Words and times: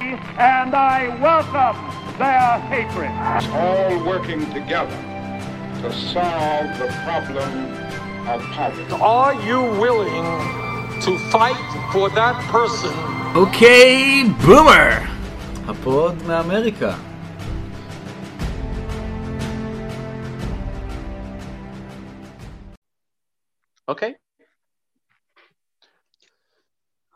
and 0.00 0.74
I 0.74 0.98
welcome 1.20 1.76
their 2.18 2.58
hatred. 2.72 3.10
all 3.52 4.04
working 4.06 4.40
together 4.52 4.98
to 5.82 5.92
solve 5.92 6.68
the 6.78 6.88
problem 7.04 7.52
of 8.32 8.40
poverty. 8.56 8.92
Are 9.00 9.34
you 9.48 9.60
willing 9.84 10.24
to 11.06 11.18
fight 11.30 11.60
for 11.92 12.08
that 12.10 12.36
person 12.50 12.94
אוקיי, 13.34 14.24
בומר! 14.46 14.98
הפוד 15.68 16.22
מאמריקה. 16.26 16.94
אוקיי? 23.88 24.12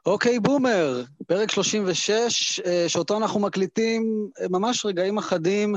אוקיי, 0.05 0.39
בומר, 0.39 1.03
פרק 1.27 1.51
36, 1.51 2.59
אה, 2.65 2.85
שאותו 2.87 3.17
אנחנו 3.17 3.39
מקליטים 3.39 4.27
אה, 4.41 4.45
ממש 4.49 4.85
רגעים 4.85 5.17
אחדים 5.17 5.75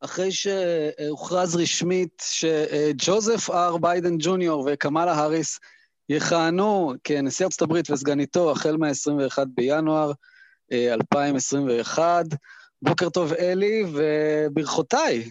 אחרי 0.00 0.32
שהוכרז 0.32 1.56
רשמית 1.56 2.22
שג'וזף 2.26 3.50
אר 3.50 3.76
ביידן 3.76 4.16
ג'וניור 4.18 4.68
וקמאלה 4.72 5.12
האריס 5.12 5.58
יכהנו 6.08 6.94
כנשיא 7.04 7.44
ארצות 7.44 7.62
הברית 7.62 7.90
וסגניתו 7.90 8.50
החל 8.50 8.76
מה-21 8.76 9.44
בינואר 9.54 10.12
אה, 10.72 10.94
2021. 10.94 12.24
בוקר 12.82 13.10
טוב, 13.10 13.32
אלי, 13.32 13.84
וברכותיי. 13.94 15.30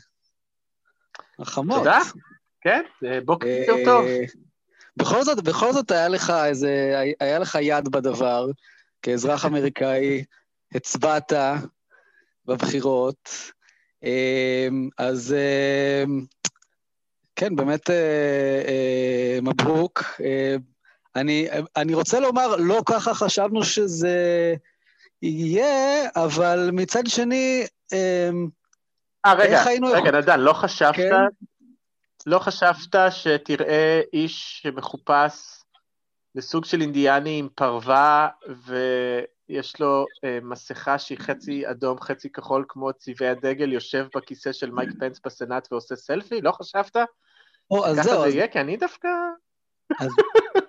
החמות. 1.39 1.77
תודה. 1.77 1.99
כן, 2.61 2.83
אה, 3.05 3.19
בוקר 3.25 3.47
אה, 3.47 3.85
טוב. 3.85 4.05
בכל 4.99 5.23
זאת, 5.23 5.43
בכל 5.43 5.73
זאת 5.73 5.91
היה 5.91 6.07
לך 6.07 6.33
איזה, 6.45 7.03
היה 7.19 7.39
לך 7.39 7.57
יד 7.61 7.87
בדבר, 7.87 8.47
כאזרח 9.01 9.45
אמריקאי, 9.45 10.23
הצבעת 10.75 11.33
בבחירות, 12.45 13.29
אמ, 14.03 14.89
אז 14.97 15.35
אמ, 16.05 16.25
כן, 17.35 17.55
באמת 17.55 17.89
אה, 17.89 17.95
אה, 18.67 19.39
מברוק. 19.41 20.03
אה, 20.23 20.55
אני, 21.15 21.47
אני 21.75 21.93
רוצה 21.93 22.19
לומר, 22.19 22.55
לא 22.55 22.81
ככה 22.85 23.13
חשבנו 23.13 23.63
שזה 23.63 24.55
יהיה, 25.21 26.09
אבל 26.15 26.69
מצד 26.73 27.07
שני, 27.07 27.65
אמ, 27.93 28.47
אה, 29.25 29.33
רגע, 29.33 29.59
איך 29.59 29.67
היינו 29.67 29.87
רגע, 29.87 29.97
יכול- 29.97 30.17
נדן, 30.21 30.39
לא 30.39 30.53
חשבת, 30.53 30.95
כן. 30.95 31.11
לא 32.29 32.39
חשבת 32.39 32.95
שתראה 33.09 34.01
איש 34.13 34.59
שמחופש 34.63 35.63
לסוג 36.35 36.65
של 36.65 36.81
אינדיאני 36.81 37.39
עם 37.39 37.47
פרווה, 37.55 38.27
ויש 38.65 39.79
לו 39.79 40.05
אה, 40.23 40.39
מסכה 40.41 40.99
שהיא 40.99 41.17
חצי 41.17 41.69
אדום, 41.69 42.01
חצי 42.01 42.29
כחול, 42.29 42.65
כמו 42.67 42.93
צבעי 42.93 43.29
הדגל, 43.29 43.73
יושב 43.73 44.05
בכיסא 44.15 44.53
של 44.53 44.71
מייק 44.71 44.89
פנס 44.99 45.19
בסנאט 45.25 45.67
ועושה 45.71 45.95
סלפי? 45.95 46.41
לא 46.41 46.51
חשבת? 46.51 46.95
או, 47.71 47.85
אז 47.85 47.97
ככה 47.97 48.09
זהו, 48.09 48.21
זה 48.21 48.27
אז 48.27 48.35
יהיה? 48.35 48.47
כי 48.47 48.59
אני 48.59 48.77
דווקא... 48.77 49.07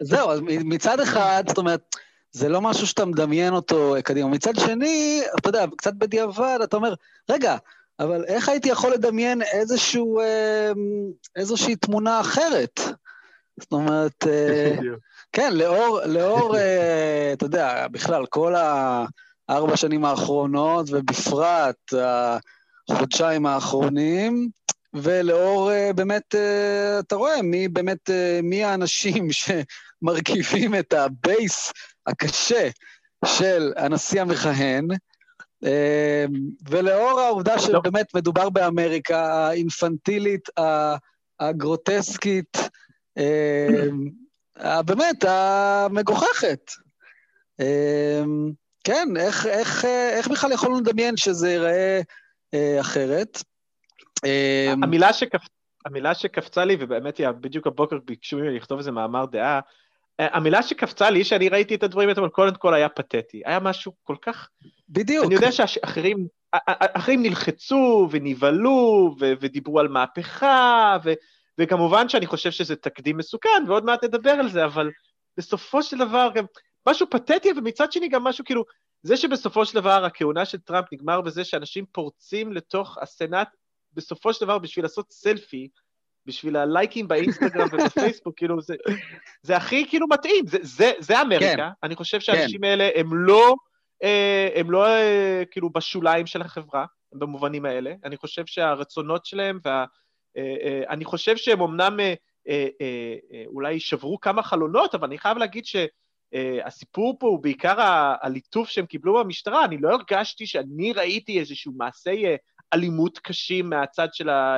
זהו, 0.00 0.30
אז 0.30 0.40
מצד 0.46 1.00
אחד, 1.00 1.44
זאת 1.48 1.58
אומרת, 1.58 1.96
זה 2.32 2.48
לא 2.48 2.60
משהו 2.60 2.86
שאתה 2.86 3.04
מדמיין 3.04 3.54
אותו 3.54 3.94
קדימה. 4.04 4.28
מצד 4.28 4.56
שני, 4.56 5.22
אתה 5.38 5.48
יודע, 5.48 5.64
קצת 5.76 5.94
בדיעבד, 5.94 6.58
אתה 6.64 6.76
אומר, 6.76 6.94
רגע, 7.30 7.56
אבל 8.00 8.24
איך 8.24 8.48
הייתי 8.48 8.68
יכול 8.68 8.92
לדמיין 8.92 9.42
איזשהו, 9.42 10.20
אה, 10.20 10.72
איזושהי 11.36 11.76
תמונה 11.76 12.20
אחרת? 12.20 12.80
זאת 13.60 13.72
אומרת, 13.72 14.26
אה, 14.26 14.76
כן, 15.32 15.52
לאור, 15.54 16.00
לאור, 16.06 16.56
אה, 16.56 17.30
אתה 17.32 17.46
יודע, 17.46 17.86
בכלל, 17.88 18.26
כל 18.26 18.54
הארבע 19.48 19.76
שנים 19.76 20.04
האחרונות, 20.04 20.86
ובפרט 20.90 21.76
החודשיים 22.90 23.46
האחרונים, 23.46 24.48
ולאור 24.94 25.72
אה, 25.72 25.92
באמת, 25.92 26.34
אתה 26.98 27.16
רואה, 27.16 27.42
מי 27.42 27.68
באמת, 27.68 28.10
מי 28.42 28.64
האנשים 28.64 29.28
שמרכיבים 30.02 30.74
את 30.74 30.92
הבייס 30.92 31.72
הקשה 32.06 32.68
של 33.26 33.72
הנשיא 33.76 34.20
המכהן, 34.20 34.88
ולאור 36.68 37.20
העובדה 37.20 37.58
שבאמת 37.58 38.14
מדובר 38.14 38.50
באמריקה 38.50 39.46
האינפנטילית, 39.46 40.48
הגרוטסקית, 41.40 42.56
ה- 44.56 44.82
באמת, 44.82 45.24
המגוחכת. 45.28 46.70
אה, 47.60 48.22
כן, 48.84 49.08
איך, 49.16 49.46
איך, 49.46 49.84
איך 49.84 50.28
בכלל 50.28 50.52
יכולנו 50.52 50.80
לדמיין 50.80 51.16
שזה 51.16 51.50
ייראה 51.50 52.00
אה, 52.54 52.80
אחרת? 52.80 53.42
אה, 54.24 54.72
המילה, 54.82 55.12
שקפ... 55.12 55.40
המילה 55.86 56.14
שקפצה 56.14 56.64
לי, 56.64 56.76
ובאמת 56.80 57.18
היא 57.18 57.30
בדיוק 57.30 57.66
הבוקר 57.66 57.98
ביקשו 58.04 58.36
ממני 58.36 58.56
לכתוב 58.56 58.78
איזה 58.78 58.90
מאמר 58.90 59.24
דעה, 59.24 59.60
אה, 60.20 60.28
המילה 60.32 60.62
שקפצה 60.62 61.10
לי, 61.10 61.24
שאני 61.24 61.48
ראיתי 61.48 61.74
את 61.74 61.82
הדברים 61.82 62.08
האלה, 62.08 62.20
אבל 62.20 62.28
קודם 62.28 62.54
כל 62.54 62.74
היה 62.74 62.88
פתטי. 62.88 63.42
היה 63.44 63.60
משהו 63.60 63.92
כל 64.02 64.16
כך... 64.22 64.48
בדיוק. 64.90 65.26
אני 65.26 65.34
יודע 65.34 65.52
שאחרים 65.52 66.26
אחרים 66.76 67.22
נלחצו 67.22 68.08
ונבהלו 68.10 69.14
ודיברו 69.18 69.80
על 69.80 69.88
מהפכה, 69.88 70.96
ו- 71.04 71.12
וכמובן 71.58 72.08
שאני 72.08 72.26
חושב 72.26 72.50
שזה 72.50 72.76
תקדים 72.76 73.16
מסוכן, 73.16 73.64
ועוד 73.68 73.84
מעט 73.84 74.04
נדבר 74.04 74.30
על 74.30 74.48
זה, 74.48 74.64
אבל 74.64 74.90
בסופו 75.36 75.82
של 75.82 75.98
דבר 75.98 76.28
גם 76.34 76.44
משהו 76.88 77.06
פתטי, 77.10 77.48
ומצד 77.56 77.92
שני 77.92 78.08
גם 78.08 78.24
משהו 78.24 78.44
כאילו, 78.44 78.64
זה 79.02 79.16
שבסופו 79.16 79.66
של 79.66 79.74
דבר 79.74 80.04
הכהונה 80.04 80.44
של 80.44 80.58
טראמפ 80.58 80.86
נגמר 80.92 81.20
בזה 81.20 81.44
שאנשים 81.44 81.84
פורצים 81.92 82.52
לתוך 82.52 82.98
הסנאט 82.98 83.48
בסופו 83.92 84.32
של 84.34 84.44
דבר 84.44 84.58
בשביל 84.58 84.84
לעשות 84.84 85.12
סלפי, 85.12 85.68
בשביל 86.26 86.56
הלייקים 86.56 87.08
באינסטגרם 87.08 87.68
ובפייסבוק, 87.72 88.38
כאילו 88.38 88.60
זה, 88.60 88.74
זה 89.42 89.56
הכי 89.56 89.86
כאילו 89.88 90.06
מתאים, 90.10 90.46
זה, 90.46 90.58
זה, 90.62 90.92
זה 90.98 91.22
אמריקה, 91.22 91.56
כן. 91.56 91.68
אני 91.82 91.96
חושב 91.96 92.20
שהאנשים 92.20 92.64
האלה 92.64 92.88
הם 92.96 93.14
לא, 93.14 93.54
הם 94.54 94.70
לא 94.70 94.86
אה, 94.86 95.42
כאילו 95.50 95.70
בשוליים 95.70 96.26
של 96.26 96.42
החברה, 96.42 96.84
במובנים 97.12 97.64
האלה, 97.64 97.94
אני 98.04 98.16
חושב 98.16 98.46
שהרצונות 98.46 99.26
שלהם, 99.26 99.58
וה, 99.64 99.84
אה, 100.36 100.56
אה, 100.62 100.82
אני 100.88 101.04
חושב 101.04 101.36
שהם 101.36 101.60
אמנם 101.60 102.00
אה, 102.00 102.14
אה, 102.48 102.68
אה, 102.80 103.14
אה, 103.32 103.44
אולי 103.46 103.80
שברו 103.80 104.20
כמה 104.20 104.42
חלונות, 104.42 104.94
אבל 104.94 105.08
אני 105.08 105.18
חייב 105.18 105.38
להגיד 105.38 105.66
ש... 105.66 105.76
Uh, 106.34 106.66
הסיפור 106.66 107.16
פה 107.20 107.26
הוא 107.26 107.42
בעיקר 107.42 107.74
הליטוף 108.22 108.68
שהם 108.68 108.86
קיבלו 108.86 109.14
במשטרה, 109.14 109.64
אני 109.64 109.78
לא 109.78 109.90
הרגשתי 109.90 110.46
שאני 110.46 110.92
ראיתי 110.92 111.40
איזשהו 111.40 111.72
מעשי 111.76 112.24
אלימות 112.74 113.18
קשים 113.18 113.70
מהצד 113.70 114.08
של 114.12 114.28
ה- 114.28 114.56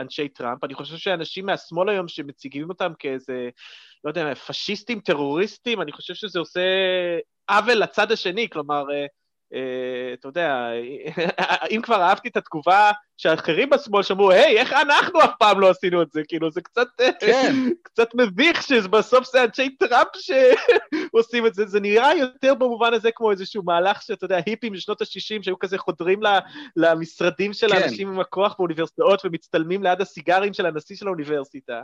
אנשי 0.00 0.28
טראמפ. 0.28 0.64
אני 0.64 0.74
חושב 0.74 0.96
שאנשים 0.96 1.46
מהשמאל 1.46 1.88
היום 1.88 2.08
שמציגים 2.08 2.68
אותם 2.68 2.92
כאיזה, 2.98 3.48
לא 4.04 4.10
יודע, 4.10 4.34
פשיסטים, 4.34 5.00
טרוריסטים, 5.00 5.82
אני 5.82 5.92
חושב 5.92 6.14
שזה 6.14 6.38
עושה 6.38 6.60
עוול 7.48 7.74
לצד 7.74 8.12
השני, 8.12 8.48
כלומר, 8.48 8.82
uh, 8.82 9.21
אתה 10.14 10.28
יודע, 10.28 10.68
אם 11.70 11.80
כבר 11.82 12.02
אהבתי 12.02 12.28
את 12.28 12.36
התגובה 12.36 12.90
שאחרים 13.16 13.70
בשמאל 13.70 14.02
שאמרו, 14.02 14.30
היי, 14.30 14.58
איך 14.58 14.72
אנחנו 14.72 15.24
אף 15.24 15.30
פעם 15.38 15.60
לא 15.60 15.70
עשינו 15.70 16.02
את 16.02 16.12
זה? 16.12 16.20
כאילו, 16.28 16.50
זה 16.50 16.60
קצת, 16.60 16.88
כן. 17.20 17.54
קצת 17.82 18.08
מביך 18.14 18.62
שבסוף 18.62 19.26
זה 19.32 19.44
אנשי 19.44 19.76
טראמפ 19.76 20.08
שעושים 20.16 21.46
את 21.46 21.54
זה. 21.54 21.66
זה 21.66 21.80
נראה 21.80 22.14
יותר 22.14 22.54
במובן 22.54 22.94
הזה 22.94 23.10
כמו 23.14 23.30
איזשהו 23.30 23.62
מהלך 23.62 24.02
שאתה 24.02 24.24
יודע, 24.24 24.38
היפים 24.46 24.72
משנות 24.72 25.02
ה-60 25.02 25.42
שהיו 25.42 25.58
כזה 25.58 25.78
חודרים 25.78 26.22
ל- 26.22 26.38
למשרדים 26.76 27.52
של 27.52 27.68
כן. 27.68 27.74
האנשים 27.74 28.08
עם 28.08 28.20
הכוח 28.20 28.54
באוניברסיטאות 28.58 29.24
ומצטלמים 29.24 29.82
ליד 29.82 30.00
הסיגרים 30.00 30.52
של 30.52 30.66
הנשיא 30.66 30.96
של 30.96 31.06
האוניברסיטה. 31.06 31.82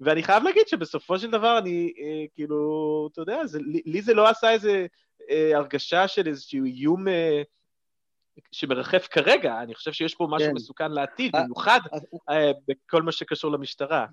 ואני 0.00 0.22
חייב 0.22 0.42
להגיד 0.42 0.68
שבסופו 0.68 1.18
של 1.18 1.30
דבר 1.30 1.58
אני, 1.58 1.92
אה, 1.98 2.24
כאילו, 2.34 3.08
אתה 3.12 3.20
יודע, 3.20 3.46
זה, 3.46 3.58
לי, 3.62 3.82
לי 3.86 4.02
זה 4.02 4.14
לא 4.14 4.28
עשה 4.28 4.50
איזה 4.50 4.70
אה, 4.70 4.86
הרגשה 5.54 6.08
של 6.08 6.26
איזשהו 6.26 6.64
איום 6.64 7.08
אה, 7.08 7.42
שמרחף 8.52 9.06
כרגע, 9.10 9.62
אני 9.62 9.74
חושב 9.74 9.92
שיש 9.92 10.14
פה 10.14 10.26
משהו 10.30 10.48
כן. 10.48 10.54
מסוכן 10.54 10.92
לעתיד, 10.92 11.36
אה, 11.36 11.42
במיוחד 11.42 11.80
אה, 12.30 12.50
בכל 12.68 13.02
מה 13.02 13.12
שקשור 13.12 13.52
למשטרה. 13.52 14.06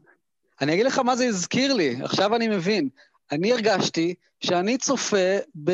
אני 0.61 0.73
אגיד 0.73 0.85
לך 0.85 0.99
מה 0.99 1.15
זה 1.15 1.25
הזכיר 1.25 1.73
לי, 1.73 1.95
עכשיו 2.03 2.35
אני 2.35 2.47
מבין. 2.47 2.89
אני 3.31 3.53
הרגשתי 3.53 4.15
שאני 4.43 4.77
צופה 4.77 5.37
ב... 5.63 5.71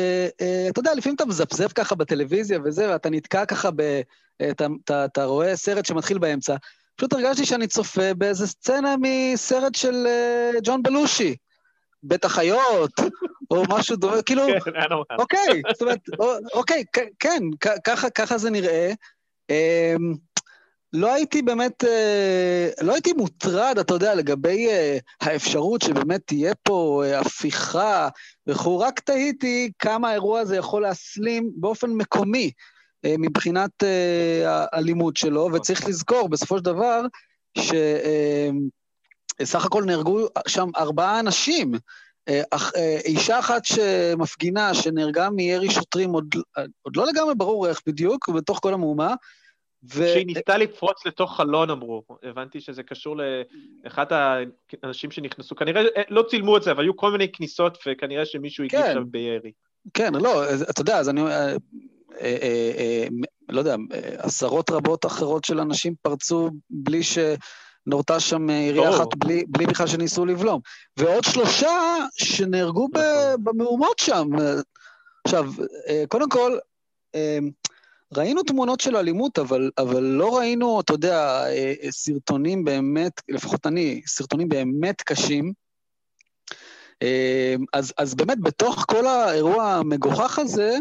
אתה 0.70 0.80
יודע, 0.80 0.94
לפעמים 0.94 1.16
אתה 1.16 1.24
מזפזפ 1.24 1.72
ככה 1.72 1.94
בטלוויזיה 1.94 2.58
וזה, 2.64 2.90
ואתה 2.90 3.10
נתקע 3.10 3.44
ככה 3.44 3.70
ב... 3.76 4.00
אתה, 4.50 4.66
אתה, 4.84 5.04
אתה 5.04 5.24
רואה 5.24 5.56
סרט 5.56 5.86
שמתחיל 5.86 6.18
באמצע. 6.18 6.56
פשוט 6.96 7.12
הרגשתי 7.12 7.46
שאני 7.46 7.66
צופה 7.66 8.14
באיזה 8.14 8.46
סצנה 8.46 8.94
מסרט 9.00 9.74
של 9.74 10.06
ג'ון 10.64 10.82
בלושי. 10.82 11.36
בית 12.02 12.24
החיות, 12.24 12.90
או 13.52 13.62
משהו 13.68 13.96
דומה, 13.96 14.22
כאילו, 14.26 14.42
כן. 14.64 14.70
אוקיי, 15.18 15.62
זאת 15.72 15.82
אומרת, 15.82 15.98
אוקיי, 16.54 16.84
כן, 17.18 17.42
ככה, 18.14 18.38
זה 18.38 18.50
נראה. 18.50 18.92
אמ, 19.50 20.14
לא 20.92 21.14
הייתי 21.14 21.42
באמת, 21.42 21.84
אה, 21.84 22.68
לא 22.82 22.92
הייתי 22.92 23.12
מוטרד, 23.12 23.78
אתה 23.80 23.94
יודע, 23.94 24.14
לגבי 24.14 24.68
אה, 24.68 24.98
האפשרות 25.20 25.82
שבאמת 25.82 26.20
תהיה 26.26 26.54
פה 26.62 27.02
אה, 27.06 27.20
הפיכה 27.20 28.08
וכו', 28.46 28.78
רק 28.78 29.00
תהיתי 29.00 29.72
כמה 29.78 30.10
האירוע 30.10 30.40
הזה 30.40 30.56
יכול 30.56 30.82
להסלים 30.82 31.50
באופן 31.56 31.90
מקומי 31.90 32.50
מבחינת 33.06 33.82
הלימוד 34.72 35.16
שלו, 35.16 35.48
וצריך 35.52 35.88
לזכור, 35.88 36.28
בסופו 36.28 36.58
של 36.58 36.64
דבר, 36.64 37.02
שסך 37.58 39.54
אה, 39.54 39.64
הכל 39.64 39.84
נהרגו 39.84 40.26
שם 40.46 40.68
ארבעה 40.76 41.20
אנשים. 41.20 41.72
אישה 43.04 43.38
אחת 43.38 43.64
שמפגינה, 43.64 44.74
שנהרגה 44.74 45.30
מירי 45.30 45.70
שוטרים, 45.70 46.12
עוד, 46.12 46.34
עוד 46.82 46.96
לא 46.96 47.06
לגמרי 47.06 47.34
ברור 47.34 47.68
איך 47.68 47.80
בדיוק, 47.86 48.28
בתוך 48.28 48.58
כל 48.62 48.74
המהומה, 48.74 49.14
ו... 49.84 50.08
שהיא 50.12 50.26
ניסתה 50.26 50.58
לפרוץ 50.58 51.06
לתוך 51.06 51.36
חלון, 51.36 51.70
אמרו. 51.70 52.02
הבנתי 52.22 52.60
שזה 52.60 52.82
קשור 52.82 53.16
לאחד 53.84 54.06
האנשים 54.82 55.10
שנכנסו. 55.10 55.56
כנראה, 55.56 55.82
לא 56.08 56.24
צילמו 56.30 56.56
את 56.56 56.62
זה, 56.62 56.70
אבל 56.70 56.82
היו 56.82 56.96
כל 56.96 57.10
מיני 57.10 57.32
כניסות, 57.32 57.78
וכנראה 57.86 58.26
שמישהו 58.26 58.64
הגיב 58.64 58.80
כן. 58.80 58.94
שם 58.94 59.04
בירי. 59.06 59.52
כן, 59.94 60.14
לא, 60.14 60.44
אתה 60.70 60.80
יודע, 60.80 60.98
אז 60.98 61.08
אני... 61.08 61.22
אה, 61.22 61.56
אה, 62.20 62.72
אה, 62.78 63.06
לא 63.48 63.58
יודע, 63.58 63.76
עשרות 64.18 64.70
רבות 64.70 65.06
אחרות 65.06 65.44
של 65.44 65.60
אנשים 65.60 65.94
פרצו 66.02 66.50
בלי 66.70 67.00
שנורתה 67.84 68.20
שם 68.20 68.50
עירייה 68.50 68.90
אחת, 68.90 69.14
בלי, 69.16 69.44
בלי 69.48 69.66
בכלל 69.66 69.86
שניסו 69.86 70.26
לבלום. 70.26 70.60
ועוד 70.96 71.24
שלושה 71.24 71.96
שנהרגו 72.14 72.88
נכון. 72.92 73.44
במהומות 73.44 73.98
שם. 73.98 74.28
עכשיו, 75.24 75.52
קודם 76.08 76.28
כל, 76.28 76.58
ראינו 78.16 78.42
תמונות 78.42 78.80
של 78.80 78.96
אלימות, 78.96 79.38
אבל, 79.38 79.70
אבל 79.78 80.02
לא 80.02 80.38
ראינו, 80.38 80.80
אתה 80.80 80.92
יודע, 80.92 81.44
סרטונים 81.90 82.64
באמת, 82.64 83.12
לפחות 83.28 83.66
אני, 83.66 84.02
סרטונים 84.06 84.48
באמת 84.48 85.02
קשים. 85.02 85.52
אז, 87.72 87.92
אז 87.98 88.14
באמת, 88.14 88.40
בתוך 88.40 88.84
כל 88.88 89.06
האירוע 89.06 89.64
המגוחך 89.64 90.38
הזה, 90.38 90.78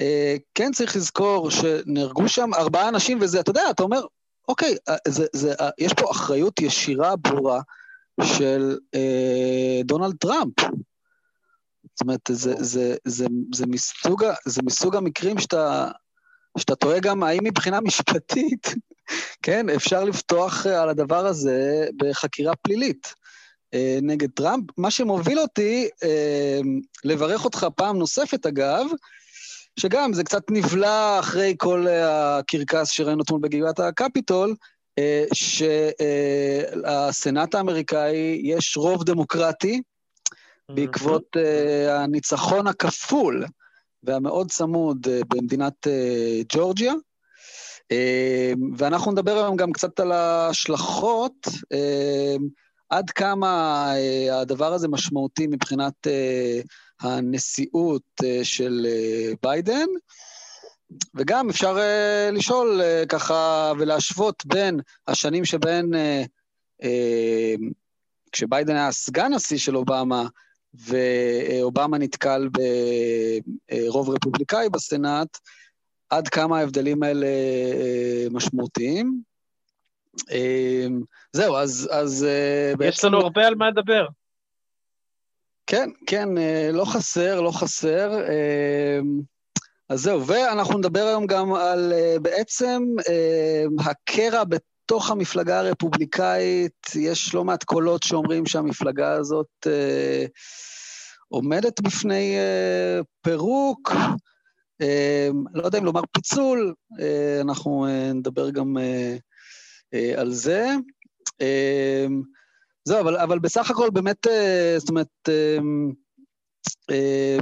אה, 0.00 0.36
כן 0.54 0.72
צריך 0.72 0.96
לזכור 0.96 1.50
שנהרגו 1.50 2.28
שם 2.28 2.54
ארבעה 2.54 2.88
אנשים, 2.88 3.18
וזה, 3.20 3.40
אתה 3.40 3.50
יודע, 3.50 3.70
אתה 3.70 3.82
אומר, 3.82 4.00
אוקיי, 4.48 4.76
אה, 4.88 4.96
זה, 5.08 5.26
זה, 5.32 5.54
אה, 5.60 5.70
יש 5.78 5.92
פה 5.92 6.10
אחריות 6.10 6.60
ישירה 6.60 7.16
ברורה 7.16 7.60
של 8.22 8.78
אה, 8.94 9.80
דונלד 9.84 10.16
טראמפ. 10.16 10.60
זאת 11.94 12.00
אומרת, 12.00 12.20
זה, 12.28 12.34
זה, 12.34 12.54
זה, 12.60 12.94
זה, 13.04 13.26
זה, 13.54 13.66
מסוג, 13.66 14.24
זה 14.44 14.62
מסוג 14.64 14.96
המקרים 14.96 15.38
שאתה, 15.38 15.90
שאתה 16.58 16.74
תוהה 16.74 17.00
גם 17.00 17.22
האם 17.22 17.44
מבחינה 17.44 17.80
משפטית, 17.80 18.74
כן, 19.42 19.68
אפשר 19.70 20.04
לפתוח 20.04 20.66
על 20.66 20.88
הדבר 20.88 21.26
הזה 21.26 21.86
בחקירה 21.96 22.56
פלילית 22.56 23.14
אה, 23.74 23.98
נגד 24.02 24.30
טראמפ. 24.30 24.64
מה 24.76 24.90
שמוביל 24.90 25.38
אותי 25.38 25.88
אה, 26.04 26.60
לברך 27.04 27.44
אותך 27.44 27.66
פעם 27.76 27.98
נוספת, 27.98 28.46
אגב, 28.46 28.86
שגם 29.80 30.12
זה 30.12 30.24
קצת 30.24 30.50
נבלע 30.50 31.18
אחרי 31.20 31.54
כל 31.58 31.88
אה, 31.88 32.38
הקרקס 32.38 32.90
שראינו 32.90 33.22
אתמול 33.22 33.40
בגבעת 33.40 33.80
הקפיטול, 33.80 34.54
אה, 34.98 35.24
שהסנאט 36.54 37.54
האמריקאי 37.54 38.40
יש 38.44 38.76
רוב 38.76 39.04
דמוקרטי 39.04 39.82
בעקבות 40.70 41.36
אה, 41.36 42.02
הניצחון 42.02 42.66
הכפול 42.66 43.44
והמאוד 44.02 44.50
צמוד 44.50 45.06
במדינת 45.28 45.86
ג'ורג'יה. 46.52 46.92
ואנחנו 48.78 49.12
נדבר 49.12 49.36
היום 49.36 49.56
גם 49.56 49.72
קצת 49.72 50.00
על 50.00 50.12
ההשלכות, 50.12 51.46
עד 52.90 53.10
כמה 53.10 53.92
הדבר 54.32 54.72
הזה 54.72 54.88
משמעותי 54.88 55.46
מבחינת 55.46 56.06
הנשיאות 57.00 58.02
אה, 58.24 58.40
של 58.42 58.86
אה, 58.88 59.32
ביידן, 59.42 59.86
וגם 61.14 61.50
אפשר 61.50 61.78
אה, 61.78 62.30
לשאול 62.32 62.80
ככה 63.08 63.72
ולהשוות 63.78 64.46
בין 64.46 64.80
השנים 65.08 65.44
שבהן, 65.44 65.90
כשביידן 68.32 68.76
היה 68.76 68.92
סגן 68.92 69.34
נשיא 69.34 69.58
של 69.58 69.76
אובמה, 69.76 70.26
ואובמה 70.74 71.98
נתקל 71.98 72.48
ברוב 73.68 74.10
רפובליקאי 74.10 74.68
בסנאט, 74.68 75.38
עד 76.10 76.28
כמה 76.28 76.58
ההבדלים 76.58 77.02
האלה 77.02 77.26
משמעותיים. 78.30 79.20
זהו, 81.32 81.56
אז, 81.56 81.88
אז 81.92 82.26
בעצם... 82.78 82.88
יש 82.88 83.04
לנו 83.04 83.20
הרבה 83.20 83.46
על 83.46 83.54
מה 83.54 83.70
לדבר. 83.70 84.06
כן, 85.66 85.90
כן, 86.06 86.38
אה, 86.38 86.70
לא 86.72 86.84
חסר, 86.84 87.40
לא 87.40 87.50
חסר. 87.50 88.20
אה, 88.28 89.00
אז 89.88 90.00
זהו, 90.00 90.26
ואנחנו 90.26 90.78
נדבר 90.78 91.06
היום 91.06 91.26
גם 91.26 91.54
על 91.54 91.92
אה, 91.92 92.16
בעצם 92.22 92.82
הקרע 93.84 94.44
בתוך 94.44 95.10
המפלגה 95.10 95.58
הרפובליקאית. 95.58 96.86
יש 96.94 97.34
לא 97.34 97.44
מעט 97.44 97.64
קולות 97.64 98.02
שאומרים 98.02 98.46
שהמפלגה 98.46 99.12
הזאת 99.12 99.66
עומדת 101.28 101.80
בפני 101.80 102.36
פירוק. 103.22 103.92
לא 105.54 105.64
יודע 105.64 105.78
אם 105.78 105.84
לומר 105.84 106.02
פיצול, 106.12 106.74
אנחנו 107.40 107.86
נדבר 108.14 108.50
גם 108.50 108.76
על 110.16 110.32
זה. 110.32 110.66
זהו, 112.86 113.00
אבל, 113.00 113.16
אבל 113.16 113.38
בסך 113.38 113.70
הכל 113.70 113.90
באמת, 113.90 114.26
אה, 114.26 114.74
זאת 114.78 114.88
אומרת, 114.88 115.06
אה, 115.28 115.58
אה, 116.90 117.38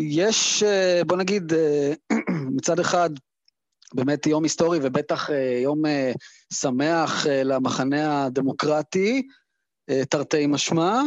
יש, 0.00 0.62
בוא 1.06 1.16
נגיד, 1.16 1.52
מצד 2.56 2.80
אחד, 2.80 3.10
באמת 3.94 4.26
יום 4.26 4.42
היסטורי 4.42 4.78
ובטח 4.82 5.30
יום 5.62 5.82
שמח 6.52 7.26
למחנה 7.26 8.24
הדמוקרטי, 8.24 9.22
תרתי 10.10 10.46
משמע, 10.46 11.00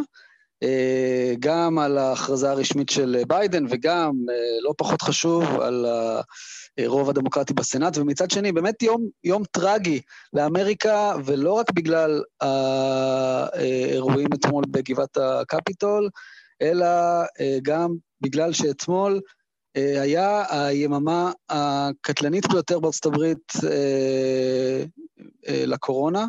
גם 1.40 1.80
על 1.80 1.98
ההכרזה 1.98 2.52
הרשמית 2.52 2.90
של 2.90 3.24
ביידן 3.28 3.66
וגם, 3.70 4.12
לא 4.64 4.74
פחות 4.78 5.02
חשוב, 5.02 5.44
על 5.44 5.86
הרוב 6.78 7.10
הדמוקרטי 7.10 7.54
בסנאט, 7.54 7.98
ומצד 7.98 8.32
שני, 8.32 8.52
באמת 8.52 8.84
יום, 8.84 9.08
יום 9.24 9.44
טרגי 9.52 10.02
לאמריקה, 10.34 11.14
ולא 11.26 11.54
רק 11.54 11.72
בגלל 11.72 12.22
האירועים 12.42 14.28
אתמול 14.34 14.64
בגבעת 14.72 15.18
הקפיטול, 15.18 16.10
אלא 16.62 16.86
אה, 17.40 17.58
גם 17.64 17.96
בגלל 18.22 18.54
שאתמול 18.54 19.22
אה, 19.78 20.02
היה 20.02 20.44
היממה 20.50 21.32
הקטלנית 21.50 22.48
ביותר 22.52 22.80
בארצות 22.80 23.06
הברית 23.06 23.54
אה, 23.70 24.84
לקורונה, 25.48 26.26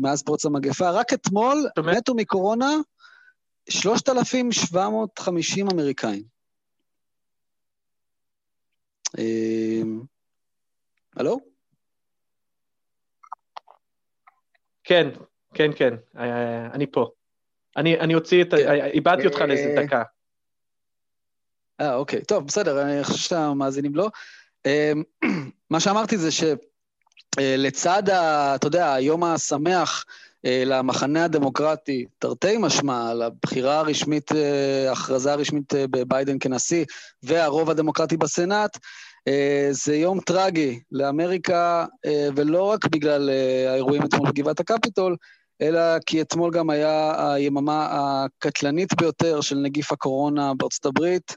מאז 0.00 0.22
פרוץ 0.22 0.46
המגפה. 0.46 0.90
רק 0.90 1.12
אתמול 1.12 1.66
מתו 1.78 2.14
מקורונה 2.14 2.76
3,750 3.68 5.66
אמריקאים. 5.72 6.33
אמ, 9.18 10.02
הלו? 11.16 11.38
כן, 14.84 15.08
כן, 15.54 15.70
כן, 15.76 15.94
אה, 16.18 16.66
אני 16.66 16.86
פה. 16.86 17.10
אני, 17.76 18.00
אני 18.00 18.14
אוציא 18.14 18.42
את 18.42 18.52
ה... 18.52 18.56
כן. 18.56 18.84
איבדתי 18.84 19.26
אותך 19.26 19.40
לאיזה 19.40 19.74
אה, 19.78 19.86
דקה. 19.86 20.02
אה, 21.80 21.94
אוקיי. 21.94 22.24
טוב, 22.24 22.46
בסדר, 22.46 22.82
אני 22.82 23.04
חושב 23.04 23.28
שהמאזינים 23.28 23.94
לא. 23.94 24.08
אמ, 24.66 25.02
מה 25.70 25.80
שאמרתי 25.80 26.18
זה 26.18 26.28
שלצד, 26.30 28.02
אתה 28.54 28.66
יודע, 28.66 28.92
היום 28.92 29.24
השמח 29.24 30.04
אה, 30.08 30.14
למחנה 30.44 31.24
הדמוקרטי, 31.24 32.04
תרתי 32.18 32.56
משמע, 32.58 33.14
לבחירה 33.14 33.78
הרשמית, 33.78 34.32
אה, 34.32 34.92
הכרזה 34.92 35.32
הרשמית 35.32 35.74
אה, 35.74 35.86
בביידן 35.86 36.36
כנשיא, 36.40 36.84
והרוב 37.22 37.70
הדמוקרטי 37.70 38.16
בסנאט, 38.16 38.78
זה 39.70 39.96
יום 39.96 40.20
טרגי 40.20 40.80
לאמריקה, 40.92 41.86
ולא 42.36 42.62
רק 42.62 42.86
בגלל 42.86 43.30
האירועים 43.68 44.02
אתמול 44.04 44.30
בגבעת 44.30 44.60
הקפיטול, 44.60 45.16
אלא 45.62 45.80
כי 46.06 46.20
אתמול 46.20 46.50
גם 46.50 46.70
היה 46.70 47.14
היממה 47.32 47.88
הקטלנית 47.90 48.94
ביותר 48.94 49.40
של 49.40 49.56
נגיף 49.56 49.92
הקורונה 49.92 50.52
בארצות 50.54 50.86
הברית. 50.86 51.36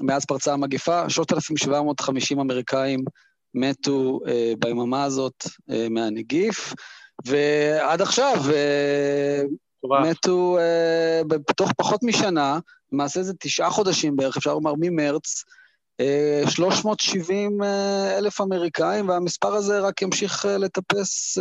מאז 0.00 0.24
פרצה 0.24 0.52
המגפה, 0.52 1.10
3,750 1.10 2.40
אמריקאים 2.40 3.04
מתו 3.54 4.20
ביממה 4.58 5.04
הזאת 5.04 5.44
מהנגיף. 5.90 6.74
ועד 7.26 8.02
עכשיו 8.02 8.34
טוב. 9.82 9.92
מתו 10.10 10.58
uh, 10.58 11.24
בתוך 11.28 11.72
פחות 11.76 12.02
משנה, 12.02 12.58
למעשה 12.92 13.22
זה 13.22 13.32
תשעה 13.40 13.70
חודשים 13.70 14.16
בערך, 14.16 14.36
אפשר 14.36 14.54
לומר 14.54 14.72
ממרץ, 14.78 15.44
uh, 16.02 16.50
370 16.50 17.62
uh, 17.62 17.64
אלף 18.18 18.40
אמריקאים, 18.40 19.08
והמספר 19.08 19.54
הזה 19.54 19.80
רק 19.80 20.02
ימשיך 20.02 20.44
לטפס 20.58 21.38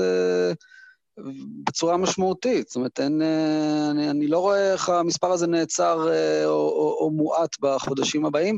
בצורה 1.67 1.97
משמעותית. 1.97 2.67
זאת 2.67 2.75
אומרת, 2.75 2.99
אין, 2.99 3.21
אה, 3.21 3.91
אני, 3.91 4.09
אני 4.09 4.27
לא 4.27 4.39
רואה 4.39 4.73
איך 4.73 4.89
המספר 4.89 5.31
הזה 5.31 5.47
נעצר 5.47 6.11
אה, 6.11 6.45
או, 6.45 6.51
או, 6.51 6.97
או 6.99 7.11
מועט 7.11 7.55
בחודשים 7.59 8.25
הבאים, 8.25 8.57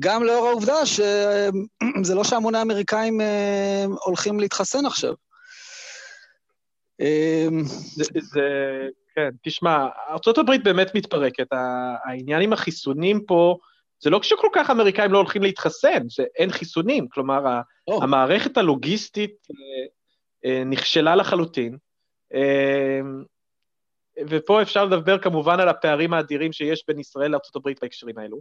גם 0.00 0.22
לאור 0.22 0.46
העובדה 0.46 0.86
שזה 0.86 2.14
לא 2.16 2.24
שהמוני 2.24 2.58
האמריקאים 2.58 3.20
אה, 3.20 3.84
הולכים 4.04 4.40
להתחסן 4.40 4.86
עכשיו. 4.86 5.14
זה, 7.94 8.04
זה, 8.20 8.42
כן, 9.14 9.30
תשמע, 9.42 9.86
ארה"ב 10.08 10.50
באמת 10.64 10.94
מתפרקת. 10.94 11.46
העניין 12.04 12.42
עם 12.42 12.52
החיסונים 12.52 13.20
פה, 13.26 13.58
זה 14.00 14.10
לא 14.10 14.22
שכל 14.22 14.48
כך 14.54 14.70
האמריקאים 14.70 15.12
לא 15.12 15.18
הולכים 15.18 15.42
להתחסן, 15.42 16.08
זה 16.08 16.24
אין 16.38 16.50
חיסונים. 16.50 17.08
כלומר, 17.08 17.60
oh. 17.90 18.02
המערכת 18.02 18.56
הלוגיסטית 18.56 19.46
נכשלה 20.66 21.16
לחלוטין. 21.16 21.76
אמ, 22.34 23.24
ופה 24.28 24.62
אפשר 24.62 24.84
לדבר 24.84 25.18
כמובן 25.18 25.60
על 25.60 25.68
הפערים 25.68 26.12
האדירים 26.12 26.52
שיש 26.52 26.84
בין 26.88 26.98
ישראל 26.98 27.30
לארה"ב 27.30 27.70
בהקשרים 27.80 28.18
האלו. 28.18 28.40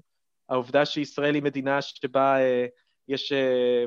העובדה 0.50 0.86
שישראל 0.86 1.36
היא 1.36 1.44
מדינה 1.44 1.82
שבה 1.82 2.40
אה, 2.40 2.66
יש 3.08 3.32
אה, 3.32 3.86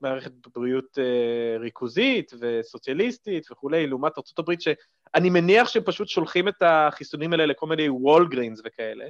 מערכת 0.00 0.32
בריאות 0.54 0.98
אה, 0.98 1.58
ריכוזית 1.58 2.32
וסוציאליסטית 2.40 3.50
וכולי, 3.52 3.86
לעומת 3.86 4.12
ארה"ב 4.18 4.54
שאני 4.60 5.30
מניח 5.30 5.68
שהם 5.68 5.82
פשוט 5.82 6.08
שולחים 6.08 6.48
את 6.48 6.62
החיסונים 6.62 7.32
האלה 7.32 7.46
לכל 7.46 7.66
מיני 7.66 7.88
וולגרינס 7.88 8.60
וכאלה. 8.64 9.04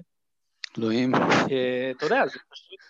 אלוהים. 0.79 1.15
אתה 1.97 2.07
יודע, 2.07 2.27
זה 2.27 2.39
פשוט, 2.51 2.81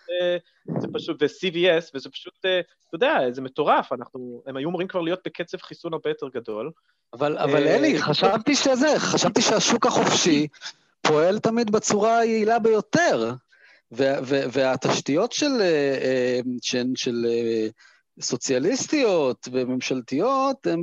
זה 0.79 0.87
פשוט, 0.93 1.21
ו-CVS, 1.21 1.91
וזה 1.93 2.09
פשוט, 2.09 2.33
אתה 2.39 2.95
יודע, 2.95 3.31
זה 3.31 3.41
מטורף, 3.41 3.93
אנחנו, 3.93 4.43
הם 4.45 4.57
היו 4.57 4.69
אמורים 4.69 4.87
כבר 4.87 5.01
להיות 5.01 5.19
בקצב 5.25 5.57
חיסון 5.57 5.93
הרבה 5.93 6.09
יותר 6.09 6.27
גדול. 6.29 6.71
אבל, 7.13 7.37
אבל 7.37 7.67
אלי, 7.67 8.01
חשבתי 8.01 8.55
שזה, 8.55 8.99
חשבתי 8.99 9.41
שהשוק 9.41 9.85
החופשי 9.85 10.47
פועל 11.01 11.39
תמיד 11.39 11.71
בצורה 11.71 12.19
היעילה 12.19 12.59
ביותר, 12.59 13.33
והתשתיות 14.51 15.31
של, 15.31 15.51
של, 16.61 16.85
של 16.95 17.25
סוציאליסטיות 18.21 19.47
וממשלתיות, 19.51 20.67
הן, 20.67 20.79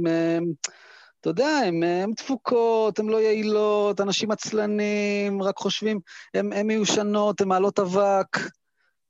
אתה 1.20 1.30
יודע, 1.30 1.48
הן 1.66 2.12
דפוקות, 2.16 2.98
הן 2.98 3.06
לא 3.06 3.20
יעילות, 3.20 4.00
אנשים 4.00 4.30
עצלנים, 4.30 5.42
רק 5.42 5.56
חושבים, 5.56 6.00
הן 6.34 6.66
מיושנות, 6.66 7.40
הן 7.40 7.48
מעלות 7.48 7.78
אבק. 7.78 8.36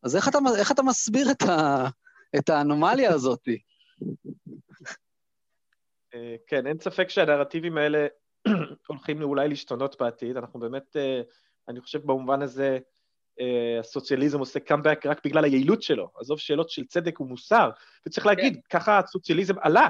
אז 0.03 0.17
איך 0.17 0.29
אתה, 0.29 0.39
איך 0.59 0.73
אתה 0.73 0.83
מסביר 0.83 1.31
את, 1.31 1.43
ה, 1.43 1.87
את 2.39 2.49
האנומליה 2.49 3.15
הזאת? 3.15 3.49
אה, 6.15 6.37
כן, 6.47 6.67
אין 6.67 6.79
ספק 6.79 7.09
שהנרטיבים 7.09 7.79
האלה 7.79 8.07
הולכים 8.89 9.23
אולי 9.23 9.49
להשתנות 9.49 10.01
בעתיד. 10.01 10.37
אנחנו 10.37 10.61
באמת, 10.61 10.97
אה, 10.97 11.21
אני 11.69 11.81
חושב 11.81 12.03
במובן 12.03 12.43
הזה, 12.43 12.69
אה, 12.73 12.79
הסוציאליזם 13.81 14.39
עושה 14.39 14.61
קאמבק 14.61 15.07
רק 15.07 15.21
בגלל 15.25 15.45
היעילות 15.45 15.83
שלו. 15.83 16.11
עזוב 16.21 16.39
שאלות 16.39 16.71
של 16.71 16.85
צדק 16.85 17.21
ומוסר. 17.21 17.71
וצריך 18.07 18.27
להגיד, 18.27 18.55
כן. 18.55 18.79
ככה 18.79 18.99
הסוציאליזם 18.99 19.55
עלה 19.61 19.89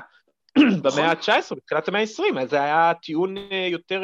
במאה 0.82 1.10
ה-19, 1.10 1.54
בתחילת 1.56 1.88
המאה 1.88 2.00
ה-20. 2.00 2.46
זה 2.46 2.62
היה 2.62 2.92
טיעון 3.02 3.36
יותר 3.70 4.02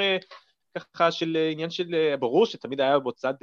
ככה 0.79 1.13
של 1.13 1.37
עניין 1.53 1.71
של, 1.71 2.15
ברור 2.19 2.47
שתמיד 2.47 2.81
היה 2.81 2.99
בצד 2.99 3.35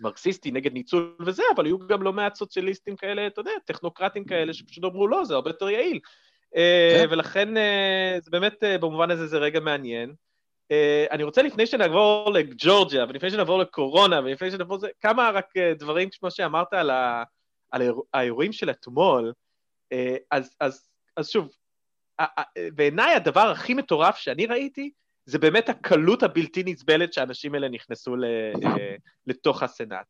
מרקסיסטי 0.00 0.50
נגד 0.50 0.72
ניצול 0.72 1.16
וזה, 1.26 1.42
אבל 1.54 1.66
היו 1.66 1.78
גם 1.78 2.02
לא 2.02 2.12
מעט 2.12 2.34
סוציאליסטים 2.34 2.96
כאלה, 2.96 3.26
אתה 3.26 3.40
יודע, 3.40 3.50
טכנוקרטים 3.64 4.24
כאלה, 4.24 4.54
שפשוט 4.54 4.84
אמרו, 4.84 5.08
לא, 5.08 5.24
זה 5.24 5.34
הרבה 5.34 5.50
יותר 5.50 5.70
יעיל. 5.70 6.00
אה, 6.56 6.96
כן. 7.00 7.06
ולכן 7.10 7.56
אה, 7.56 8.18
זה 8.20 8.30
באמת, 8.30 8.64
אה, 8.64 8.78
במובן 8.78 9.10
הזה 9.10 9.26
זה 9.26 9.38
רגע 9.38 9.60
מעניין. 9.60 10.14
אני 11.10 11.22
רוצה 11.22 11.42
לפני 11.42 11.66
שנעבור 11.66 12.30
לג'ורג'יה, 12.34 13.04
ולפני 13.08 13.30
שנעבור 13.30 13.58
לקורונה, 13.58 14.20
ולפני 14.20 14.50
שנעבור 14.50 14.76
לזה, 14.76 14.88
כמה 15.00 15.30
רק 15.30 15.46
דברים, 15.78 16.08
כמו 16.18 16.30
שאמרת 16.30 16.72
על, 16.72 16.90
ה, 16.90 17.22
על 17.70 17.82
האירועים 18.14 18.52
של 18.52 18.70
אתמול, 18.70 19.32
אז, 20.30 20.54
אז, 20.60 20.88
אז 21.16 21.28
שוב, 21.28 21.48
בעיניי 22.74 23.14
הדבר 23.14 23.50
הכי 23.50 23.74
מטורף 23.74 24.16
שאני 24.16 24.46
ראיתי, 24.46 24.90
זה 25.24 25.38
באמת 25.38 25.68
הקלות 25.68 26.22
הבלתי 26.22 26.62
נסבלת 26.66 27.12
שהאנשים 27.12 27.54
האלה 27.54 27.68
נכנסו 27.68 28.16
לתוך 29.26 29.62
הסנאט. 29.62 30.06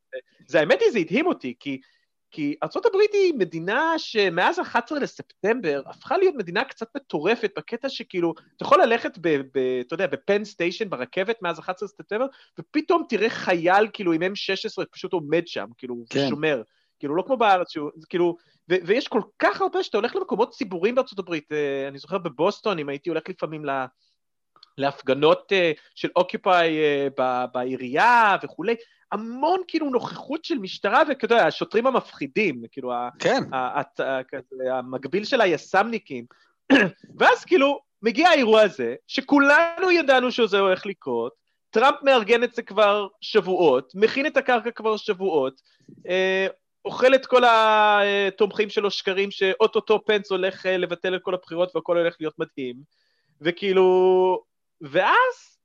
זה 0.47 0.61
האמת 0.61 0.81
היא, 0.81 0.91
זה 0.91 0.99
הדהים 0.99 1.27
אותי, 1.27 1.55
כי 1.61 1.81
כי 2.31 2.55
ארה"ב 2.63 2.99
היא 3.13 3.35
מדינה 3.35 3.95
שמאז 3.99 4.61
11 4.61 4.99
לספטמבר 4.99 5.83
הפכה 5.87 6.19
להיות 6.19 6.35
מדינה 6.35 6.65
קצת 6.65 6.89
מטורפת 6.97 7.53
בקטע 7.57 7.89
שכאילו, 7.89 8.35
אתה 8.57 8.65
יכול 8.65 8.83
ללכת 8.83 9.19
ב... 9.21 9.29
ב 9.55 9.81
אתה 9.81 9.95
יודע, 9.95 10.07
בפן 10.07 10.45
סטיישן 10.45 10.91
ברכבת 10.91 11.43
מאז 11.43 11.59
11 11.59 11.87
לספטמבר, 11.87 12.27
ופתאום 12.59 13.03
תראה 13.09 13.31
חייל 13.31 13.89
כאילו 13.93 14.13
עם 14.13 14.23
M16 14.23 14.85
פשוט 14.91 15.13
עומד 15.13 15.47
שם, 15.47 15.67
כאילו, 15.79 15.97
כן. 16.11 16.29
שומר. 16.29 16.63
כאילו, 16.99 17.17
לא 17.17 17.23
כמו 17.27 17.37
בארץ, 17.37 17.71
שהוא, 17.71 17.91
כאילו, 18.09 18.37
ו, 18.71 18.75
ויש 18.87 19.09
כל 19.09 19.23
כך 19.39 19.61
הרבה 19.61 19.83
שאתה 19.83 19.99
הולך 19.99 20.17
למקומות 20.17 20.51
ציבוריים 20.51 20.95
בארצות 20.95 21.19
הברית. 21.19 21.53
אה, 21.53 21.89
אני 21.89 21.99
זוכר 21.99 22.19
בבוסטון, 22.19 22.79
אם 22.79 22.89
הייתי 22.89 23.11
הולך 23.11 23.23
לפעמים 23.29 23.65
ל... 23.65 23.71
להפגנות 24.79 25.53
אה, 25.53 25.73
של 25.95 26.09
אוקיופאי 26.17 26.79
אה, 26.79 27.47
בעירייה 27.53 28.37
וכולי, 28.43 28.75
המון 29.13 29.61
כאילו 29.69 29.91
נוכחות 29.91 30.45
של 30.45 30.59
משטרה, 30.59 31.03
יודע, 31.23 31.47
השוטרים 31.47 31.87
המפחידים, 31.87 32.63
כאילו, 32.73 32.93
כן. 33.19 33.43
המקביל 34.73 35.25
של 35.25 35.41
היס"מניקים. 35.41 36.25
ואז 37.19 37.45
כאילו, 37.45 37.81
מגיע 38.03 38.29
האירוע 38.29 38.63
הזה, 38.63 38.95
שכולנו 39.07 39.91
ידענו 39.91 40.33
שזה 40.33 40.59
הולך 40.59 40.87
לקרות, 40.87 41.33
טראמפ 41.71 41.97
מארגן 42.03 42.45
את 42.45 42.55
זה 42.55 42.63
כבר 42.63 43.09
שבועות, 43.21 43.93
מכין 43.95 44.27
את 44.27 44.37
הקרקע 44.37 44.71
כבר 44.71 44.97
שבועות, 44.97 45.61
אה, 46.09 46.47
מאכיל 46.85 47.15
את 47.15 47.27
כל 47.27 47.43
התומכים 47.47 48.71
שלו 48.71 48.91
שקרים 48.91 49.31
שאו-טו-טו 49.31 50.05
פנס 50.05 50.31
הולך 50.31 50.67
אה, 50.67 50.77
לבטל 50.77 51.17
את 51.17 51.23
כל 51.23 51.35
הבחירות 51.35 51.77
והכל 51.77 51.99
הולך 51.99 52.17
להיות 52.21 52.35
מדהים, 52.39 52.77
וכאילו, 53.41 54.43
ואז, 54.81 55.59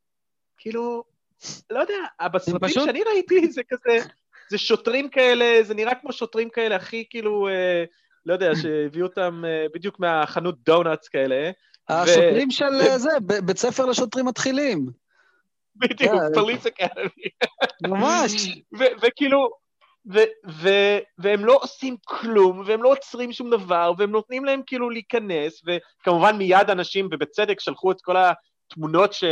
כאילו, 0.57 1.03
לא 1.69 1.79
יודע, 1.79 2.27
בסרטים 2.33 2.69
פשוט... 2.69 2.85
שאני 2.85 3.03
ראיתי 3.03 3.51
זה 3.51 3.61
כזה, 3.69 3.97
זה 4.49 4.57
שוטרים 4.57 5.09
כאלה, 5.09 5.63
זה 5.63 5.73
נראה 5.73 5.95
כמו 5.95 6.11
שוטרים 6.11 6.49
כאלה 6.49 6.75
הכי 6.75 7.05
כאילו, 7.09 7.47
אה, 7.47 7.83
לא 8.25 8.33
יודע, 8.33 8.55
שהביאו 8.61 9.05
אותם 9.05 9.43
אה, 9.47 9.65
בדיוק 9.73 9.99
מהחנות 9.99 10.55
דונלדס 10.65 11.07
כאלה. 11.07 11.51
השוטרים 11.89 12.47
ו... 12.47 12.51
של 12.51 12.65
ו... 12.65 12.97
זה, 12.97 13.09
בית 13.45 13.57
ספר 13.57 13.85
לשוטרים 13.85 14.25
מתחילים. 14.25 14.85
בדיוק, 15.75 16.13
פוליס 16.33 16.67
אקדמי. 16.67 17.29
ממש. 17.87 18.31
וכאילו, 19.01 19.49
והם 21.17 21.45
לא 21.45 21.59
עושים 21.61 21.95
כלום, 22.05 22.63
והם 22.65 22.83
לא 22.83 22.89
עוצרים 22.89 23.31
שום 23.33 23.49
דבר, 23.49 23.93
והם 23.97 24.11
נותנים 24.11 24.45
להם 24.45 24.61
כאילו 24.65 24.89
להיכנס, 24.89 25.61
וכמובן 25.65 26.37
מיד 26.37 26.69
אנשים, 26.69 27.09
ובצדק, 27.11 27.59
שלחו 27.59 27.91
את 27.91 28.01
כל 28.01 28.15
התמונות 28.17 29.13
ש, 29.13 29.23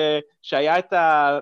שהיה 0.42 0.80
את 0.80 0.94
ה... 0.94 1.40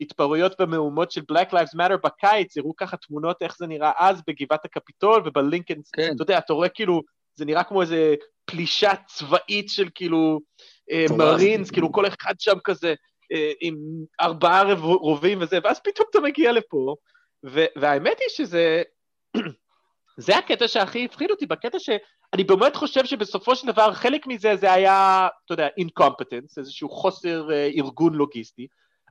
התפרעויות 0.00 0.60
ומהומות 0.60 1.10
של 1.10 1.20
Black 1.32 1.52
Lives 1.52 1.76
Matter 1.76 1.96
בקיץ, 2.04 2.58
הראו 2.58 2.76
ככה 2.76 2.96
תמונות 2.96 3.42
איך 3.42 3.56
זה 3.58 3.66
נראה 3.66 3.92
אז 3.98 4.22
בגבעת 4.26 4.64
הקפיטול 4.64 5.22
ובלינקן, 5.24 5.74
כן. 5.92 6.12
אתה 6.14 6.22
יודע, 6.22 6.38
אתה 6.38 6.52
רואה 6.52 6.68
כאילו, 6.68 7.02
זה 7.34 7.44
נראה 7.44 7.64
כמו 7.64 7.82
איזה 7.82 8.14
פלישה 8.44 8.92
צבאית 9.06 9.68
של 9.68 9.88
כאילו 9.94 10.40
אה, 10.90 11.04
מרינס, 11.16 11.70
כאילו 11.70 11.92
כל 11.92 12.06
אחד 12.06 12.34
שם 12.38 12.58
כזה 12.64 12.94
אה, 13.32 13.52
עם 13.60 13.76
ארבעה 14.20 14.74
רובים 14.74 15.38
וזה, 15.40 15.58
ואז 15.64 15.80
פתאום 15.80 16.06
אתה 16.10 16.20
מגיע 16.20 16.52
לפה, 16.52 16.94
והאמת 17.76 18.16
היא 18.20 18.28
שזה, 18.28 18.82
זה 20.26 20.36
הקטע 20.36 20.68
שהכי 20.68 21.04
הפחיד 21.04 21.30
אותי, 21.30 21.46
בקטע 21.46 21.78
שאני 21.78 22.44
באמת 22.44 22.76
חושב 22.76 23.04
שבסופו 23.04 23.56
של 23.56 23.66
דבר 23.66 23.92
חלק 23.92 24.26
מזה 24.26 24.56
זה 24.56 24.72
היה, 24.72 25.28
אתה 25.44 25.54
יודע, 25.54 25.68
incompetence, 25.80 26.54
איזשהו 26.58 26.88
חוסר 26.88 27.52
אה, 27.52 27.70
ארגון 27.76 28.14
לוגיסטי, 28.14 28.66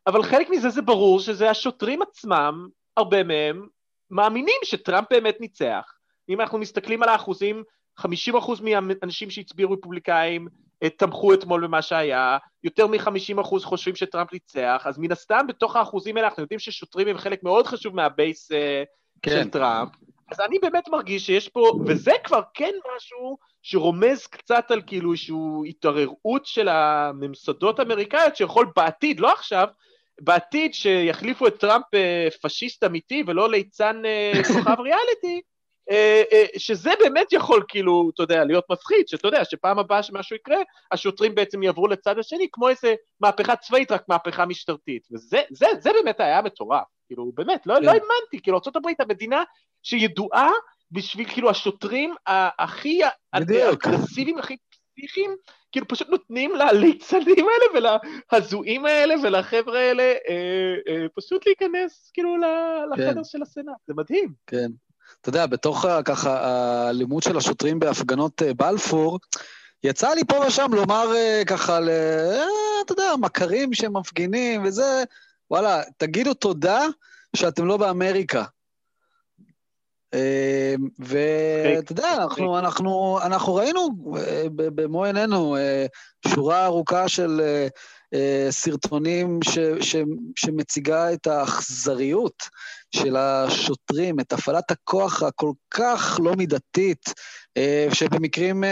אבל 0.08 0.24
חלק 0.24 0.50
מזה 0.50 0.70
זה 0.70 0.82
ברור 0.82 1.20
שזה 1.20 1.50
השוטרים 1.50 2.02
עצמם, 2.02 2.68
הרבה 2.98 3.24
מהם, 3.24 3.68
מאמינים 4.12 4.60
שטראמפ 4.64 5.08
באמת 5.10 5.42
ניצח. 5.42 5.94
אם 6.30 6.42
אנחנו 6.42 6.58
מסתכלים 6.58 7.04
על 7.04 7.10
האחוזים, 7.10 7.64
50% 8.00 8.04
מהאנשים 8.62 9.30
שהצביעו 9.30 9.72
רפובליקאים 9.72 10.48
אה, 10.84 10.90
תמכו 10.90 11.34
אתמול 11.34 11.68
במה 11.68 11.82
שהיה, 11.82 12.38
יותר 12.64 12.88
מ-50% 12.88 13.44
חושבים 13.44 13.96
שטראמפ 13.96 14.34
ניצח, 14.34 14.84
אז 14.86 14.98
מן 14.98 15.12
הסתם 15.12 15.46
בתוך 15.48 15.76
האחוזים 15.76 16.18
האלה 16.18 16.28
אנחנו 16.28 16.44
יודעים 16.44 16.60
ששוטרים 16.60 17.08
הם 17.08 17.18
חלק 17.18 17.44
מאוד 17.44 17.68
חשוב 17.68 17.96
מהבייס 17.96 18.52
אה, 18.52 18.84
כן. 19.22 19.32
של 19.32 19.50
טראמפ. 19.50 19.90
אז 20.32 20.40
אני 20.40 20.60
באמת 20.60 20.88
מרגיש 20.88 21.26
שיש 21.26 21.50
פה, 21.50 21.72
וזה 21.86 22.12
כבר 22.24 22.42
כן 22.54 22.74
משהו 22.96 23.38
שרומז 23.62 24.28
קצת 24.28 24.72
על 24.72 24.82
כאילו 24.88 25.12
איזושהי 25.12 25.36
התערערות 25.68 26.46
של 26.46 26.68
הממסדות 26.68 27.80
האמריקאיות, 27.80 28.36
שיכול 28.36 28.72
בעתיד, 28.76 29.20
לא 29.20 29.34
עכשיו, 29.34 29.68
בעתיד 30.22 30.74
שיחליפו 30.74 31.48
את 31.48 31.60
טראמפ 31.60 31.86
אה, 31.94 32.28
פשיסט 32.42 32.84
אמיתי 32.84 33.24
ולא 33.28 33.50
ליצן 33.50 34.02
אה, 34.06 34.32
כוכב 34.48 34.80
ריאליטי, 34.80 35.42
אה, 35.92 36.24
שזה 36.58 36.92
באמת 37.00 37.34
יכול 37.34 37.64
כאילו, 37.68 38.10
אתה 38.14 38.24
יודע, 38.24 38.44
להיות 38.44 38.66
מפחיד, 38.72 39.08
שאתה 39.08 39.28
יודע, 39.28 39.46
שפעם 39.46 39.80
הבאה 39.80 40.04
שמשהו 40.04 40.36
יקרה, 40.36 40.58
השוטרים 40.92 41.36
בעצם 41.36 41.64
יעברו 41.64 41.88
לצד 41.88 42.20
השני, 42.20 42.48
כמו 42.52 42.70
איזה 42.70 42.96
מהפכה 43.22 43.56
צבאית, 43.56 43.92
רק 43.92 44.04
מהפכה 44.08 44.46
משטרתית. 44.46 45.08
וזה 45.12 45.42
זה, 45.50 45.68
זה 45.80 45.90
באמת 45.94 46.20
היה 46.20 46.42
מטורף, 46.42 46.84
כאילו, 47.08 47.32
באמת, 47.36 47.68
לא, 47.68 47.76
כן. 47.76 47.84
לא 47.84 47.90
האמנתי, 47.92 48.42
כאילו, 48.44 48.58
ארה"ב 48.58 49.02
המדינה 49.02 49.44
שידועה 49.84 50.52
בשביל 50.92 51.30
כאילו 51.30 51.50
השוטרים 51.50 52.14
הכי. 52.60 53.00
אגרסיביים, 53.32 54.38
הכי 54.38 54.58
פסיכיים, 55.00 55.36
כאילו 55.72 55.88
פשוט 55.88 56.10
נותנים 56.10 56.56
לליצנים 56.56 57.46
האלה 57.50 57.98
ולהזויים 58.32 58.86
האלה 58.86 59.16
ולחבר'ה 59.24 59.80
האלה 59.80 60.04
אה, 60.04 60.76
אה, 60.88 61.06
פשוט 61.16 61.46
להיכנס 61.46 62.12
כאילו 62.14 62.38
לחדר 62.92 63.14
כן. 63.14 63.24
של 63.24 63.42
הסנאט, 63.42 63.76
זה 63.88 63.94
מדהים. 63.98 64.34
כן. 64.48 64.68
אתה 65.22 65.30
יודע, 65.30 65.46
בתוך 65.46 65.86
ה- 65.86 66.04
ככה 66.04 66.40
האלימות 66.40 67.24
של 67.24 67.38
השוטרים 67.38 67.80
בהפגנות 67.80 68.42
אה, 68.42 68.54
בלפור, 68.54 69.20
יצא 69.84 70.14
לי 70.14 70.22
פה 70.28 70.36
ושם 70.48 70.74
לומר 70.74 71.16
אה, 71.16 71.42
ככה, 71.48 71.80
ל... 71.80 71.90
אה, 71.90 72.44
אתה 72.86 72.94
יודע, 72.94 73.14
מכרים 73.22 73.74
שמפגינים 73.74 74.64
וזה, 74.64 75.04
וואלה, 75.52 75.82
תגידו 75.98 76.34
תודה 76.34 76.82
שאתם 77.36 77.66
לא 77.66 77.78
באמריקה. 77.78 78.44
אה, 80.14 80.76
ואתה 81.00 81.92
יודע, 81.92 82.14
אנחנו, 82.14 82.60
אנחנו, 82.60 83.20
אנחנו 83.24 83.56
ראינו 83.56 83.90
אה, 84.18 84.44
במו 84.56 85.06
עינינו 85.06 85.58
אה, 85.58 85.86
שורה 86.28 86.66
ארוכה 86.66 87.10
של 87.10 87.42
אה, 88.14 88.48
סרטונים 88.50 89.40
ש, 89.44 89.60
ש, 89.82 89.96
שמציגה 90.36 91.14
את 91.14 91.28
האכזריות 91.28 92.44
של 92.96 93.16
השוטרים, 93.16 94.20
את 94.20 94.34
הפעלת 94.34 94.72
הכוח 94.72 95.24
הכל 95.24 95.52
כך 95.72 96.20
לא 96.24 96.36
מידתית, 96.36 97.14
שבמקרים 97.94 98.64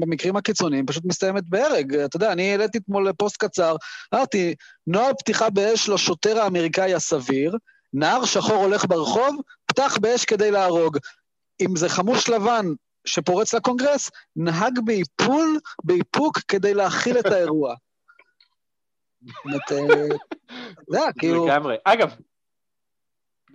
במקרים 0.00 0.36
הקיצוניים 0.36 0.86
פשוט 0.86 1.04
מסתיימת 1.04 1.44
בהרג. 1.48 1.94
אתה 1.96 2.16
יודע, 2.16 2.32
אני 2.32 2.50
העליתי 2.50 2.78
אתמול 2.78 3.12
פוסט 3.12 3.36
קצר, 3.36 3.76
אמרתי, 4.14 4.54
נוהל 4.86 5.12
פתיחה 5.18 5.50
באש 5.50 5.88
לשוטר 5.88 6.38
האמריקאי 6.38 6.94
הסביר, 6.94 7.56
נער 7.92 8.24
שחור 8.24 8.56
הולך 8.56 8.84
ברחוב, 8.88 9.40
פתח 9.72 9.98
באש 10.00 10.24
כדי 10.24 10.50
להרוג. 10.50 10.98
אם 11.60 11.76
זה 11.76 11.88
חמוש 11.88 12.28
לבן 12.28 12.66
שפורץ 13.04 13.54
לקונגרס, 13.54 14.10
נהג 14.36 14.78
באיפול, 14.84 15.58
באיפוק 15.84 16.38
כדי 16.48 16.74
להכיל 16.74 17.18
את 17.18 17.26
האירוע. 17.26 17.74
אה, 19.28 19.56
אתה 19.66 19.74
יודע, 20.88 21.12
כאילו, 21.18 21.46
לגמרי. 21.46 21.76
אגב, 21.84 22.16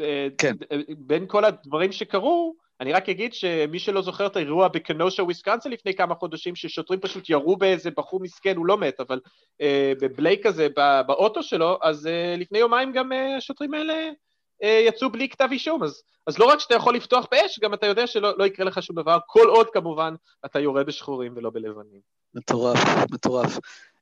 אה, 0.02 0.28
כן. 0.38 0.56
אה, 0.72 0.78
בין 0.98 1.26
כל 1.28 1.46
הדברים 1.46 1.92
שקרו, 1.92 2.56
אני 2.82 2.94
רק 2.94 3.10
אגיד 3.10 3.34
שמי 3.34 3.80
שלא 3.80 4.02
זוכר 4.02 4.28
את 4.28 4.36
האירוע 4.36 4.68
בקנושה, 4.68 5.24
וויסקנסין 5.24 5.72
לפני 5.72 5.94
כמה 5.94 6.16
חודשים, 6.16 6.56
ששוטרים 6.56 7.00
פשוט 7.00 7.30
ירו 7.30 7.58
באיזה 7.58 7.92
בחור 7.92 8.20
מסכן, 8.20 8.58
הוא 8.58 8.66
לא 8.66 8.78
מת, 8.78 9.00
אבל 9.00 9.20
אה, 9.62 9.94
בבלייק 10.02 10.46
הזה, 10.46 10.68
ב- 10.78 11.02
באוטו 11.08 11.44
שלו, 11.44 11.80
אז 11.84 12.08
אה, 12.08 12.36
לפני 12.38 12.60
יומיים 12.60 12.92
גם 12.92 13.14
אה, 13.14 13.38
השוטרים 13.38 13.74
האלה 13.74 13.94
אה, 13.94 14.10
יצאו 14.62 15.10
בלי 15.10 15.30
כתב 15.30 15.48
אישום, 15.52 15.84
אז, 15.84 16.04
אז 16.28 16.38
לא 16.38 16.46
רק 16.46 16.60
שאתה 16.60 16.76
יכול 16.76 16.96
לפתוח 16.96 17.28
באש, 17.32 17.60
גם 17.60 17.74
אתה 17.74 17.88
יודע 17.88 18.08
שלא 18.08 18.38
לא 18.38 18.46
יקרה 18.46 18.66
לך 18.66 18.84
שום 18.84 18.96
דבר, 18.96 19.18
כל 19.28 19.48
עוד 19.48 19.68
כמובן 19.74 20.16
אתה 20.46 20.60
יורה 20.60 20.84
בשחורים 20.84 21.34
ולא 21.36 21.50
בלבנים. 21.50 22.00
מטורף, 22.34 22.80
מטורף. 23.12 23.60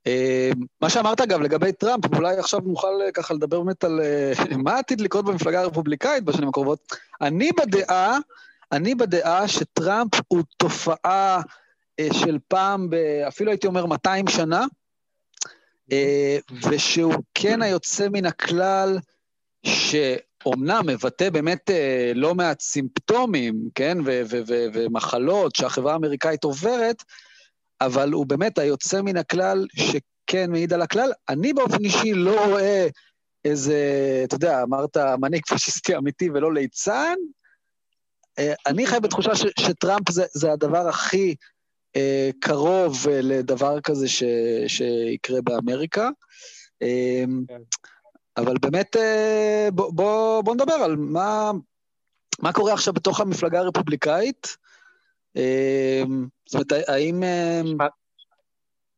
אה, 0.08 0.50
מה 0.82 0.90
שאמרת, 0.90 1.22
אגב, 1.22 1.42
לגבי 1.42 1.72
טראמפ, 1.72 2.16
אולי 2.16 2.38
עכשיו 2.38 2.60
נוכל 2.60 3.02
אה, 3.06 3.12
ככה 3.12 3.34
לדבר 3.34 3.62
באמת 3.62 3.84
על 3.84 4.02
אה, 4.02 4.34
מה 4.66 4.78
עתיד 4.78 5.02
לקרות 5.02 5.26
במפלגה 5.26 5.62
הרפובליקאית 5.62 6.24
בשנים 6.24 6.50
הקרובות. 6.50 6.80
אני 7.22 7.52
בדעה, 7.52 8.18
אני 8.72 8.96
בדעה 8.96 9.48
שטראמפ 9.48 10.12
הוא 10.28 10.44
תופעה 10.58 11.42
אה, 12.00 12.08
של 12.14 12.38
פעם, 12.48 12.90
אפילו 13.28 13.52
הייתי 13.52 13.68
אומר 13.68 13.86
200 13.86 14.28
שנה, 14.28 14.66
אה, 15.92 16.38
ושהוא 16.70 17.14
כן 17.34 17.62
היוצא 17.62 18.10
מן 18.10 18.26
הכלל, 18.26 18.98
שאומנם 20.46 20.82
מבטא 20.88 21.30
באמת 21.30 21.70
אה, 21.70 22.12
לא 22.16 22.36
מעט 22.36 22.62
סימפטומים, 22.62 23.70
כן, 23.76 23.98
ומחלות 24.74 25.56
שהחברה 25.56 25.94
האמריקאית 25.94 26.44
עוברת, 26.44 27.04
אבל 27.82 28.12
הוא 28.12 28.26
באמת 28.26 28.58
היוצא 28.58 29.02
מן 29.02 29.18
הכלל 29.18 29.68
שכן 29.76 30.52
מעיד 30.52 30.74
על 30.74 30.82
הכלל. 30.82 31.12
אני 31.30 31.54
באופן 31.54 31.86
אישי 31.86 32.14
לא 32.14 32.46
רואה 32.46 32.88
איזה, 33.46 33.76
אתה 34.24 34.36
יודע, 34.36 34.64
אמרת 34.64 34.98
מנהיג 34.98 35.46
פשיסטי 35.46 35.98
אמיתי 35.98 36.30
ולא 36.30 36.54
ליצן. 36.54 37.16
אה, 38.40 38.54
אני 38.68 38.88
חי 38.88 39.00
בתחושה 39.00 39.36
ש, 39.36 39.46
שטראמפ 39.60 40.12
זה, 40.12 40.26
זה 40.34 40.52
הדבר 40.52 40.88
הכי 40.88 41.36
אה, 41.96 42.30
קרוב 42.40 43.08
אה, 43.10 43.22
לדבר 43.22 43.82
כזה 43.82 44.08
ש, 44.08 44.24
שיקרה 44.68 45.42
באמריקה. 45.42 46.10
אה, 46.82 47.24
כן. 47.48 47.62
אבל 48.38 48.54
באמת, 48.62 48.96
אה, 48.96 49.68
בוא, 49.74 49.92
בוא, 49.94 50.42
בוא 50.42 50.56
נדבר 50.56 50.74
על 50.74 50.96
מה, 50.96 51.52
מה 52.40 52.54
קורה 52.54 52.74
עכשיו 52.74 52.94
בתוך 52.94 53.20
המפלגה 53.20 53.60
הרפובליקאית. 53.60 54.58
אה, 55.38 56.04
זאת 56.46 56.54
אומרת, 56.54 56.90
האם... 56.90 57.24
אה, 57.24 57.62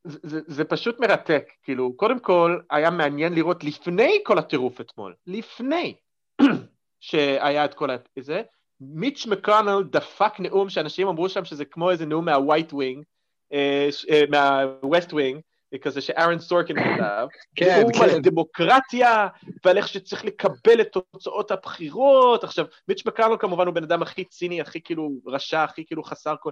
זה, 0.03 0.19
זה, 0.23 0.39
זה 0.47 0.63
פשוט 0.63 0.99
מרתק, 0.99 1.49
כאילו, 1.63 1.93
קודם 1.93 2.19
כל, 2.19 2.59
היה 2.71 2.89
מעניין 2.89 3.33
לראות 3.33 3.63
לפני 3.63 4.19
כל 4.23 4.37
הטירוף 4.37 4.81
אתמול, 4.81 5.15
לפני 5.27 5.95
שהיה 6.99 7.65
את 7.65 7.73
כל 7.73 7.89
זה, 8.19 8.41
מיץ' 8.81 9.25
מקונל 9.25 9.83
דפק 9.89 10.39
נאום 10.39 10.69
שאנשים 10.69 11.07
אמרו 11.07 11.29
שם 11.29 11.45
שזה 11.45 11.65
כמו 11.65 11.91
איזה 11.91 12.05
נאום 12.05 12.25
מה 12.25 12.39
White 12.39 12.73
Wing, 12.73 13.03
מה 14.29 14.57
West 14.57 15.13
Wing, 15.13 15.41
כזה 15.81 16.01
שאהרון 16.01 16.39
סורקין 16.39 16.75
כתב, 16.75 17.27
כן, 17.55 17.79
נאום 17.79 18.03
על 18.03 18.09
כן. 18.09 18.21
דמוקרטיה 18.21 19.27
ועל 19.65 19.77
איך 19.77 19.87
שצריך 19.87 20.25
לקבל 20.25 20.81
את 20.81 20.87
תוצאות 20.87 21.51
הבחירות. 21.51 22.43
עכשיו, 22.43 22.65
מיץ' 22.87 23.05
מקונל 23.05 23.37
כמובן 23.39 23.67
הוא 23.67 23.75
בן 23.75 23.83
אדם 23.83 24.01
הכי 24.01 24.25
ציני, 24.25 24.61
הכי 24.61 24.81
כאילו 24.81 25.09
רשע, 25.25 25.63
הכי 25.63 25.85
כאילו 25.85 26.03
חסר 26.03 26.35
כל... 26.41 26.51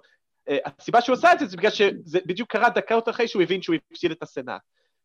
Uh, 0.50 0.54
הסיבה 0.80 1.02
שהוא 1.02 1.14
עשה 1.14 1.34
את 1.34 1.40
זה 1.40 1.46
זה 1.46 1.58
בגלל 1.58 1.72
שזה 1.72 2.20
בדיוק 2.26 2.52
קרה 2.52 2.70
דקות 2.70 3.10
אחרי 3.10 3.28
שהוא 3.28 3.42
הבין 3.42 3.62
שהוא 3.62 3.76
הפסיד 3.92 4.12
את 4.12 4.24
הסנאט. 4.24 4.62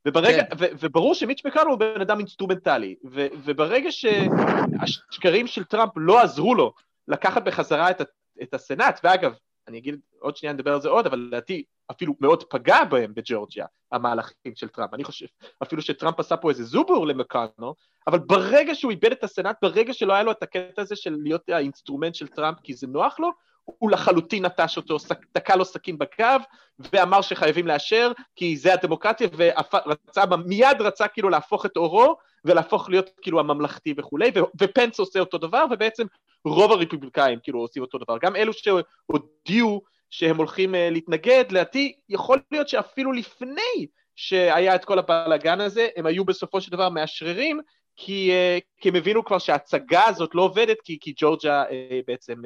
וברגע, 0.06 0.44
כן. 0.44 0.56
ו- 0.58 0.68
וברור 0.78 1.14
שמיץ' 1.14 1.44
מקונל 1.44 1.66
הוא 1.66 1.78
בן 1.78 2.00
אדם 2.00 2.18
אינסטרומנטלי, 2.18 2.94
ו- 3.10 3.26
וברגע 3.44 3.88
שהשקרים 3.92 5.46
של 5.46 5.64
טראמפ 5.64 5.92
לא 5.96 6.20
עזרו 6.20 6.54
לו 6.54 6.72
לקחת 7.08 7.42
בחזרה 7.42 7.90
את, 7.90 8.02
את 8.42 8.54
הסנאט, 8.54 9.00
ואגב, 9.04 9.34
אני 9.68 9.78
אגיד 9.78 10.00
עוד 10.18 10.36
שנייה 10.36 10.52
נדבר 10.52 10.74
על 10.74 10.80
זה 10.80 10.88
עוד, 10.88 11.06
אבל 11.06 11.18
לדעתי 11.18 11.64
אפילו 11.90 12.14
מאוד 12.20 12.44
פגע 12.44 12.84
בהם 12.84 13.14
בג'ורג'יה, 13.14 13.66
המהלכים 13.92 14.54
של 14.54 14.68
טראמפ. 14.68 14.94
אני 14.94 15.04
חושב 15.04 15.26
אפילו 15.62 15.82
שטראמפ 15.82 16.20
עשה 16.20 16.36
פה 16.36 16.50
איזה 16.50 16.64
זובור 16.64 17.06
למקונל, 17.06 17.74
אבל 18.06 18.18
ברגע 18.18 18.74
שהוא 18.74 18.90
איבד 18.90 19.12
את 19.12 19.24
הסנאט, 19.24 19.56
ברגע 19.62 19.92
שלא 19.92 20.12
היה 20.12 20.22
לו 20.22 20.30
את 20.30 20.42
הקטע 20.42 20.82
הזה 20.82 20.96
של 20.96 21.16
להיות 21.22 21.48
האינסטרומנט 21.48 22.14
של 22.14 22.26
טראמפ 22.26 22.58
כי 22.62 22.74
זה 22.74 22.86
נוח 22.86 23.20
לו, 23.20 23.30
הוא 23.64 23.90
לחלוטין 23.90 24.44
נטש 24.44 24.76
אותו, 24.76 24.96
תקע 25.32 25.56
לו 25.56 25.64
סכין 25.64 25.98
בגב, 25.98 26.40
ואמר 26.78 27.20
שחייבים 27.20 27.66
לאשר, 27.66 28.12
כי 28.36 28.56
זה 28.56 28.74
הדמוקרטיה, 28.74 29.28
ורצה, 29.36 30.24
מיד 30.46 30.80
רצה 30.80 31.08
כאילו 31.08 31.28
להפוך 31.28 31.66
את 31.66 31.76
אורו, 31.76 32.16
ולהפוך 32.44 32.90
להיות 32.90 33.10
כאילו 33.22 33.40
הממלכתי 33.40 33.94
וכולי, 33.96 34.30
ופנס 34.60 34.98
עושה 34.98 35.20
אותו 35.20 35.38
דבר, 35.38 35.64
ובעצם 35.70 36.06
רוב 36.44 36.72
הרפובליקאים 36.72 37.38
כאילו 37.42 37.60
עושים 37.60 37.82
אותו 37.82 37.98
דבר. 37.98 38.18
גם 38.22 38.36
אלו 38.36 38.52
שהודיעו 38.52 39.82
שהם 40.10 40.36
הולכים 40.36 40.74
uh, 40.74 40.78
להתנגד, 40.90 41.44
לדעתי 41.50 41.96
יכול 42.08 42.42
להיות 42.50 42.68
שאפילו 42.68 43.12
לפני 43.12 43.86
שהיה 44.16 44.74
את 44.74 44.84
כל 44.84 44.98
הבלאגן 44.98 45.60
הזה, 45.60 45.88
הם 45.96 46.06
היו 46.06 46.24
בסופו 46.24 46.60
של 46.60 46.70
דבר 46.70 46.88
מאשררים, 46.88 47.60
כי, 47.96 48.30
uh, 48.30 48.80
כי 48.80 48.88
הם 48.88 48.94
הבינו 48.94 49.24
כבר 49.24 49.38
שההצגה 49.38 50.04
הזאת 50.06 50.34
לא 50.34 50.42
עובדת, 50.42 50.76
כי, 50.84 50.98
כי 51.00 51.14
ג'ורג'ה 51.16 51.64
uh, 51.64 51.72
בעצם 52.06 52.42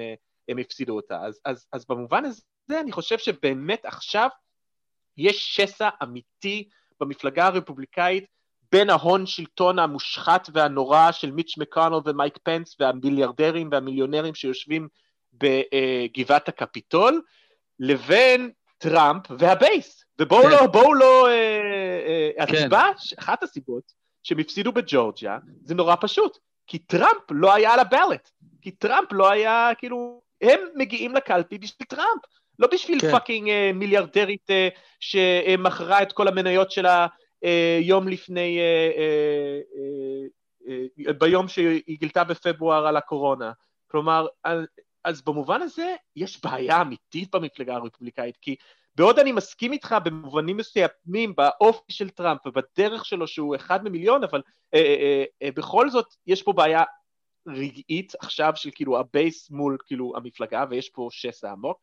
הם 0.48 0.58
הפסידו 0.58 0.96
אותה. 0.96 1.20
אז, 1.22 1.40
אז, 1.44 1.66
אז 1.72 1.84
במובן 1.88 2.24
הזה 2.24 2.80
אני 2.80 2.92
חושב 2.92 3.18
שבאמת 3.18 3.84
עכשיו 3.84 4.28
יש 5.16 5.56
שסע 5.56 5.88
אמיתי 6.02 6.68
במפלגה 7.00 7.46
הרפובליקאית 7.46 8.33
בין 8.74 8.90
ההון 8.90 9.26
שלטון 9.26 9.78
המושחת 9.78 10.48
והנורא 10.52 11.12
של 11.12 11.30
מיץ' 11.30 11.58
מקונל 11.58 11.98
ומייק 12.04 12.38
פנס 12.42 12.76
והמיליארדרים 12.80 13.68
והמיליונרים 13.72 14.34
שיושבים 14.34 14.88
בגבעת 15.32 16.48
הקפיטול, 16.48 17.22
לבין 17.78 18.50
טראמפ 18.78 19.22
והבייס. 19.38 20.04
ובואו 20.20 20.42
כן. 20.42 20.50
לא, 20.50 20.66
בואו 20.66 20.94
לא... 20.94 21.28
אה, 21.28 22.32
אה, 22.38 22.46
כן. 22.46 22.54
הסיבה, 22.54 22.86
אחת 23.18 23.42
הסיבות 23.42 23.92
שהם 24.22 24.38
הפסידו 24.38 24.72
בג'ורג'יה, 24.72 25.38
זה 25.64 25.74
נורא 25.74 25.94
פשוט. 26.00 26.38
כי 26.66 26.78
טראמפ 26.78 27.30
לא 27.30 27.54
היה 27.54 27.72
על 27.72 27.80
ה 27.80 27.87
ballot. 27.87 28.30
כי 28.62 28.70
טראמפ 28.70 29.12
לא 29.12 29.30
היה, 29.30 29.70
כאילו, 29.78 30.22
הם 30.40 30.60
מגיעים 30.74 31.14
לקלפי 31.14 31.58
בשביל 31.58 31.86
טראמפ. 31.88 32.22
לא 32.58 32.68
בשביל 32.72 33.00
כן. 33.00 33.10
fucking 33.10 33.48
אה, 33.48 33.70
מיליארדרית 33.74 34.50
אה, 34.50 34.68
שמכרה 35.00 36.02
את 36.02 36.12
כל 36.12 36.28
המניות 36.28 36.70
שלה 36.70 37.00
אה, 37.02 37.06
יום 37.80 38.08
לפני, 38.08 38.58
אה, 38.58 38.90
אה, 38.96 39.60
אה, 40.68 41.06
אה, 41.06 41.12
ביום 41.12 41.48
שהיא 41.48 41.98
גילתה 41.98 42.24
בפברואר 42.24 42.86
על 42.86 42.96
הקורונה. 42.96 43.52
כלומר, 43.90 44.26
אז 45.04 45.22
במובן 45.22 45.62
הזה, 45.62 45.94
יש 46.16 46.44
בעיה 46.44 46.82
אמיתית 46.82 47.34
במפלגה 47.34 47.74
הרפובליקאית, 47.74 48.36
כי 48.36 48.56
בעוד 48.96 49.18
אני 49.18 49.32
מסכים 49.32 49.72
איתך 49.72 49.96
במובנים 50.04 50.56
מסוימים 50.56 51.34
באופי 51.36 51.92
של 51.92 52.10
טראמפ 52.10 52.46
ובדרך 52.46 53.04
שלו 53.04 53.26
שהוא 53.26 53.56
אחד 53.56 53.84
ממיליון, 53.84 54.24
אבל 54.24 54.42
אה, 54.74 54.78
אה, 54.78 55.24
אה, 55.42 55.48
בכל 55.54 55.90
זאת 55.90 56.06
יש 56.26 56.42
פה 56.42 56.52
בעיה 56.52 56.82
רגעית 57.48 58.12
עכשיו 58.20 58.52
של 58.56 58.70
כאילו 58.74 58.98
הבייס 58.98 59.50
מול 59.50 59.76
כאילו 59.86 60.12
המפלגה, 60.16 60.64
ויש 60.70 60.90
פה 60.90 61.08
שסע 61.10 61.52
עמוק. 61.52 61.78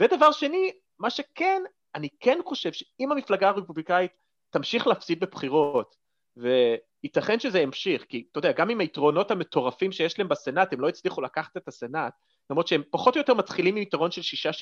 ודבר 0.00 0.32
שני, 0.32 0.72
מה 0.98 1.10
שכן, 1.10 1.62
אני 1.94 2.08
כן 2.20 2.38
חושב 2.44 2.72
שאם 2.72 3.12
המפלגה 3.12 3.48
הרפובליקאית 3.48 4.12
תמשיך 4.50 4.86
להפסיד 4.86 5.20
בבחירות, 5.20 5.96
וייתכן 6.36 7.40
שזה 7.40 7.60
ימשיך, 7.60 8.04
כי 8.04 8.26
אתה 8.32 8.38
יודע, 8.38 8.52
גם 8.52 8.70
עם 8.70 8.80
היתרונות 8.80 9.30
המטורפים 9.30 9.92
שיש 9.92 10.18
להם 10.18 10.28
בסנאט, 10.28 10.72
הם 10.72 10.80
לא 10.80 10.88
הצליחו 10.88 11.22
לקחת 11.22 11.56
את 11.56 11.68
הסנאט, 11.68 12.12
למרות 12.50 12.68
שהם 12.68 12.82
פחות 12.90 13.14
או 13.14 13.20
יותר 13.20 13.34
מתחילים 13.34 13.76
עם 13.76 13.82
יתרון 13.82 14.10
של 14.10 14.20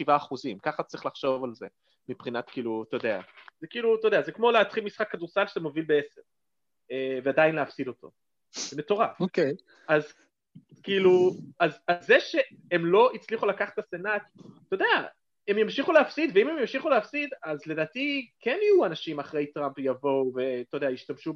6-7 0.08 0.16
אחוזים, 0.16 0.58
ככה 0.58 0.82
צריך 0.82 1.06
לחשוב 1.06 1.44
על 1.44 1.54
זה, 1.54 1.66
מבחינת 2.08 2.50
כאילו, 2.50 2.84
אתה 2.88 2.96
יודע, 2.96 3.20
זה 3.60 3.66
כאילו, 3.66 3.96
אתה 4.00 4.06
יודע, 4.06 4.22
זה 4.22 4.32
כמו 4.32 4.50
להתחיל 4.50 4.84
משחק 4.84 5.10
כדורסל 5.10 5.46
שאתה 5.46 5.60
מוביל 5.60 5.84
בעשר, 5.84 6.20
אה, 6.90 7.18
ועדיין 7.24 7.54
להפסיד 7.54 7.88
אותו, 7.88 8.10
זה 8.50 8.76
מטורף. 8.76 9.20
אוקיי. 9.20 9.50
Okay. 9.50 9.54
אז 9.88 10.14
כאילו, 10.82 11.30
אז, 11.60 11.78
אז 11.88 12.06
זה 12.06 12.20
שהם 12.20 12.86
לא 12.86 13.10
הצליחו 13.14 13.46
לקחת 13.46 13.78
את 13.78 13.84
הסנאט, 13.84 14.22
אתה 14.68 14.74
יודע, 14.74 15.06
הם 15.48 15.58
ימשיכו 15.58 15.92
להפסיד, 15.92 16.30
ואם 16.34 16.48
הם 16.48 16.58
ימשיכו 16.58 16.88
להפסיד, 16.88 17.30
אז 17.44 17.66
לדעתי 17.66 18.28
כן 18.40 18.58
יהיו 18.62 18.84
אנשים 18.84 19.20
אחרי 19.20 19.46
טראמפ 19.46 19.78
יבואו, 19.78 20.32
ואתה 20.34 20.76
יודע, 20.76 20.90
ישתמשו 20.90 21.34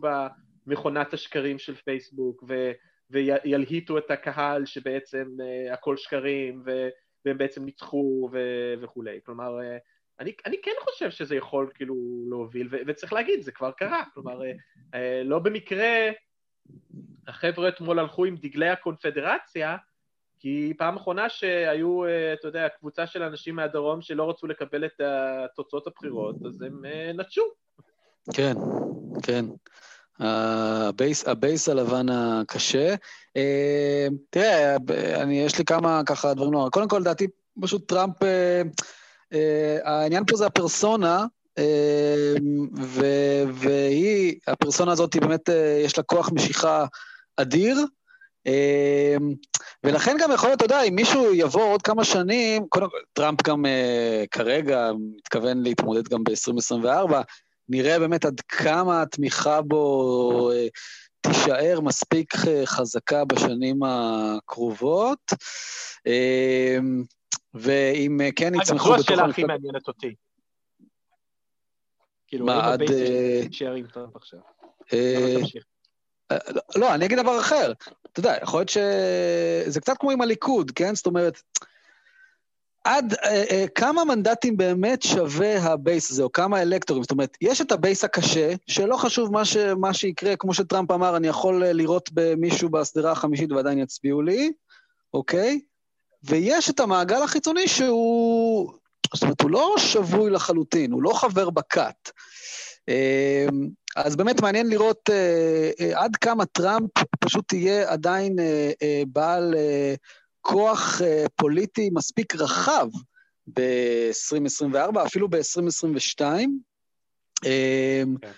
במכונת 0.67 1.15
השקרים 1.15 1.59
של 1.59 1.75
פייסבוק, 1.75 2.45
ו, 2.49 2.73
וילהיטו 3.11 3.99
את 3.99 4.11
הקהל 4.11 4.67
שבעצם 4.67 5.27
uh, 5.39 5.73
הכל 5.73 5.97
שקרים, 5.97 6.63
ו, 6.67 6.89
והם 7.25 7.39
בעצם 7.39 7.65
ניצחו 7.65 8.29
ו, 8.33 8.39
וכולי. 8.81 9.21
כלומר, 9.25 9.59
uh, 9.59 9.63
אני, 10.21 10.33
אני 10.47 10.57
כן 10.63 10.71
חושב 10.81 11.11
שזה 11.11 11.37
יכול 11.37 11.71
כאילו 11.75 11.95
להוביל, 12.31 12.69
ו, 12.71 12.77
וצריך 12.87 13.13
להגיד, 13.13 13.43
זה 13.43 13.53
כבר 13.53 13.71
קרה. 13.71 14.05
כלומר, 14.15 14.41
uh, 14.41 14.45
uh, 14.95 14.97
לא 15.25 15.39
במקרה 15.39 16.11
החבר'ה 17.27 17.69
אתמול 17.69 17.99
הלכו 17.99 18.25
עם 18.25 18.37
דגלי 18.37 18.69
הקונפדרציה, 18.69 19.77
כי 20.41 20.73
פעם 20.79 20.97
אחרונה 20.97 21.29
שהיו, 21.29 22.05
אה, 22.05 22.33
אתה 22.33 22.49
יודע, 22.49 22.69
קבוצה 22.69 23.07
של 23.07 23.23
אנשים 23.23 23.57
מהדרום 23.57 24.03
שלא 24.03 24.31
רצו 24.31 24.47
לקבל 24.47 24.85
את 24.85 25.01
תוצאות 25.57 25.87
הבחירות, 25.87 26.37
אז 26.47 26.63
הם 26.63 26.85
אה, 26.85 27.13
נטשו. 27.15 27.43
כן, 28.35 28.55
כן. 29.23 29.45
ה 30.19 30.37
base, 30.37 31.29
ה 31.29 31.37
base 31.37 31.69
הלבן 31.69 32.07
הקשה. 32.09 32.95
אה, 33.37 34.07
תראה, 34.31 34.77
אני, 35.15 35.41
יש 35.41 35.59
לי 35.59 35.65
כמה 35.65 36.03
ככה 36.07 36.35
דברים 36.35 36.51
נורא. 36.51 36.71
קודם 36.71 36.89
כל, 36.89 36.99
לדעתי, 36.99 37.27
פשוט 37.61 37.89
טראמפ, 37.89 38.17
העניין 39.85 40.25
פה 40.27 40.37
זה 40.37 40.47
הפרסונה, 40.47 41.27
והיא, 43.55 44.35
הפרסונה 44.47 44.93
הזאת, 44.93 45.17
באמת, 45.17 45.49
יש 45.85 45.99
לה 45.99 46.05
כוח 46.05 46.31
משיכה 46.33 46.85
אדיר, 47.37 47.77
ולכן 49.85 50.17
גם 50.21 50.33
יכול 50.33 50.49
להיות, 50.49 50.57
אתה 50.57 50.65
יודע, 50.65 50.83
אם 50.83 50.95
מישהו 50.95 51.35
יבוא 51.35 51.73
עוד 51.73 51.83
כמה 51.83 52.05
שנים, 52.05 52.67
קודם 52.69 52.91
כל, 52.91 52.97
טראמפ 53.13 53.43
גם 53.43 53.65
uh, 53.65 54.29
כרגע 54.31 54.91
מתכוון 55.17 55.63
להתמודד 55.63 56.09
גם 56.09 56.25
ב-2024, 56.25 57.13
נראה 57.69 57.99
באמת 57.99 58.25
עד 58.25 58.41
כמה 58.41 59.03
התמיכה 59.03 59.63
בו 59.63 60.51
uh, 60.53 60.71
תישאר 61.21 61.81
מספיק 61.81 62.35
uh, 62.35 62.47
חזקה 62.65 63.25
בשנים 63.25 63.81
הקרובות, 63.83 65.33
uh, 66.09 66.83
ואם 67.55 68.21
כן 68.37 68.53
יצמחו 68.55 68.93
בתוך... 68.93 69.07
זו 69.07 69.13
השאלה 69.13 69.25
הכי 69.25 69.45
מעניינת 69.45 69.89
אותי. 69.89 70.15
כאילו, 72.27 72.47
מה, 72.47 72.73
עד... 72.73 72.81
יישאר 72.81 73.75
עם 73.75 73.87
טראמפ 73.87 74.17
עכשיו. 74.17 74.41
לא, 76.77 76.95
אני 76.95 77.07
אגיד 77.07 77.19
דבר 77.19 77.41
אחר. 77.41 77.73
אתה 78.13 78.21
יודע, 78.21 78.37
יכול 78.43 78.61
להיות 78.61 78.69
שזה 78.69 79.81
קצת 79.81 79.97
כמו 80.01 80.11
עם 80.11 80.21
הליכוד, 80.21 80.71
כן? 80.71 80.95
זאת 80.95 81.07
אומרת, 81.07 81.43
עד 82.85 83.15
אה, 83.15 83.45
אה, 83.51 83.65
כמה 83.75 84.05
מנדטים 84.05 84.57
באמת 84.57 85.03
שווה 85.03 85.63
ה 85.63 85.72
base 85.72 86.11
הזה, 86.11 86.23
או 86.23 86.33
כמה 86.33 86.63
אלקטורים? 86.63 87.03
זאת 87.03 87.11
אומרת, 87.11 87.37
יש 87.41 87.61
את 87.61 87.73
ה 87.73 87.79
base 87.79 88.05
הקשה, 88.05 88.55
שלא 88.67 88.97
חשוב 88.97 89.33
מה, 89.33 89.45
ש, 89.45 89.57
מה 89.57 89.95
שיקרה, 89.95 90.37
כמו 90.37 90.55
שטראמפ 90.55 90.91
אמר, 90.91 91.17
אני 91.17 91.29
יכול 91.29 91.65
אה, 91.65 91.73
לירות 91.73 92.11
במישהו 92.13 92.69
בשדרה 92.69 93.13
החמישית 93.13 93.53
ועדיין 93.53 93.79
יצביעו 93.79 94.23
לי, 94.23 94.53
אוקיי? 95.15 95.61
ויש 96.23 96.71
את 96.71 96.81
המעגל 96.81 97.23
החיצוני 97.23 97.69
שהוא... 97.69 98.73
זאת 99.15 99.23
אומרת, 99.23 99.41
הוא 99.41 99.51
לא 99.51 99.75
שבוי 99.79 100.31
לחלוטין, 100.31 100.93
הוא 100.93 101.03
לא 101.03 101.13
חבר 101.13 101.51
בכת. 101.51 102.11
אה, 102.89 103.47
אז 103.97 104.17
באמת 104.17 104.41
מעניין 104.41 104.69
לראות 104.69 105.11
אה, 105.11 105.71
אה, 105.81 106.05
עד 106.05 106.17
כמה 106.17 106.47
טראמפ 106.47 106.91
פשוט 107.21 107.49
תהיה 107.49 107.91
עדיין 107.93 108.39
אה, 108.39 108.71
אה, 108.83 109.03
בעל 109.07 109.55
אה, 109.55 109.95
כוח 110.41 111.03
אה, 111.03 111.25
פוליטי 111.37 111.91
מספיק 111.93 112.35
רחב 112.35 112.89
ב-2024, 113.47 115.07
אפילו 115.07 115.29
ב-2022. 115.29 116.23
אה, 117.47 118.03
כן. 118.23 118.31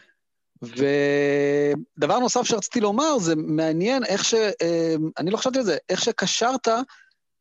ודבר 1.99 2.19
נוסף 2.19 2.43
שרציתי 2.43 2.81
לומר, 2.81 3.19
זה 3.19 3.37
מעניין 3.37 4.05
איך 4.05 4.25
ש... 4.25 4.35
אה, 4.35 4.95
אני 5.19 5.31
לא 5.31 5.37
חשבתי 5.37 5.59
על 5.59 5.65
זה, 5.65 5.77
איך 5.88 6.03
שקשרת 6.03 6.69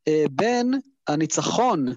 אה, 0.08 0.24
בין 0.32 0.74
הניצחון 1.08 1.88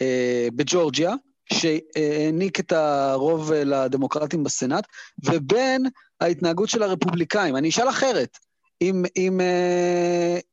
אה, 0.00 0.48
בג'ורג'יה, 0.56 1.14
שהעניק 1.52 2.60
את 2.60 2.72
הרוב 2.72 3.52
אה, 3.52 3.64
לדמוקרטים 3.64 4.44
בסנאט, 4.44 4.86
ובין 5.24 5.86
ההתנהגות 6.20 6.68
של 6.68 6.82
הרפובליקאים. 6.82 7.56
אני 7.56 7.68
אשאל 7.68 7.88
אחרת, 7.88 8.38
אם, 8.80 9.02
אם, 9.16 9.40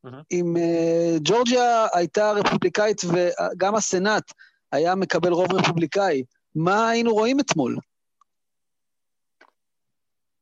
uh-huh. 0.05 0.10
אם 0.31 0.55
uh, 0.55 1.19
ג'ורג'יה 1.23 1.88
הייתה 1.93 2.31
רפובליקאית 2.31 3.01
וגם 3.05 3.75
הסנאט 3.75 4.31
היה 4.71 4.95
מקבל 4.95 5.31
רוב 5.31 5.53
רפובליקאי, 5.53 6.23
מה 6.55 6.89
היינו 6.89 7.13
רואים 7.13 7.39
אתמול? 7.39 7.77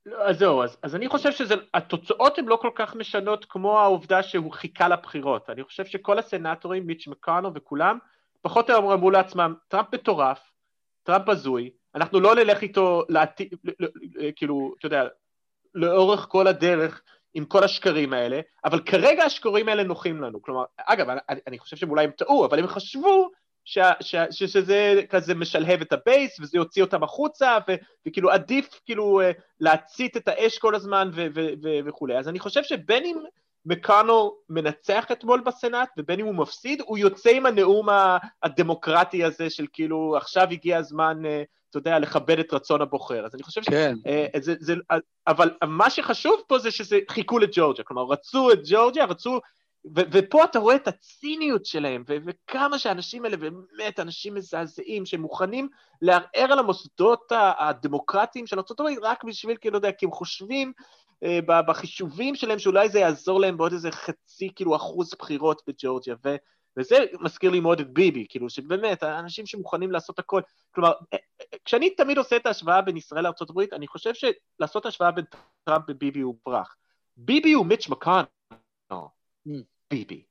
לא, 0.05 0.29
אז 0.29 0.37
זהו, 0.39 0.63
אז, 0.63 0.77
אז 0.83 0.95
אני 0.95 1.07
חושב 1.07 1.31
שהתוצאות 1.31 2.37
הן 2.37 2.45
לא 2.45 2.55
כל 2.61 2.69
כך 2.75 2.95
משנות 2.95 3.45
כמו 3.45 3.79
העובדה 3.79 4.23
שהוא 4.23 4.51
חיכה 4.51 4.87
לבחירות. 4.87 5.49
אני 5.49 5.63
חושב 5.63 5.85
שכל 5.85 6.19
הסנאטורים, 6.19 6.87
מיץ' 6.87 7.07
מקונל 7.07 7.51
וכולם, 7.55 7.97
פחות 8.43 8.69
או 8.69 8.75
יותר 8.75 8.93
אמרו 8.93 9.11
לעצמם, 9.11 9.53
טראמפ 9.67 9.93
מטורף, 9.93 10.39
טראמפ 11.03 11.29
הזוי, 11.29 11.69
אנחנו 11.95 12.19
לא 12.19 12.35
נלך 12.35 12.61
איתו, 12.61 13.03
לעתיד, 13.09 13.53
כאילו, 14.35 14.73
אתה 14.79 14.85
יודע, 14.85 15.07
לאורך 15.75 16.25
כל 16.29 16.47
הדרך 16.47 17.01
עם 17.33 17.45
כל 17.45 17.63
השקרים 17.63 18.13
האלה, 18.13 18.39
אבל 18.65 18.79
כרגע 18.79 19.23
השקרים 19.23 19.69
האלה 19.69 19.83
נוחים 19.83 20.21
לנו. 20.21 20.41
כלומר, 20.41 20.63
אגב, 20.77 21.09
אני, 21.09 21.39
אני 21.47 21.59
חושב 21.59 21.77
שהם 21.77 21.89
אולי 21.89 22.03
הם 22.03 22.11
טעו, 22.11 22.45
אבל 22.45 22.59
הם 22.59 22.67
חשבו 22.67 23.29
ש, 23.65 23.79
ש, 24.01 24.15
ש, 24.31 24.43
שזה 24.43 25.01
כזה 25.09 25.35
משלהב 25.35 25.81
את 25.81 25.93
ה 25.93 26.01
base, 26.01 26.39
וזה 26.39 26.57
יוציא 26.57 26.83
אותם 26.83 27.03
החוצה, 27.03 27.57
ו, 27.67 27.73
וכאילו 28.07 28.31
עדיף 28.31 28.81
כאילו 28.85 29.21
להצית 29.59 30.17
את 30.17 30.27
האש 30.27 30.57
כל 30.57 30.75
הזמן 30.75 31.09
ו, 31.13 31.27
ו, 31.35 31.41
ו, 31.63 31.69
וכולי. 31.85 32.17
אז 32.17 32.29
אני 32.29 32.39
חושב 32.39 32.63
שבין 32.63 33.05
אם 33.05 33.17
מקאנל 33.65 34.29
מנצח 34.49 35.05
אתמול 35.11 35.41
בסנאט, 35.41 35.89
ובין 35.97 36.19
אם 36.19 36.25
הוא 36.25 36.35
מפסיד, 36.35 36.81
הוא 36.81 36.97
יוצא 36.97 37.29
עם 37.29 37.45
הנאום 37.45 37.87
הדמוקרטי 38.43 39.23
הזה 39.23 39.49
של 39.49 39.65
כאילו, 39.73 40.17
עכשיו 40.17 40.47
הגיע 40.51 40.77
הזמן, 40.77 41.25
אה, 41.25 41.43
אתה 41.69 41.77
יודע, 41.77 41.99
לכבד 41.99 42.39
את 42.39 42.53
רצון 42.53 42.81
הבוחר. 42.81 43.25
אז 43.25 43.35
אני 43.35 43.43
חושב 43.43 43.61
כן. 43.61 43.95
ש... 44.03 44.07
אה, 44.07 44.27
זה, 44.41 44.55
זה, 44.59 44.73
אבל 45.27 45.51
מה 45.63 45.89
שחשוב 45.89 46.41
פה 46.47 46.59
זה 46.59 46.71
שזה 46.71 46.99
חיכו 47.09 47.39
לג'ורג'יה, 47.39 47.83
כלומר, 47.83 48.03
רצו 48.03 48.51
את 48.51 48.59
ג'ורג'יה, 48.65 49.05
רצו... 49.05 49.39
ו- 49.95 50.01
ופה 50.11 50.43
אתה 50.43 50.59
רואה 50.59 50.75
את 50.75 50.87
הציניות 50.87 51.65
שלהם, 51.65 52.03
ו- 52.07 52.17
וכמה 52.25 52.79
שהאנשים 52.79 53.25
האלה 53.25 53.37
באמת 53.37 53.99
אנשים 53.99 54.33
מזעזעים, 54.33 55.05
שמוכנים 55.05 55.69
לערער 56.01 56.51
על 56.51 56.59
המוסדות 56.59 57.31
הדמוקרטיים 57.59 58.47
של 58.47 58.59
ארה"ב 58.59 58.83
רק 59.01 59.23
בשביל, 59.23 59.57
כאילו, 59.61 59.73
לא 59.73 59.77
יודע, 59.77 59.91
כי 59.91 60.05
הם 60.05 60.11
חושבים 60.11 60.71
אה, 60.77 61.12
בחישובים 61.47 62.35
שלהם, 62.35 62.59
שאולי 62.59 62.89
זה 62.89 62.99
יעזור 62.99 63.39
להם 63.39 63.57
בעוד 63.57 63.71
איזה 63.71 63.91
חצי, 63.91 64.49
כאילו, 64.55 64.75
אחוז 64.75 65.13
בחירות 65.19 65.61
בג'ורג'יה, 65.67 66.15
ו... 66.25 66.35
וזה 66.77 66.95
מזכיר 67.19 67.51
לי 67.51 67.59
מאוד 67.59 67.79
את 67.79 67.93
ביבי, 67.93 68.25
כאילו, 68.29 68.49
שבאמת, 68.49 69.03
האנשים 69.03 69.45
שמוכנים 69.45 69.91
לעשות 69.91 70.19
הכל, 70.19 70.41
כלומר, 70.71 70.91
אה, 71.13 71.17
אה, 71.41 71.57
כשאני 71.65 71.89
תמיד 71.89 72.17
עושה 72.17 72.35
את 72.35 72.45
ההשוואה 72.45 72.81
בין 72.81 72.97
ישראל 72.97 73.23
לארה"ב, 73.23 73.59
אני 73.71 73.87
חושב 73.87 74.11
שלעשות 74.13 74.85
השוואה 74.85 75.11
בין 75.11 75.25
טראמפ 75.63 75.83
וביבי 75.87 76.19
הוא 76.19 76.35
ברח. 76.45 76.75
ביבי 77.17 77.53
הוא 77.53 77.65
מיץ' 77.65 77.89
מקאן, 77.89 78.23
mm. 78.91 79.51
ביבי. 79.91 80.23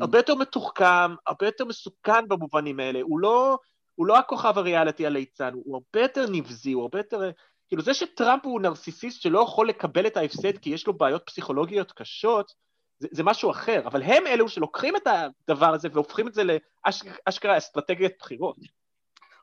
הרבה 0.00 0.18
יותר 0.18 0.34
מתוחכם, 0.34 1.14
הרבה 1.26 1.46
יותר 1.46 1.64
מסוכן 1.64 2.28
במובנים 2.28 2.80
האלה, 2.80 3.00
הוא 3.02 3.20
לא... 3.20 3.58
הוא 3.96 4.06
לא 4.06 4.18
הכוכב 4.18 4.58
הריאליטי 4.58 5.06
הליצן, 5.06 5.50
הוא 5.64 5.74
הרבה 5.74 6.04
יותר 6.04 6.26
נבזי, 6.30 6.72
הוא 6.72 6.82
הרבה 6.82 6.98
יותר... 6.98 7.30
כאילו 7.68 7.82
זה 7.82 7.94
שטראמפ 7.94 8.44
הוא 8.44 8.60
נרסיסיסט 8.60 9.20
שלא 9.20 9.40
יכול 9.40 9.68
לקבל 9.68 10.06
את 10.06 10.16
ההפסד 10.16 10.58
כי 10.58 10.70
יש 10.70 10.86
לו 10.86 10.92
בעיות 10.92 11.22
פסיכולוגיות 11.26 11.92
קשות, 11.92 12.52
זה, 12.98 13.08
זה 13.10 13.22
משהו 13.22 13.50
אחר, 13.50 13.82
אבל 13.86 14.02
הם 14.02 14.26
אלו 14.26 14.48
שלוקחים 14.48 14.96
את 14.96 15.06
הדבר 15.06 15.74
הזה 15.74 15.88
והופכים 15.92 16.28
את 16.28 16.34
זה 16.34 16.42
לאשכרה 16.44 17.58
אסטרטגיית 17.58 18.12
בחירות. 18.18 18.56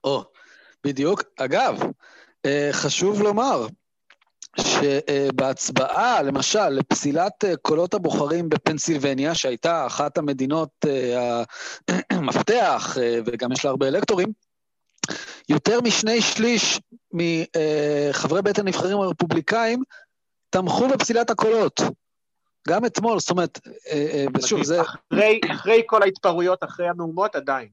או, 0.03 0.23
בדיוק. 0.83 1.23
אגב, 1.39 1.79
אה, 2.45 2.69
חשוב 2.71 3.21
לומר 3.21 3.67
שבהצבעה, 4.59 6.21
למשל, 6.21 6.69
לפסילת 6.69 7.45
אה, 7.45 7.57
קולות 7.57 7.93
הבוחרים 7.93 8.49
בפנסילבניה, 8.49 9.35
שהייתה 9.35 9.85
אחת 9.85 10.17
המדינות 10.17 10.69
אה, 10.87 11.43
המפתח, 12.17 12.97
וגם 13.25 13.51
יש 13.51 13.65
לה 13.65 13.71
הרבה 13.71 13.87
אלקטורים, 13.87 14.27
יותר 15.49 15.81
משני 15.81 16.21
שליש 16.21 16.79
מחברי 17.11 18.41
בית 18.41 18.59
הנבחרים 18.59 18.97
הרפובליקאים 18.97 19.83
תמכו 20.49 20.87
בפסילת 20.87 21.29
הקולות. 21.29 21.81
גם 22.67 22.85
אתמול, 22.85 23.19
זאת 23.19 23.29
אומרת, 23.29 23.59
ושוב, 24.37 24.63
זה... 24.63 24.81
אחרי, 24.81 25.39
אחרי 25.51 25.83
כל 25.85 26.03
ההתפרעויות, 26.03 26.63
אחרי 26.63 26.87
המהומות, 26.87 27.35
עדיין. 27.35 27.69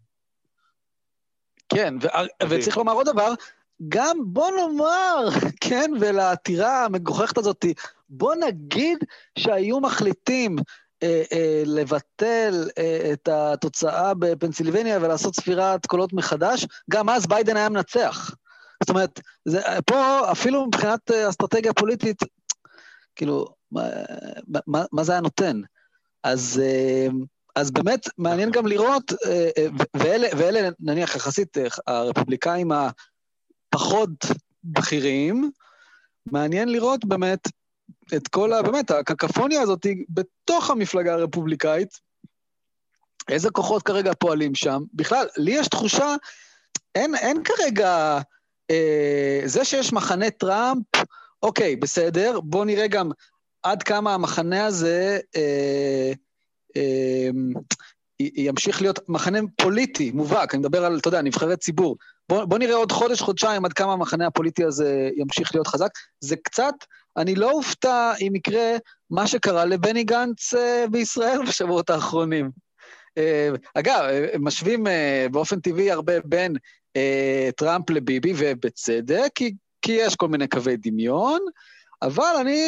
כן, 1.68 1.94
ו- 2.02 2.48
וצריך 2.48 2.76
לומר 2.76 2.92
עוד 2.92 3.06
דבר, 3.06 3.32
גם 3.88 4.18
בוא 4.24 4.50
נאמר, 4.50 5.28
כן, 5.68 5.90
ולעתירה 6.00 6.84
המגוחכת 6.84 7.38
הזאת, 7.38 7.64
בוא 8.08 8.34
נגיד 8.34 8.98
שהיו 9.38 9.80
מחליטים 9.80 10.56
אה, 11.02 11.22
אה, 11.32 11.62
לבטל 11.66 12.68
אה, 12.78 13.10
את 13.12 13.28
התוצאה 13.28 14.14
בפנסילבניה 14.14 14.98
ולעשות 15.02 15.34
ספירת 15.34 15.86
קולות 15.86 16.12
מחדש, 16.12 16.66
גם 16.90 17.08
אז 17.08 17.26
ביידן 17.26 17.56
היה 17.56 17.68
מנצח. 17.68 18.34
זאת 18.82 18.90
אומרת, 18.90 19.20
זה, 19.44 19.60
פה 19.86 20.32
אפילו 20.32 20.66
מבחינת 20.66 21.10
אה, 21.10 21.28
אסטרטגיה 21.28 21.72
פוליטית, 21.72 22.22
כאילו, 23.16 23.46
מה, 23.72 23.82
מה, 24.66 24.84
מה 24.92 25.04
זה 25.04 25.12
היה 25.12 25.20
נותן? 25.20 25.60
אז... 26.24 26.62
אה, 26.64 27.06
אז 27.56 27.70
באמת 27.70 28.08
מעניין 28.18 28.50
גם 28.50 28.66
לראות, 28.66 29.12
אה, 29.26 29.66
ואלה, 29.96 30.28
ואלה 30.38 30.68
נניח 30.80 31.16
יחסית 31.16 31.56
הרפובליקאים 31.86 32.70
הפחות 32.72 34.10
בכירים, 34.64 35.50
מעניין 36.26 36.68
לראות 36.68 37.04
באמת 37.04 37.48
את 38.16 38.28
כל 38.28 38.52
ה... 38.52 38.62
באמת, 38.62 38.90
הקקפוניה 38.90 39.62
הזאת 39.62 39.86
בתוך 40.08 40.70
המפלגה 40.70 41.12
הרפובליקאית, 41.12 42.00
איזה 43.28 43.50
כוחות 43.50 43.82
כרגע 43.82 44.12
פועלים 44.18 44.54
שם. 44.54 44.82
בכלל, 44.94 45.26
לי 45.36 45.50
יש 45.50 45.68
תחושה, 45.68 46.16
אין, 46.94 47.14
אין 47.14 47.42
כרגע... 47.44 48.20
אה, 48.70 49.40
זה 49.44 49.64
שיש 49.64 49.92
מחנה 49.92 50.30
טראמפ, 50.30 50.86
אוקיי, 51.42 51.76
בסדר, 51.76 52.40
בואו 52.40 52.64
נראה 52.64 52.86
גם 52.86 53.10
עד 53.62 53.82
כמה 53.82 54.14
המחנה 54.14 54.66
הזה... 54.66 55.18
אה, 55.36 56.12
אמ, 56.76 57.52
ימשיך 58.20 58.82
להיות 58.82 59.08
מחנה 59.08 59.38
פוליטי 59.56 60.10
מובהק, 60.10 60.54
אני 60.54 60.60
מדבר 60.60 60.84
על, 60.84 60.98
אתה 60.98 61.08
יודע, 61.08 61.22
נבחרי 61.22 61.56
ציבור. 61.56 61.96
בוא, 62.30 62.44
בוא 62.44 62.58
נראה 62.58 62.74
עוד 62.74 62.92
חודש, 62.92 63.20
חודשיים 63.20 63.64
עד 63.64 63.72
כמה 63.72 63.92
המחנה 63.92 64.26
הפוליטי 64.26 64.64
הזה 64.64 65.10
ימשיך 65.16 65.54
להיות 65.54 65.66
חזק. 65.66 65.90
זה 66.20 66.36
קצת, 66.36 66.74
אני 67.16 67.34
לא 67.34 67.50
אופתע 67.50 68.12
אם 68.20 68.36
יקרה 68.36 68.76
מה 69.10 69.26
שקרה 69.26 69.64
לבני 69.64 70.04
גנץ 70.04 70.54
אה, 70.54 70.84
בישראל 70.90 71.38
בשבועות 71.48 71.90
האחרונים. 71.90 72.50
אה, 73.18 73.48
אגב, 73.74 74.00
אה, 74.00 74.26
משווים 74.38 74.86
באופן 75.30 75.60
טבעי 75.60 75.90
הרבה 75.90 76.12
בין 76.24 76.56
טראמפ 77.56 77.90
לביבי, 77.90 78.32
ובצדק, 78.36 79.30
כי, 79.34 79.54
כי 79.82 79.92
יש 79.92 80.16
כל 80.16 80.28
מיני 80.28 80.48
קווי 80.48 80.76
דמיון. 80.76 81.40
אבל 82.02 82.36
אני, 82.40 82.62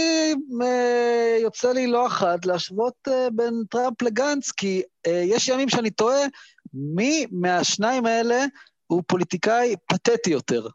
אה, 0.62 1.38
יוצא 1.40 1.72
לי 1.72 1.86
לא 1.86 2.06
אחת 2.06 2.46
להשוות 2.46 2.94
אה, 3.08 3.28
בין 3.32 3.54
טראמפ 3.70 4.02
לגנץ, 4.02 4.50
כי 4.50 4.82
אה, 5.06 5.22
יש 5.26 5.48
ימים 5.48 5.68
שאני 5.68 5.90
תוהה 5.90 6.26
מי 6.74 7.26
מהשניים 7.30 8.06
האלה 8.06 8.44
הוא 8.92 9.02
פוליטיקאי 9.06 9.74
פתטי 9.86 10.30
יותר. 10.30 10.66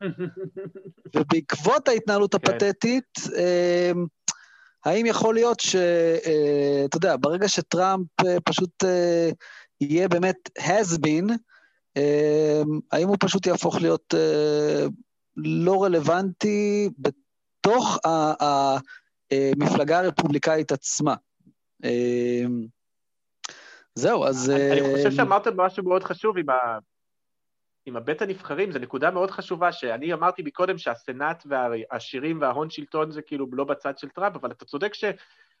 ובעקבות 1.16 1.88
ההתנהלות 1.88 2.34
כן. 2.34 2.52
הפתטית, 2.52 3.18
האם 4.84 5.06
יכול 5.06 5.34
להיות 5.34 5.60
ש... 5.60 5.76
אתה 6.84 6.96
יודע, 6.96 7.16
ברגע 7.20 7.48
שטראמפ 7.48 8.06
פשוט 8.44 8.84
יהיה 9.80 10.08
באמת 10.08 10.36
has 10.58 10.98
been, 11.06 11.32
האם 12.92 13.08
הוא 13.08 13.16
פשוט 13.20 13.46
יהפוך 13.46 13.76
להיות 13.80 14.14
לא 15.36 15.84
רלוונטי 15.84 16.90
בתוך 16.98 17.98
המפלגה 19.30 19.98
הרפובליקאית 19.98 20.72
עצמה. 20.72 21.14
אמ, 21.84 22.66
זהו, 23.94 24.24
אז... 24.24 24.50
אני 24.50 24.80
חושב 24.94 25.06
אמ, 25.06 25.10
שאמרתם 25.10 25.60
משהו 25.60 25.84
מאוד 25.84 26.04
חשוב 26.04 26.38
עם, 26.38 26.50
ה... 26.50 26.78
עם 27.86 27.96
הבית 27.96 28.22
הנבחרים, 28.22 28.72
זו 28.72 28.78
נקודה 28.78 29.10
מאוד 29.10 29.30
חשובה, 29.30 29.72
שאני 29.72 30.12
אמרתי 30.12 30.42
מקודם 30.42 30.78
שהסנאט 30.78 31.46
והעשירים 31.46 32.40
וההון 32.40 32.70
שלטון 32.70 33.10
זה 33.10 33.22
כאילו 33.22 33.46
לא 33.52 33.64
בצד 33.64 33.98
של 33.98 34.08
טראמפ, 34.08 34.36
אבל 34.36 34.50
אתה 34.50 34.64
צודק 34.64 34.94
ש... 34.94 35.04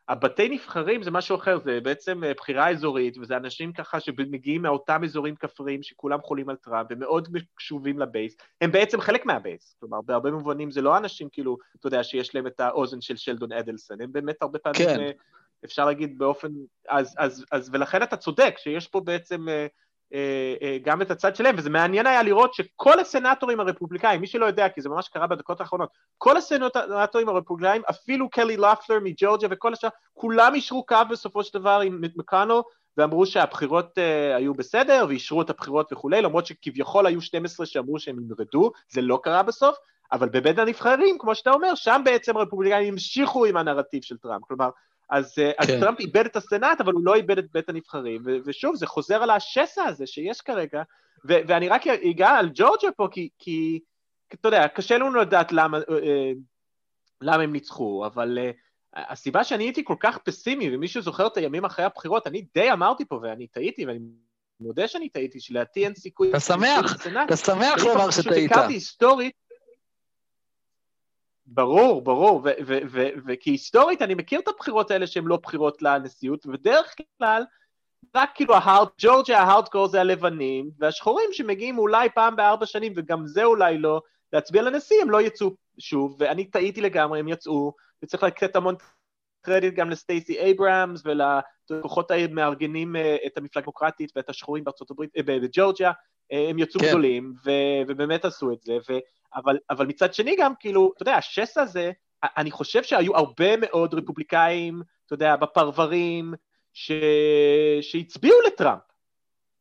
הבתי 0.08 0.48
נבחרים 0.48 1.02
זה 1.02 1.10
משהו 1.10 1.36
אחר, 1.36 1.58
זה 1.58 1.80
בעצם 1.80 2.24
אה, 2.24 2.34
בחירה 2.34 2.70
אזורית, 2.70 3.18
וזה 3.18 3.36
אנשים 3.36 3.72
ככה 3.72 4.00
שמגיעים 4.00 4.62
מאותם 4.62 5.04
אזורים 5.04 5.36
כפריים 5.36 5.82
שכולם 5.82 6.20
חולים 6.22 6.48
על 6.48 6.56
טראמפ, 6.56 6.86
ומאוד 6.90 7.28
קשובים 7.54 7.98
ל 7.98 8.04
base, 8.04 8.36
הם 8.60 8.72
בעצם 8.72 9.00
חלק 9.00 9.26
מה 9.26 9.40
base, 9.40 9.76
כלומר 9.80 10.00
בהרבה 10.00 10.30
מובנים 10.30 10.70
זה 10.70 10.82
לא 10.82 10.96
אנשים 10.96 11.28
כאילו, 11.32 11.56
אתה 11.80 11.86
יודע, 11.86 12.02
שיש 12.02 12.34
להם 12.34 12.46
את 12.46 12.60
האוזן 12.60 13.00
של 13.00 13.16
שלדון 13.16 13.52
אדלסון, 13.52 14.00
הם 14.00 14.12
באמת 14.12 14.42
הרבה 14.42 14.58
פעמים, 14.58 14.88
כן. 14.88 15.00
אה, 15.00 15.10
אפשר 15.64 15.84
להגיד 15.84 16.18
באופן, 16.18 16.48
אז, 16.88 17.14
אז, 17.18 17.44
אז, 17.52 17.70
ולכן 17.72 18.02
אתה 18.02 18.16
צודק, 18.16 18.54
שיש 18.58 18.88
פה 18.88 19.00
בעצם 19.00 19.48
אה, 19.48 19.66
גם 20.82 21.02
את 21.02 21.10
הצד 21.10 21.36
שלהם, 21.36 21.54
וזה 21.58 21.70
מעניין 21.70 22.06
היה 22.06 22.22
לראות 22.22 22.54
שכל 22.54 23.00
הסנטורים 23.00 23.60
הרפובליקאים, 23.60 24.20
מי 24.20 24.26
שלא 24.26 24.46
יודע, 24.46 24.68
כי 24.68 24.80
זה 24.80 24.88
ממש 24.88 25.08
קרה 25.08 25.26
בדקות 25.26 25.60
האחרונות, 25.60 25.88
כל 26.18 26.36
הסנטורים 26.36 27.28
הרפובליקאים, 27.28 27.82
אפילו 27.90 28.30
קלי 28.30 28.56
לפלר 28.56 28.98
מג'ורג'ה 29.02 29.46
וכל 29.50 29.72
השאר, 29.72 29.88
כולם 30.14 30.54
אישרו 30.54 30.86
קו 30.86 30.96
בסופו 31.10 31.44
של 31.44 31.58
דבר 31.58 31.80
עם 31.80 32.00
מקאנו, 32.16 32.62
ואמרו 32.96 33.26
שהבחירות 33.26 33.98
uh, 33.98 34.36
היו 34.36 34.54
בסדר, 34.54 35.04
ואישרו 35.08 35.42
את 35.42 35.50
הבחירות 35.50 35.92
וכולי, 35.92 36.22
למרות 36.22 36.46
שכביכול 36.46 37.06
היו 37.06 37.20
12 37.20 37.66
שאמרו 37.66 37.98
שהם 37.98 38.18
ימרדו, 38.18 38.70
זה 38.88 39.02
לא 39.02 39.20
קרה 39.22 39.42
בסוף, 39.42 39.76
אבל 40.12 40.28
בבית 40.28 40.58
הנבחרים, 40.58 41.16
כמו 41.18 41.34
שאתה 41.34 41.50
אומר, 41.50 41.74
שם 41.74 42.02
בעצם 42.04 42.36
הרפובליקאים 42.36 42.92
המשיכו 42.92 43.44
עם 43.44 43.56
הנרטיב 43.56 44.02
של 44.02 44.16
טראמפ, 44.16 44.44
כלומר, 44.44 44.70
אז, 45.10 45.34
אה, 45.38 45.66
כן. 45.66 45.74
אז 45.74 45.80
טראמפ 45.80 46.00
איבד 46.00 46.26
את 46.26 46.36
הסנאט, 46.36 46.80
אבל 46.80 46.92
הוא 46.92 47.02
לא 47.04 47.14
איבד 47.14 47.38
את 47.38 47.52
בית 47.52 47.68
הנבחרים. 47.68 48.22
ו- 48.24 48.36
ושוב, 48.44 48.76
זה 48.76 48.86
חוזר 48.86 49.22
על 49.22 49.30
השסע 49.30 49.84
הזה 49.84 50.06
שיש 50.06 50.40
כרגע, 50.40 50.82
ו- 51.28 51.40
ואני 51.48 51.68
רק 51.68 51.86
אגע 51.86 52.28
על 52.28 52.50
ג'ורג'ה 52.54 52.88
פה, 52.96 53.08
כי, 53.10 53.28
כי 53.38 53.80
אתה 54.34 54.48
יודע, 54.48 54.68
קשה 54.68 54.98
לנו 54.98 55.14
לדעת 55.14 55.52
למה, 55.52 55.78
אה, 55.78 56.32
למה 57.20 57.42
הם 57.42 57.52
ניצחו, 57.52 58.06
אבל 58.06 58.38
uh, 58.38 58.56
הסיבה 58.96 59.44
שאני 59.44 59.64
הייתי 59.64 59.84
כל 59.84 59.96
כך 60.00 60.18
פסימי, 60.18 60.74
ומישהו 60.74 61.02
זוכר 61.02 61.26
את 61.26 61.36
הימים 61.36 61.64
אחרי 61.64 61.84
הבחירות, 61.84 62.26
אני 62.26 62.44
די 62.54 62.72
אמרתי 62.72 63.04
פה, 63.04 63.20
ואני 63.22 63.46
טעיתי, 63.46 63.86
ואני 63.86 63.98
מודה 64.60 64.88
שאני 64.88 65.08
טעיתי, 65.08 65.40
שלדעתי 65.40 65.84
אין 65.84 65.94
סיכוי... 65.94 66.30
אתה 66.30 66.40
שמח, 66.40 66.96
אתה 67.26 67.36
שמח 67.36 67.84
לומר 67.84 68.10
שטעית. 68.10 68.52
הכרתי 68.52 68.72
היסטורית, 68.72 69.34
ברור, 71.46 72.02
ברור, 72.02 72.42
וכי 73.26 73.50
היסטורית 73.50 74.02
אני 74.02 74.14
מכיר 74.14 74.40
את 74.40 74.48
הבחירות 74.48 74.90
האלה 74.90 75.06
שהן 75.06 75.24
לא 75.24 75.36
בחירות 75.36 75.82
לנשיאות, 75.82 76.46
ובדרך 76.46 76.94
כלל 77.18 77.44
רק 78.14 78.30
כאילו 78.34 78.54
ההארד, 78.54 78.88
ג'ורג'יה 79.00 79.40
ההארדקור 79.40 79.88
זה 79.88 80.00
הלבנים, 80.00 80.70
והשחורים 80.78 81.28
שמגיעים 81.32 81.78
אולי 81.78 82.08
פעם 82.14 82.36
בארבע 82.36 82.66
שנים, 82.66 82.92
וגם 82.96 83.26
זה 83.26 83.44
אולי 83.44 83.78
לא, 83.78 84.00
להצביע 84.32 84.62
לנשיא, 84.62 85.02
הם 85.02 85.10
לא 85.10 85.22
יצאו 85.22 85.50
שוב, 85.78 86.16
ואני 86.18 86.44
טעיתי 86.44 86.80
לגמרי, 86.80 87.20
הם 87.20 87.28
יצאו, 87.28 87.72
וצריך 88.02 88.22
לתת 88.22 88.56
המון 88.56 88.74
קרדיט 89.40 89.74
גם 89.74 89.90
לסטייסי 89.90 90.38
אייברהמס 90.38 91.02
ולכוחות 91.70 92.10
המארגנים 92.10 92.96
אה, 92.96 93.16
את 93.26 93.38
המפלגה 93.38 93.62
הדמוקרטית 93.62 94.12
ואת 94.16 94.28
השחורים 94.28 94.64
בארצות 94.64 94.90
הברית, 94.90 95.10
אה, 95.16 95.22
בג'ורג'יה, 95.22 95.88
אה, 95.88 95.94
הם 96.30 96.58
יצאו 96.58 96.80
כן. 96.80 96.88
גדולים, 96.88 97.34
ו- 97.44 97.82
ובאמת 97.88 98.24
עשו 98.24 98.52
את 98.52 98.62
זה, 98.62 98.76
ו- 98.90 98.98
אבל, 99.34 99.58
אבל 99.70 99.86
מצד 99.86 100.14
שני 100.14 100.36
גם, 100.38 100.52
כאילו, 100.60 100.92
אתה 100.94 101.02
יודע, 101.02 101.16
השסע 101.16 101.62
הזה, 101.62 101.92
אני 102.22 102.50
חושב 102.50 102.82
שהיו 102.82 103.16
הרבה 103.16 103.56
מאוד 103.56 103.94
רפובליקאים, 103.94 104.82
אתה 105.06 105.14
יודע, 105.14 105.36
בפרברים, 105.36 106.34
ש... 106.72 106.92
שהצביעו 107.80 108.40
לטראמפ 108.46 108.82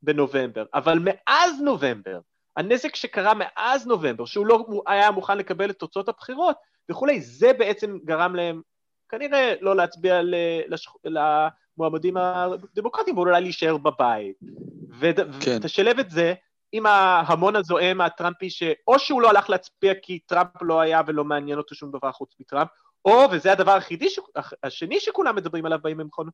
בנובמבר, 0.02 0.66
אבל 0.74 1.00
מאז 1.02 1.62
נובמבר, 1.62 2.20
הנזק 2.58 2.96
שקרה 2.96 3.34
מאז 3.34 3.88
נובמבר, 3.88 4.26
שהוא 4.26 4.46
לא 4.46 4.66
היה 4.88 5.12
מוכן 5.12 5.38
לקבל 5.38 5.70
את 5.70 5.80
תוצאות 5.80 6.10
הבחירות 6.10 6.56
וכולי, 6.92 7.22
זה 7.22 7.54
בעצם 7.54 7.98
גרם 8.06 8.36
להם 8.36 8.62
כנראה 9.10 9.54
לא 9.62 9.76
להצביע 9.76 10.22
לשכ... 10.68 10.92
למועמדים 11.06 12.18
הדמוקרטיים, 12.18 13.18
ואולי 13.18 13.42
להישאר 13.42 13.78
בבית. 13.78 14.36
כן. 15.42 15.58
ותשלב 15.62 16.00
את 16.00 16.10
זה 16.10 16.34
עם 16.78 16.86
ההמון 16.86 17.56
הזועם 17.56 18.02
הטראמפי, 18.02 18.50
שאו 18.50 19.00
שהוא 19.00 19.22
לא 19.22 19.30
הלך 19.30 19.50
להצביע 19.50 19.94
כי 20.02 20.20
טראמפ 20.20 20.62
לא 20.62 20.82
היה 20.82 21.02
ולא 21.08 21.24
מעניין 21.24 21.58
אותו 21.58 21.76
שום 21.76 21.92
דבר 21.92 22.12
חוץ 22.12 22.36
מטראמפ, 22.40 22.70
או, 23.06 23.28
וזה 23.32 23.52
הדבר 23.52 23.72
היחידי, 23.72 24.10
ש... 24.10 24.20
השני 24.64 25.00
שכולם 25.00 25.36
מדברים 25.36 25.66
עליו 25.66 25.80
בימים 25.84 26.06
האחרונים, 26.06 26.32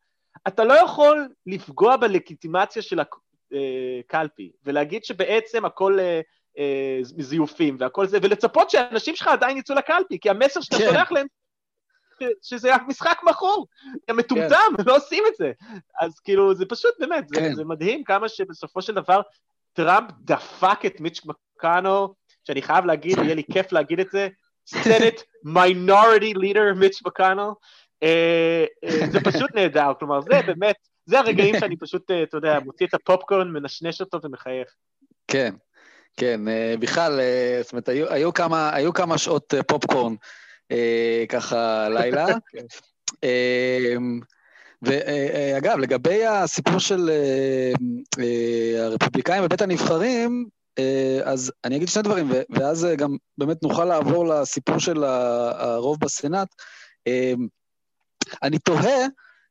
אתה 0.48 0.64
לא 0.64 0.74
יכול 0.74 1.28
לפגוע 1.46 1.98
בלגיטימציה 1.98 2.82
של 2.82 3.00
הקלפי, 3.00 4.52
ולהגיד 4.66 5.04
שבעצם 5.04 5.66
הכל 5.66 6.00
אה, 6.00 6.22
אה, 6.58 7.00
זיופים 7.02 7.78
והכל 7.80 8.08
זה, 8.08 8.18
ולצפות 8.22 8.70
שהאנשים 8.70 9.16
שלך 9.16 9.28
עדיין 9.28 9.58
יצאו 9.58 9.76
לקלפי, 9.76 10.20
כי 10.20 10.30
המסר 10.30 10.62
שאתה 10.62 10.78
כן. 10.78 10.86
שולח 10.90 11.12
להם, 11.12 11.28
ש- 12.20 12.50
שזה 12.50 12.72
משחק 12.88 13.20
מכור, 13.30 13.68
הם 14.08 14.18
מטומטם, 14.18 14.76
הם 14.80 14.86
לא 14.86 14.96
עושים 14.96 15.24
את 15.28 15.36
זה. 15.38 15.52
אז 16.02 16.20
כאילו, 16.20 16.56
זה 16.56 16.66
פשוט, 16.66 16.94
באמת, 17.00 17.30
זה, 17.30 17.36
כן. 17.36 17.54
זה 17.54 17.66
מדהים 17.66 18.04
כמה 18.04 18.30
שבסופו 18.30 18.82
של 18.82 18.94
דבר 18.94 19.22
טראמפ 19.74 20.12
דפק 20.22 20.80
את 20.86 21.02
מיץ' 21.02 21.22
מקאנל, 21.26 22.14
שאני 22.44 22.62
חייב 22.62 22.86
להגיד, 22.86 23.18
יהיה 23.18 23.36
לי 23.36 23.44
כיף 23.52 23.72
להגיד 23.72 24.00
את 24.00 24.12
זה, 24.12 24.28
Senate 24.68 25.22
minority 25.44 26.34
leader 26.34 26.74
מיץ' 26.76 27.02
מקאנל, 27.06 27.56
אה, 28.04 28.66
אה, 28.84 29.08
זה 29.12 29.20
פשוט 29.20 29.56
נהדר, 29.56 29.92
כלומר, 30.00 30.22
זה 30.22 30.42
באמת, 30.46 30.76
זה 31.06 31.20
הרגעים 31.20 31.60
שאני 31.60 31.78
פשוט, 31.78 32.12
אה, 32.12 32.24
אתה 32.24 32.38
יודע, 32.38 32.60
מוציא 32.60 32.88
את 32.88 32.94
הפופקורן, 32.94 33.48
מנשנש 33.48 34.02
אותו 34.02 34.20
ומחייך. 34.24 34.68
כן, 35.28 35.56
כן, 36.18 36.42
בכלל, 36.80 37.20
זאת 37.62 37.72
אומרת, 37.72 37.90
היו, 37.90 38.10
היו, 38.10 38.34
כמה, 38.34 38.76
היו 38.76 38.94
כמה 38.94 39.18
שעות 39.18 39.54
פופקורן 39.68 40.16
ככה 41.30 41.90
לילה. 41.90 42.26
ואגב, 44.82 45.78
לגבי 45.78 46.26
הסיפור 46.26 46.80
של 46.80 47.10
אה, 47.10 47.74
אה, 48.24 48.86
הרפובליקאים 48.86 49.44
בבית 49.44 49.62
הנבחרים, 49.62 50.46
אה, 50.80 51.20
אז 51.24 51.52
אני 51.66 51.76
אגיד 51.76 51.88
שני 51.88 52.04
דברים, 52.04 52.32
ואז 52.50 52.88
גם 52.98 53.16
באמת 53.38 53.64
נוכל 53.64 53.86
לעבור 53.86 54.28
לסיפור 54.28 54.80
של 54.80 55.04
הרוב 55.04 55.98
בסנאט. 56.00 56.48
אני 58.44 58.60
תוהה, 58.60 59.06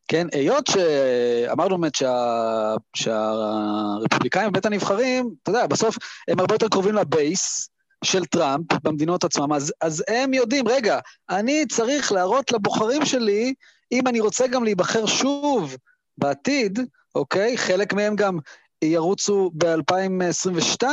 כן, 0.08 0.26
היות 0.32 0.66
שאמרנו 0.66 1.78
באמת 1.78 1.94
שה- 1.94 2.74
שהרפובליקאים 2.96 4.50
בבית 4.50 4.66
הנבחרים, 4.66 5.30
אתה 5.42 5.50
יודע, 5.50 5.66
בסוף 5.66 5.96
הם 6.28 6.40
הרבה 6.40 6.54
יותר 6.54 6.68
קרובים 6.68 6.94
לבייס 6.94 7.70
של 8.04 8.24
טראמפ 8.24 8.66
במדינות 8.82 9.24
עצמם, 9.24 9.52
אז, 9.52 9.72
אז 9.80 10.04
הם 10.08 10.34
יודעים, 10.34 10.68
רגע, 10.68 10.98
אני 11.30 11.66
צריך 11.66 12.12
להראות 12.12 12.52
לבוחרים 12.52 13.04
שלי, 13.04 13.54
אם 13.92 14.07
אני 14.07 14.20
רוצה 14.20 14.46
גם 14.46 14.64
להיבחר 14.64 15.07
שוב 15.07 15.76
בעתיד, 16.18 16.79
אוקיי? 17.14 17.59
חלק 17.59 17.92
מהם 17.92 18.16
גם 18.16 18.38
ירוצו 18.85 19.50
ב-2022, 19.55 20.87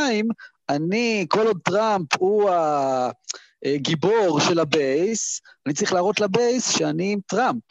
אני, 0.70 1.26
כל 1.30 1.48
עוד 1.48 1.60
טראמפ 1.64 2.08
הוא 2.20 2.50
הגיבור 3.66 4.40
של 4.40 4.60
ה 4.60 4.73
base, 4.73 5.42
אני 5.66 5.74
צריך 5.74 5.94
להראות 5.94 6.20
ל 6.20 6.31
base 6.31 6.78
שאני 6.78 7.14
עם 7.14 7.20
טראמפ. 7.28 7.64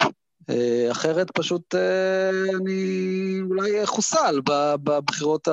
אה, 0.49 0.91
אחרת 0.91 1.31
פשוט 1.31 1.75
אה, 1.75 2.29
אני 2.29 3.39
אולי 3.49 3.83
אחוסל 3.83 4.41
ב- 4.49 4.75
בבחירות 4.83 5.47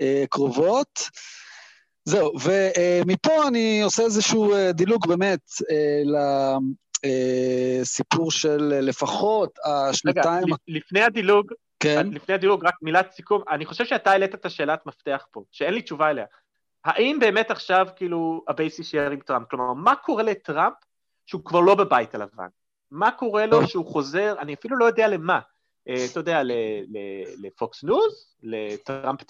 הקרובות. 0.00 1.00
זהו, 2.04 2.32
ומפה 2.40 3.48
אני 3.48 3.82
עושה 3.82 4.02
איזשהו 4.02 4.54
אה, 4.54 4.72
דילוג 4.72 5.08
באמת 5.08 5.40
אה, 7.04 7.78
לסיפור 7.80 8.30
של 8.30 8.72
אה, 8.72 8.80
לפחות 8.80 9.58
רגע, 9.66 9.88
השנתיים... 9.88 10.46
לפני 10.68 11.02
הדילוג, 11.02 11.52
כן, 11.80 12.06
לפני 12.12 12.34
הדילוג, 12.34 12.64
רק 12.64 12.74
מילת 12.82 13.12
סיכום, 13.12 13.42
אני 13.50 13.66
חושב 13.66 13.84
שאתה 13.84 14.10
העלית 14.10 14.34
את 14.34 14.44
השאלת 14.44 14.86
מפתח 14.86 15.26
פה, 15.30 15.42
שאין 15.52 15.74
לי 15.74 15.82
תשובה 15.82 16.10
אליה. 16.10 16.24
האם 16.84 17.18
באמת 17.20 17.50
עכשיו, 17.50 17.86
כאילו, 17.96 18.44
ה 18.48 18.54
base 18.54 18.78
יישאר 18.78 19.10
עם 19.10 19.20
טראמפ? 19.20 19.48
כלומר, 19.50 19.72
מה 19.72 19.94
קורה 19.94 20.22
לטראמפ 20.22 20.74
שהוא 21.26 21.44
כבר 21.44 21.60
לא 21.60 21.74
בבית 21.74 22.14
הלבן? 22.14 22.46
מה 22.90 23.10
קורה 23.10 23.46
לו. 23.46 23.66
שהוא 23.66 23.86
חוזר, 23.86 24.34
אני 24.38 24.54
אפילו 24.54 24.76
לא 24.76 24.84
יודע 24.84 25.08
למה. 25.08 25.40
אה, 25.88 26.04
אתה 26.10 26.20
יודע, 26.20 26.42
לפוקס 27.42 27.84
ניוז, 27.84 28.36
לטראמפ 28.42 29.20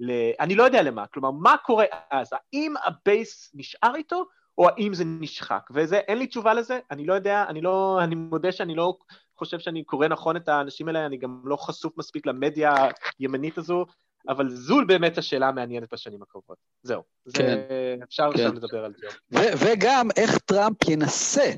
ל- 0.00 0.30
אני 0.40 0.54
לא 0.54 0.62
יודע 0.62 0.82
למה. 0.82 1.06
כלומר, 1.06 1.30
מה 1.30 1.56
קורה 1.56 1.84
אז? 2.10 2.30
האם 2.32 2.74
ה 2.84 2.97
base 2.97 3.50
נשאר 3.54 3.94
איתו, 3.94 4.24
או 4.58 4.68
האם 4.68 4.94
זה 4.94 5.04
נשחק? 5.06 5.68
וזה, 5.74 5.96
אין 5.96 6.18
לי 6.18 6.26
תשובה 6.26 6.54
לזה, 6.54 6.78
אני 6.90 7.06
לא 7.06 7.14
יודע, 7.14 7.44
אני 7.48 7.60
לא, 7.60 7.98
אני 8.04 8.14
מודה 8.14 8.52
שאני 8.52 8.74
לא 8.74 8.96
חושב 9.38 9.58
שאני 9.58 9.84
קורא 9.84 10.08
נכון 10.08 10.36
את 10.36 10.48
האנשים 10.48 10.88
האלה, 10.88 11.06
אני 11.06 11.16
גם 11.16 11.42
לא 11.44 11.56
חשוף 11.56 11.92
מספיק 11.98 12.26
למדיה 12.26 12.74
הימנית 13.18 13.58
הזו, 13.58 13.86
אבל 14.28 14.48
זו 14.48 14.76
באמת 14.86 15.18
השאלה 15.18 15.48
המעניינת 15.48 15.92
בשנים 15.92 16.22
הקרובות. 16.22 16.56
זהו. 16.82 17.02
כן. 17.34 17.42
זה, 17.68 17.96
אפשר 18.04 18.22
כן. 18.22 18.38
עכשיו 18.40 18.52
לדבר 18.54 18.84
על 18.84 18.92
זה. 19.00 19.06
ו- 19.38 19.52
וגם 19.58 20.08
איך 20.16 20.38
טראמפ 20.38 20.88
ינסה, 20.88 21.50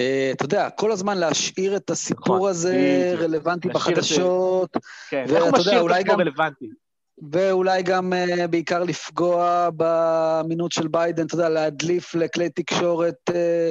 אה, 0.00 0.30
אתה 0.34 0.44
יודע, 0.44 0.70
כל 0.70 0.92
הזמן 0.92 1.18
להשאיר 1.18 1.76
את 1.76 1.90
הסיפור 1.90 2.36
נכון, 2.36 2.50
הזה. 2.50 3.14
רלוונטי 3.18 3.68
בחדשות, 3.68 4.76
כן, 5.10 5.24
איך 5.28 5.44
הוא 5.44 5.52
משאיר 5.52 5.86
את 5.86 5.90
עצמו 5.90 6.04
גם- 6.12 6.20
רלוונטי. 6.20 6.68
ואולי 7.32 7.82
גם 7.82 8.12
אה, 8.12 8.46
בעיקר 8.46 8.84
לפגוע 8.84 9.70
באמינות 9.70 10.72
של 10.72 10.88
ביידן, 10.88 11.26
אתה 11.26 11.34
יודע, 11.34 11.48
להדליף 11.48 12.14
לכלי 12.14 12.48
תקשורת 12.50 13.30
אה, 13.34 13.70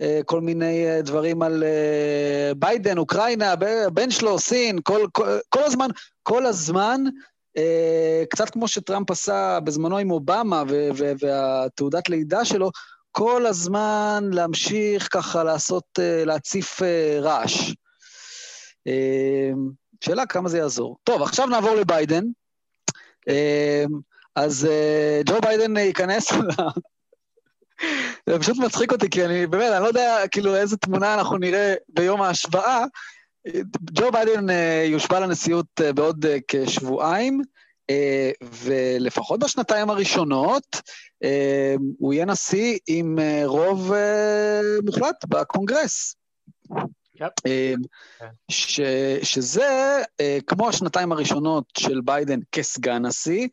אה, 0.00 0.20
כל 0.26 0.40
מיני 0.40 0.86
אה, 0.86 1.02
דברים 1.02 1.42
על 1.42 1.64
אה, 1.64 2.54
ביידן, 2.54 2.98
אוקראינה, 2.98 3.54
הבן 3.86 4.10
שלו, 4.10 4.38
סין, 4.38 4.78
כל, 4.84 5.06
כל, 5.12 5.38
כל 5.48 5.62
הזמן, 5.62 5.88
כל 6.22 6.46
הזמן, 6.46 7.00
אה, 7.56 8.24
קצת 8.30 8.50
כמו 8.50 8.68
שטראמפ 8.68 9.10
עשה 9.10 9.58
בזמנו 9.64 9.98
עם 9.98 10.10
אובמה 10.10 10.62
ו- 10.68 10.88
ו- 10.96 11.12
והתעודת 11.20 12.08
לידה 12.08 12.44
שלו, 12.44 12.70
כל 13.10 13.46
הזמן 13.46 14.24
להמשיך 14.32 15.08
ככה 15.12 15.44
לעשות, 15.44 15.84
אה, 15.98 16.24
להציף 16.24 16.82
אה, 16.82 17.18
רעש. 17.20 17.74
אה, 18.86 19.50
שאלה 20.00 20.26
כמה 20.26 20.48
זה 20.48 20.58
יעזור. 20.58 20.96
טוב, 21.04 21.22
עכשיו 21.22 21.46
נעבור 21.46 21.74
לביידן. 21.74 22.24
אמ, 23.28 24.00
אז 24.34 24.68
אה, 24.70 25.20
ג'ו 25.26 25.40
ביידן 25.40 25.76
ייכנס 25.76 26.32
ל... 26.32 26.36
זה 28.28 28.38
פשוט 28.38 28.56
מצחיק 28.58 28.92
אותי, 28.92 29.10
כי 29.10 29.24
אני 29.24 29.46
באמת, 29.46 29.72
אני 29.72 29.82
לא 29.82 29.88
יודע 29.88 30.22
כאילו 30.30 30.56
איזה 30.56 30.76
תמונה 30.76 31.14
אנחנו 31.14 31.38
נראה 31.38 31.74
ביום 31.88 32.22
ההשבעה. 32.22 32.84
ג'ו 33.84 34.12
ביידן 34.12 34.50
אה, 34.50 34.84
יושבע 34.86 35.20
לנשיאות 35.20 35.80
אה, 35.80 35.92
בעוד 35.92 36.26
כשבועיים, 36.48 37.42
ולפחות 38.42 39.40
בשנתיים 39.40 39.90
הראשונות 39.90 40.82
הוא 41.98 42.14
יהיה 42.14 42.24
נשיא 42.24 42.78
עם 42.86 43.18
רוב 43.44 43.92
מוחלט 44.84 45.24
בקונגרס. 45.28 46.16
יפ. 47.20 47.46
אה, 47.46 47.74
כן. 48.18 48.26
ש, 48.50 48.80
שזה 49.22 50.02
אה, 50.20 50.38
כמו 50.46 50.68
השנתיים 50.68 51.12
הראשונות 51.12 51.64
של 51.78 52.00
ביידן 52.04 52.40
כסגן 52.52 53.06
נשיא, 53.06 53.48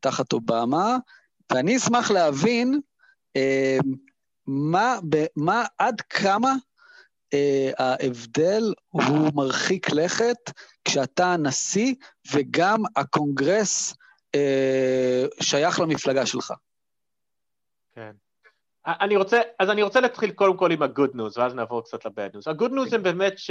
תחת 0.00 0.32
אובמה, 0.32 0.96
ואני 1.52 1.76
אשמח 1.76 2.10
להבין 2.10 2.80
אה, 3.36 3.78
מה, 4.46 4.98
מה 5.36 5.64
עד 5.78 6.00
כמה 6.00 6.54
אה, 7.34 7.70
ההבדל 7.78 8.74
הוא 8.88 9.30
מרחיק 9.34 9.90
לכת 9.90 10.50
כשאתה 10.84 11.36
נשיא 11.36 11.94
וגם 12.32 12.82
הקונגרס 12.96 13.94
אה, 14.34 15.24
שייך 15.40 15.80
למפלגה 15.80 16.26
שלך. 16.26 16.52
כן. 17.92 18.12
אני 19.00 19.16
רוצה, 19.16 19.40
אז 19.58 19.70
אני 19.70 19.82
רוצה 19.82 20.00
להתחיל 20.00 20.30
קודם 20.30 20.56
כל 20.56 20.70
עם 20.70 20.82
ה-good 20.82 21.14
news, 21.16 21.32
ואז 21.36 21.54
נעבור 21.54 21.84
קצת 21.84 22.06
ל-bad 22.06 22.36
news. 22.36 22.50
ה-good 22.50 22.72
news 22.72 22.94
הם 22.94 23.02
באמת 23.02 23.38
ש... 23.38 23.50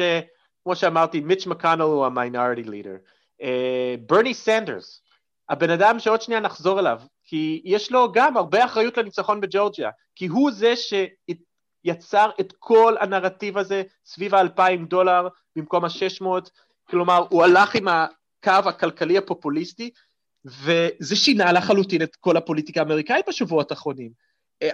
כמו 0.63 0.75
שאמרתי, 0.75 1.19
מיץ' 1.19 1.47
מקאנל 1.47 1.81
הוא 1.81 2.05
ה-minority 2.05 2.67
leader. 2.67 3.43
ברני 4.07 4.33
סנדרס, 4.33 5.01
הבן 5.49 5.69
אדם 5.69 5.99
שעוד 5.99 6.21
שנייה 6.21 6.39
נחזור 6.41 6.79
אליו, 6.79 7.01
כי 7.23 7.61
יש 7.65 7.91
לו 7.91 8.11
גם 8.11 8.37
הרבה 8.37 8.65
אחריות 8.65 8.97
לניצחון 8.97 9.41
בג'ורג'יה, 9.41 9.89
כי 10.15 10.27
הוא 10.27 10.51
זה 10.51 10.73
שיצר 10.75 12.29
את 12.39 12.53
כל 12.59 12.95
הנרטיב 12.99 13.57
הזה 13.57 13.83
סביב 14.05 14.35
ה-2,000 14.35 14.85
דולר 14.87 15.27
במקום 15.55 15.85
ה-600, 15.85 16.25
כלומר, 16.89 17.25
הוא 17.29 17.43
הלך 17.43 17.75
עם 17.75 17.87
הקו 17.87 18.69
הכלכלי 18.69 19.17
הפופוליסטי, 19.17 19.89
וזה 20.45 21.15
שינה 21.15 21.51
לחלוטין 21.51 22.01
את 22.01 22.15
כל 22.15 22.37
הפוליטיקה 22.37 22.79
האמריקאית 22.79 23.25
בשבועות 23.29 23.71
האחרונים. 23.71 24.11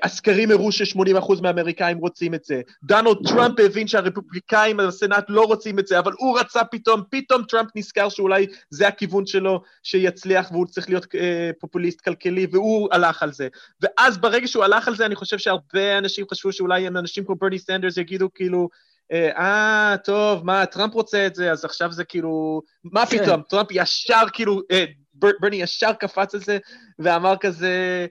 הסקרים 0.04 0.52
הראו 0.52 0.72
ש-80% 0.72 1.42
מהאמריקאים 1.42 1.98
רוצים 1.98 2.34
את 2.34 2.44
זה. 2.44 2.62
דונלד 2.84 3.18
טראמפ 3.28 3.60
הבין 3.60 3.88
שהרפובליקאים 3.88 4.78
בסנאט 4.78 5.26
לא 5.30 5.42
רוצים 5.42 5.80
את 5.80 5.88
זה, 5.88 6.00
אבל 6.00 6.12
הוא 6.18 6.40
רצה 6.40 6.64
פתאום, 6.64 7.02
פתאום 7.12 7.44
טראמפ 7.44 7.70
נזכר 7.76 8.10
שאולי 8.10 8.48
זה 8.70 8.88
הכיוון 8.88 9.26
שלו 9.26 9.62
שיצליח 9.84 10.52
והוא 10.52 10.66
צריך 10.66 10.90
להיות 10.90 11.06
אה, 11.16 11.52
פופוליסט 11.60 12.02
כלכלי, 12.02 12.48
והוא 12.52 12.90
הלך 12.92 13.24
על 13.24 13.32
זה. 13.32 13.48
ואז 13.82 14.18
ברגע 14.18 14.48
שהוא 14.48 14.64
הלך 14.64 14.88
על 14.88 14.96
זה, 14.96 15.06
אני 15.06 15.16
חושב 15.16 15.38
שהרבה 15.38 15.98
אנשים 15.98 16.26
חשבו 16.32 16.52
שאולי 16.52 16.88
הם 16.88 16.98
אנשים 16.98 17.26
כמו 17.26 17.36
ברני 17.36 17.60
סנדרס 17.60 17.98
יגידו 17.98 18.30
כאילו, 18.34 18.70
אה, 19.12 19.30
אה, 19.38 19.98
טוב, 19.98 20.46
מה, 20.46 20.66
טראמפ 20.66 20.94
רוצה 20.94 21.28
את 21.28 21.36
זה, 21.36 21.52
אז 21.52 21.66
עכשיו 21.66 21.92
זה 21.92 22.04
כאילו, 22.04 22.62
מה 22.84 23.06
כן. 23.06 23.24
פתאום, 23.24 23.42
טראמפ 23.50 23.68
ישר 23.72 24.24
כאילו, 24.34 24.62
אה, 24.72 24.86
בר, 25.14 25.30
ברני 25.40 25.56
ישר 25.56 25.94
קפץ 25.94 26.34
על 26.34 26.40
זה 26.40 26.58
ואמר 27.00 27.36
כזה, 27.40 28.06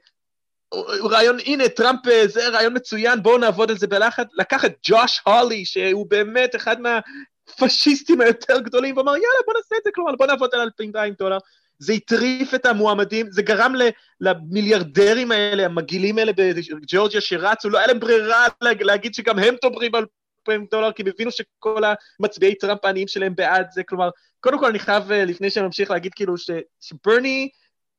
רעיון, 1.11 1.37
הנה, 1.47 1.69
טראמפ 1.69 2.09
אה, 2.09 2.29
זה 2.29 2.49
רעיון 2.49 2.77
מצוין, 2.77 3.23
בואו 3.23 3.39
נעבוד 3.39 3.71
על 3.71 3.79
זה 3.79 3.87
בלחץ. 3.87 4.27
לקח 4.35 4.65
את 4.65 4.75
ג'וש 4.87 5.21
הולי, 5.27 5.65
שהוא 5.65 6.07
באמת 6.11 6.57
אחד 6.57 6.77
מהפשיסטים 6.81 8.21
היותר 8.21 8.61
גדולים, 8.61 8.97
ואמר, 8.97 9.13
יאללה, 9.13 9.41
בוא 9.47 9.55
נעשה 9.55 9.77
את 9.79 9.85
זה, 9.85 9.91
כלומר, 9.95 10.17
בוא 10.17 10.27
נעבוד 10.27 10.51
על 10.53 10.61
2,200 10.61 11.15
דולר. 11.19 11.39
זה 11.79 11.93
הטריף 11.93 12.55
את 12.55 12.67
המועמדים, 12.67 13.31
זה 13.31 13.43
גרם 13.43 13.75
למיליארדרים 14.21 15.33
האלה, 15.33 15.65
המגעילים 15.65 16.19
האלה 16.19 16.33
בג'ורג'יה 16.33 17.21
שרצו, 17.21 17.71
לא 17.71 17.79
היה 17.79 17.87
להם 17.87 18.01
ברירה 18.01 18.47
להגיד 18.61 19.15
שגם 19.15 19.39
הם 19.39 19.57
תומכים 19.57 19.95
על 19.95 20.07
2,000 20.49 20.67
דולר, 20.71 20.93
כי 20.93 21.03
הם 21.03 21.09
הבינו 21.09 21.31
שכל 21.31 21.83
המצביעי 22.21 22.55
טראמפ 22.55 22.85
העניים 22.85 23.09
שלהם 23.09 23.35
בעד 23.35 23.67
זה, 23.73 23.83
כלומר, 23.83 24.11
קודם 24.41 24.59
כל 24.59 24.67
אני 24.67 24.79
חייב, 24.79 25.13
אה, 25.13 25.25
לפני 25.25 25.51
שאני 25.51 25.67
ממשיך 25.67 25.91
להגיד 25.91 26.15
כאילו, 26.15 26.39
ש, 26.39 26.51
שברני 26.81 27.49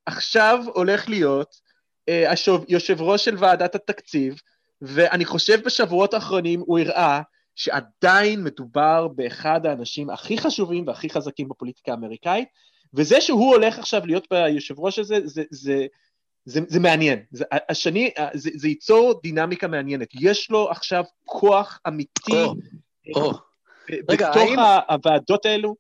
עכשיו 0.05 0.63
הולך 0.73 1.09
להיות 1.09 1.64
השוב, 2.09 2.65
יושב 2.67 3.01
ראש 3.01 3.25
של 3.25 3.35
ועדת 3.39 3.75
התקציב, 3.75 4.35
ואני 4.81 5.25
חושב 5.25 5.61
בשבועות 5.65 6.13
האחרונים 6.13 6.59
הוא 6.59 6.79
הראה 6.79 7.21
שעדיין 7.55 8.43
מדובר 8.43 9.07
באחד 9.07 9.65
האנשים 9.65 10.09
הכי 10.09 10.37
חשובים 10.37 10.87
והכי 10.87 11.09
חזקים 11.09 11.49
בפוליטיקה 11.49 11.91
האמריקאית, 11.91 12.47
וזה 12.93 13.21
שהוא 13.21 13.53
הולך 13.53 13.79
עכשיו 13.79 14.05
להיות 14.05 14.27
ביושב 14.31 14.79
ראש 14.79 14.99
הזה, 14.99 15.19
זה, 15.23 15.43
זה, 15.51 15.85
זה, 16.45 16.59
זה 16.67 16.79
מעניין. 16.79 17.19
זה, 17.31 17.45
השני, 17.69 18.11
זה, 18.33 18.49
זה 18.55 18.67
ייצור 18.67 19.19
דינמיקה 19.23 19.67
מעניינת. 19.67 20.07
יש 20.13 20.51
לו 20.51 20.69
עכשיו 20.71 21.03
כוח 21.23 21.79
אמיתי 21.87 22.43
oh, 22.45 23.17
oh. 23.17 23.35
רגע, 24.09 24.29
בתוך 24.29 24.47
האם... 24.47 24.59
הוועדות 24.89 25.45
האלו 25.45 25.75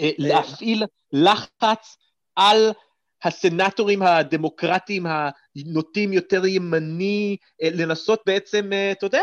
אה, 0.00 0.10
להפעיל 0.18 0.84
לחץ 1.12 1.96
על 2.36 2.72
הסנטורים 3.24 4.02
הדמוקרטיים 4.02 5.06
הנוטים 5.56 6.12
יותר 6.12 6.46
ימני, 6.46 7.36
אה, 7.62 7.68
לנסות 7.72 8.20
בעצם, 8.26 8.70
אתה 8.92 9.06
יודע, 9.06 9.22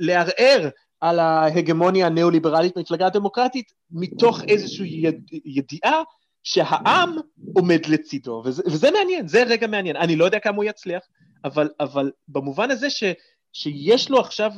לערער 0.00 0.68
על 1.00 1.18
ההגמוניה 1.18 2.06
הניאו-ליברלית 2.06 2.76
במפלגה 2.76 3.06
הדמוקרטית, 3.06 3.72
מתוך 3.90 4.42
איזושהי 4.48 5.00
יד, 5.06 5.30
ידיעה 5.44 6.02
שהעם 6.42 7.16
עומד 7.54 7.86
לצידו, 7.86 8.42
וזה, 8.44 8.62
וזה 8.66 8.90
מעניין, 8.90 9.28
זה 9.28 9.42
רגע 9.42 9.66
מעניין. 9.66 9.96
אני 9.96 10.16
לא 10.16 10.24
יודע 10.24 10.38
כמה 10.38 10.56
הוא 10.56 10.64
יצליח, 10.64 11.02
אבל, 11.44 11.68
אבל 11.80 12.10
במובן 12.28 12.70
הזה 12.70 12.90
ש, 12.90 13.04
שיש 13.52 14.10
לו 14.10 14.20
עכשיו 14.20 14.52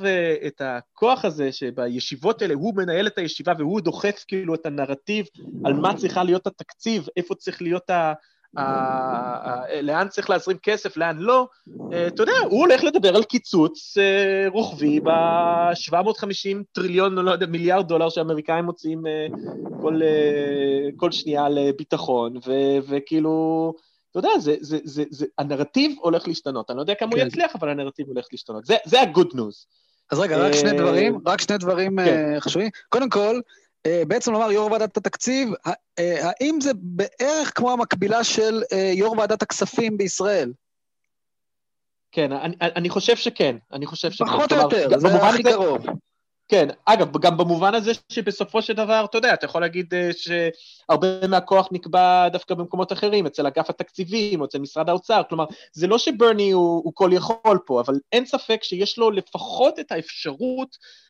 את 0.47 0.61
הכוח 0.65 1.25
הזה, 1.25 1.53
שבישיבות 1.53 2.43
האלה 2.43 2.55
הוא 2.55 2.77
מנהל 2.77 3.07
את 3.07 3.19
הישיבה 3.19 3.53
והוא 3.59 3.81
דוחף 3.81 4.25
כאילו 4.29 4.55
את 4.55 4.67
הנרטיב 4.67 5.27
על 5.65 5.73
מה 5.73 5.97
צריכה 5.97 6.25
להיות 6.25 6.47
התקציב, 6.47 7.07
איפה 7.17 7.35
צריך 7.35 7.63
להיות. 7.63 7.91
לאן 9.83 10.09
צריך 10.09 10.31
להזרים 10.31 10.59
כסף, 10.63 10.97
לאן 10.97 11.19
לא, 11.19 11.49
אה, 11.93 12.07
אתה 12.07 12.23
יודע, 12.23 12.33
הוא 12.51 12.61
הולך 12.61 12.85
לדבר 12.85 13.17
על 13.17 13.25
קיצוץ 13.25 13.99
אה, 13.99 14.49
רוחבי 14.49 15.01
ב-750 15.01 16.63
טריליון, 16.73 17.15
לא 17.15 17.31
יודע, 17.31 17.47
מיליארד 17.47 17.89
דולר 17.89 18.09
שהאמריקאים 18.09 18.65
מוציאים 18.65 19.07
אה, 19.07 19.27
כל, 19.81 20.01
כל 20.97 21.13
שנייה 21.13 21.49
לביטחון, 21.49 22.35
וכאילו, 22.89 23.75
אתה 24.11 24.19
יודע, 24.19 24.39
זה, 24.39 24.57
זה, 24.61 24.79
זה, 24.85 25.05
זה, 25.11 25.27
הנרטיב 25.39 25.97
הולך 26.01 26.29
להשתנות, 26.29 26.71
אני 26.71 26.77
לא 26.77 26.83
יודע 26.83 26.95
כמה 26.95 27.11
כן. 27.11 27.19
הוא 27.19 27.27
יצליח, 27.27 27.57
אבל 27.57 27.69
הנרטיב 27.69 28.07
הולך 28.09 28.27
להשתנות, 28.33 28.65
זה, 28.65 28.77
זה 28.85 29.01
ה-good 29.01 29.35
news. 29.35 29.67
אז 30.11 30.19
רגע, 30.19 30.39
רק 30.39 30.53
שני 30.53 30.73
דברים, 30.73 31.19
רק 31.27 31.41
שני 31.41 31.59
דברים 31.59 31.97
כן. 32.05 32.41
חשובים. 32.41 32.69
קודם 32.89 33.11
כל, 33.11 33.21
אה, 33.21 33.41
בעצם 33.89 34.33
לומר 34.33 34.53
יו"ר 34.53 34.73
ועדת 34.73 34.97
התקציב, 34.97 35.49
אה, 35.67 35.75
האם 36.29 36.61
זה 36.61 36.71
בערך 36.75 37.53
כמו 37.55 37.73
המקבילה 37.73 38.25
של 38.25 38.63
אה, 38.73 38.93
יו"ר 38.95 39.19
ועדת 39.19 39.43
הכספים 39.43 39.99
בישראל? 39.99 40.53
כן, 42.13 42.33
אני, 42.33 42.57
אני 42.61 42.89
חושב 42.89 43.17
שכן, 43.17 43.57
אני 43.73 43.87
חושב 43.87 44.11
שכן. 44.11 44.27
פחות 44.27 44.53
או 44.53 44.57
יותר, 44.57 44.99
זה 44.99 45.09
הכי 45.09 45.43
קרוב. 45.43 45.87
כן, 46.49 46.69
אגב, 46.85 47.19
גם 47.19 47.37
במובן 47.37 47.75
הזה 47.75 47.93
שבסופו 48.09 48.63
של 48.63 48.73
דבר, 48.73 49.05
אתה 49.11 49.19
יודע, 49.19 49.35
אתה 49.35 49.45
יכול 49.45 49.61
להגיד 49.61 49.95
שהרבה 50.13 51.27
מהכוח 51.29 51.69
נקבע 51.73 52.29
דווקא 52.29 52.55
במקומות 52.55 52.93
אחרים, 52.93 53.27
אצל 53.27 53.47
אגף 53.47 53.71
התקציבים 53.71 54.41
או 54.41 54.45
אצל 54.45 54.59
משרד 54.59 54.89
האוצר, 54.89 55.23
כלומר, 55.29 55.45
זה 55.73 55.87
לא 55.87 55.99
שברני 55.99 56.51
הוא, 56.51 56.83
הוא 56.85 56.93
כל 56.95 57.11
יכול 57.13 57.59
פה, 57.67 57.81
אבל 57.81 57.95
אין 58.13 58.27
ספק 58.27 58.63
שיש 58.63 58.99
לו 58.99 59.11
לפחות 59.11 59.79
את 59.79 59.93
האפשרות 59.93 60.77
אה, 60.77 60.79
אה, 60.79 61.10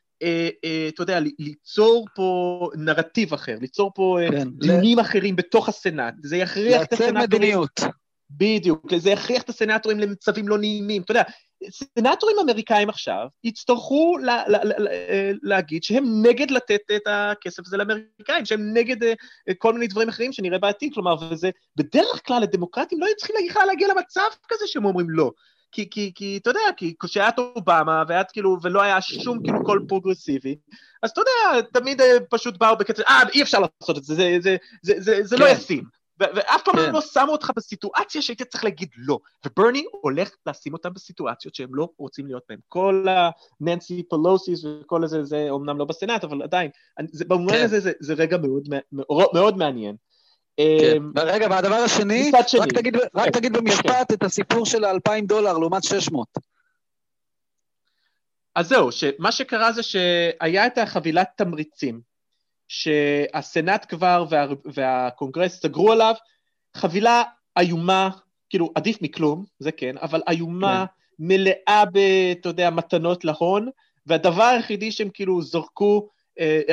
אתה 0.88 1.02
יודע, 1.02 1.20
ליצור 1.38 2.06
פה 2.14 2.68
נרטיב 2.74 3.34
אחר, 3.34 3.56
ליצור 3.60 3.90
פה 3.94 4.18
אה, 4.20 4.30
כן, 4.30 4.48
דיונים. 4.50 4.98
אחרים 4.98 5.36
בתוך 5.36 5.68
הסנאט. 5.68 6.14
זה 6.22 6.36
יכריח 6.36 6.82
את 6.82 6.92
הסנאטורים... 6.92 7.16
לייצר 7.16 7.36
מדיניות. 7.36 7.80
בדיוק, 8.30 8.94
זה 8.96 9.10
יכריח 9.10 9.42
את 9.42 9.48
הסנאטורים 9.48 10.00
למצבים 10.00 10.48
לא 10.48 10.58
נעימים. 10.58 11.02
אתה 11.02 11.10
יודע, 11.10 11.22
סנאטורים 11.70 12.36
אמריקאים 12.42 12.88
עכשיו 12.88 13.26
יצטרכו 13.44 14.18
לה, 14.22 14.42
לה, 14.48 14.58
לה, 14.64 14.90
להגיד 15.42 15.84
שהם 15.84 16.04
נגד 16.22 16.50
לתת 16.50 16.80
את 16.96 17.02
הכסף 17.06 17.62
הזה 17.66 17.76
לאמריקאים, 17.76 18.44
שהם 18.44 18.72
נגד 18.72 18.96
כל 19.58 19.72
מיני 19.72 19.86
דברים 19.86 20.08
אחרים 20.08 20.32
שנראה 20.32 20.58
בעתיד, 20.58 20.94
כלומר, 20.94 21.14
וזה 21.30 21.50
בדרך 21.76 22.26
כלל 22.26 22.42
הדמוקרטים 22.42 23.00
לא 23.00 23.06
היו 23.06 23.16
צריכים 23.16 23.36
להגיע 23.66 23.88
למצב 23.88 24.28
כזה 24.48 24.64
שהם 24.66 24.84
אומרים 24.84 25.10
לא. 25.10 25.30
כי, 25.72 25.90
כי, 25.90 26.12
כי 26.14 26.38
אתה 26.42 26.50
יודע, 26.50 26.60
כי 26.76 26.94
כשהיה 27.02 27.28
את 27.28 27.38
אובמה, 27.38 28.02
והיה 28.08 28.24
כאילו, 28.24 28.56
ולא 28.62 28.82
היה 28.82 29.00
שום 29.00 29.42
כאילו 29.42 29.64
קול 29.64 29.84
פרוגרסיבי, 29.88 30.56
אז 31.02 31.10
אתה 31.10 31.20
יודע, 31.20 31.68
תמיד 31.72 32.00
אה, 32.00 32.16
פשוט 32.30 32.58
באו 32.58 32.76
בקצב, 32.76 33.02
אה, 33.02 33.22
אי 33.34 33.42
אפשר 33.42 33.58
לעשות 33.58 33.98
את 33.98 34.04
זה, 34.04 34.14
זה, 34.14 34.38
זה, 34.40 34.56
זה, 34.82 34.94
זה, 34.98 35.24
זה 35.24 35.36
לא 35.36 35.44
כן. 35.44 35.50
לא 35.50 35.56
ישים. 35.56 35.84
ואף 36.20 36.62
פעם 36.64 36.76
כן. 36.76 36.92
לא 36.92 37.00
שמו 37.00 37.32
אותך 37.32 37.50
בסיטואציה 37.56 38.22
שהיית 38.22 38.42
צריך 38.42 38.64
להגיד 38.64 38.88
לא. 38.96 39.18
וברני 39.46 39.84
הולך 39.90 40.30
לשים 40.46 40.72
אותם 40.72 40.92
בסיטואציות 40.94 41.54
שהם 41.54 41.74
לא 41.74 41.88
רוצים 41.98 42.26
להיות 42.26 42.42
בהן. 42.48 42.58
כל 42.68 43.06
הננסי 43.60 44.02
פלוסים 44.10 44.64
וכל 44.64 45.04
הזה, 45.04 45.24
זה 45.24 45.46
אומנם 45.50 45.78
לא 45.78 45.84
בסנאט, 45.84 46.24
אבל 46.24 46.42
עדיין, 46.42 46.70
זה, 47.12 47.24
במובן 47.24 47.52
כן. 47.54 47.64
הזה 47.64 47.80
זה, 47.80 47.92
זה 48.00 48.14
רגע 48.14 48.36
מאוד, 48.38 48.68
מאוד, 48.92 49.28
מאוד 49.34 49.56
מעניין. 49.56 49.96
כן. 50.80 50.96
אמ, 50.96 51.12
רגע, 51.16 51.46
והדבר 51.50 51.74
השני, 51.74 52.30
רק 52.60 52.72
תגיד, 52.72 52.96
רק 52.96 53.24
כן, 53.24 53.30
תגיד 53.30 53.56
כן, 53.56 53.64
במשפט 53.64 54.12
את 54.12 54.22
הסיפור 54.22 54.66
של 54.66 54.84
ה-2,000 54.84 55.26
דולר 55.26 55.58
לעומת 55.58 55.84
600. 55.84 56.28
אז 58.54 58.68
זהו, 58.68 58.92
שמה 58.92 59.32
שקרה 59.32 59.72
זה 59.72 59.82
שהיה 59.82 60.66
את 60.66 60.78
החבילת 60.78 61.28
תמריצים, 61.36 62.00
שהסנאט 62.68 63.86
כבר 63.88 64.24
וה, 64.30 64.46
והקונגרס 64.64 65.62
סגרו 65.62 65.92
עליו, 65.92 66.14
חבילה 66.76 67.22
איומה, 67.58 68.10
כאילו 68.50 68.72
עדיף 68.74 69.02
מכלום, 69.02 69.44
זה 69.58 69.72
כן, 69.72 69.94
אבל 69.98 70.22
איומה, 70.28 70.84
כן. 70.86 70.92
מלאה 71.18 71.84
ב, 71.92 71.98
אתה 72.40 72.48
יודע, 72.48 72.70
מתנות 72.70 73.24
להון, 73.24 73.68
והדבר 74.06 74.42
היחידי 74.42 74.92
שהם 74.92 75.08
כאילו 75.14 75.42
זרקו 75.42 76.08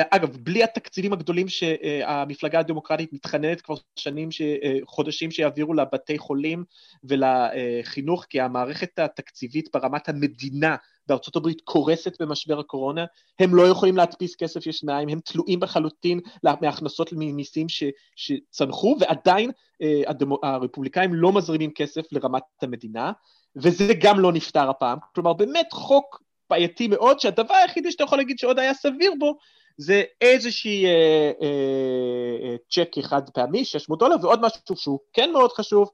אגב, 0.09 0.37
בלי 0.37 0.63
התקציבים 0.63 1.13
הגדולים 1.13 1.47
שהמפלגה 1.47 2.59
הדמוקרטית 2.59 3.13
מתחננת 3.13 3.61
כבר 3.61 3.75
שנים, 3.95 4.29
אה, 4.41 4.77
חודשים 4.85 5.31
שיעבירו 5.31 5.73
לבתי 5.73 6.17
חולים 6.17 6.63
ולחינוך, 7.03 8.25
כי 8.29 8.41
המערכת 8.41 8.99
התקציבית 8.99 9.69
ברמת 9.73 10.09
המדינה 10.09 10.75
בארצות 11.07 11.35
הברית 11.35 11.61
קורסת 11.61 12.21
במשבר 12.21 12.59
הקורונה, 12.59 13.05
הם 13.39 13.55
לא 13.55 13.67
יכולים 13.67 13.97
להדפיס 13.97 14.35
כסף 14.35 14.67
יש 14.67 14.83
מאין, 14.83 15.09
הם 15.09 15.19
תלויים 15.19 15.63
לחלוטין 15.63 16.19
מהכנסות 16.43 17.09
ממיסים 17.11 17.69
ש, 17.69 17.83
שצנחו, 18.15 18.97
ועדיין 18.99 19.51
אה, 19.81 20.01
הדמו, 20.07 20.39
הרפובליקאים 20.43 21.13
לא 21.13 21.33
מזרימים 21.33 21.71
כסף 21.71 22.01
לרמת 22.11 22.43
המדינה, 22.61 23.11
וזה 23.55 23.93
גם 24.01 24.19
לא 24.19 24.31
נפתר 24.31 24.69
הפעם. 24.69 24.97
כלומר, 25.15 25.33
באמת 25.33 25.67
חוק 25.71 26.26
בעייתי 26.49 26.87
מאוד, 26.87 27.19
שהדבר 27.19 27.53
היחידי 27.53 27.91
שאתה 27.91 28.03
יכול 28.03 28.17
להגיד 28.17 28.39
שעוד 28.39 28.59
היה 28.59 28.73
סביר 28.73 29.13
בו, 29.19 29.37
זה 29.77 30.03
איזושהי 30.21 30.85
אה, 30.85 30.91
אה, 31.41 31.47
אה, 32.43 32.55
צ'ק 32.71 32.91
חד 33.01 33.29
פעמי, 33.29 33.65
600 33.65 33.99
דולר, 33.99 34.15
ועוד 34.21 34.41
משהו 34.41 34.75
שהוא 34.75 34.99
כן 35.13 35.31
מאוד 35.31 35.51
חשוב, 35.51 35.89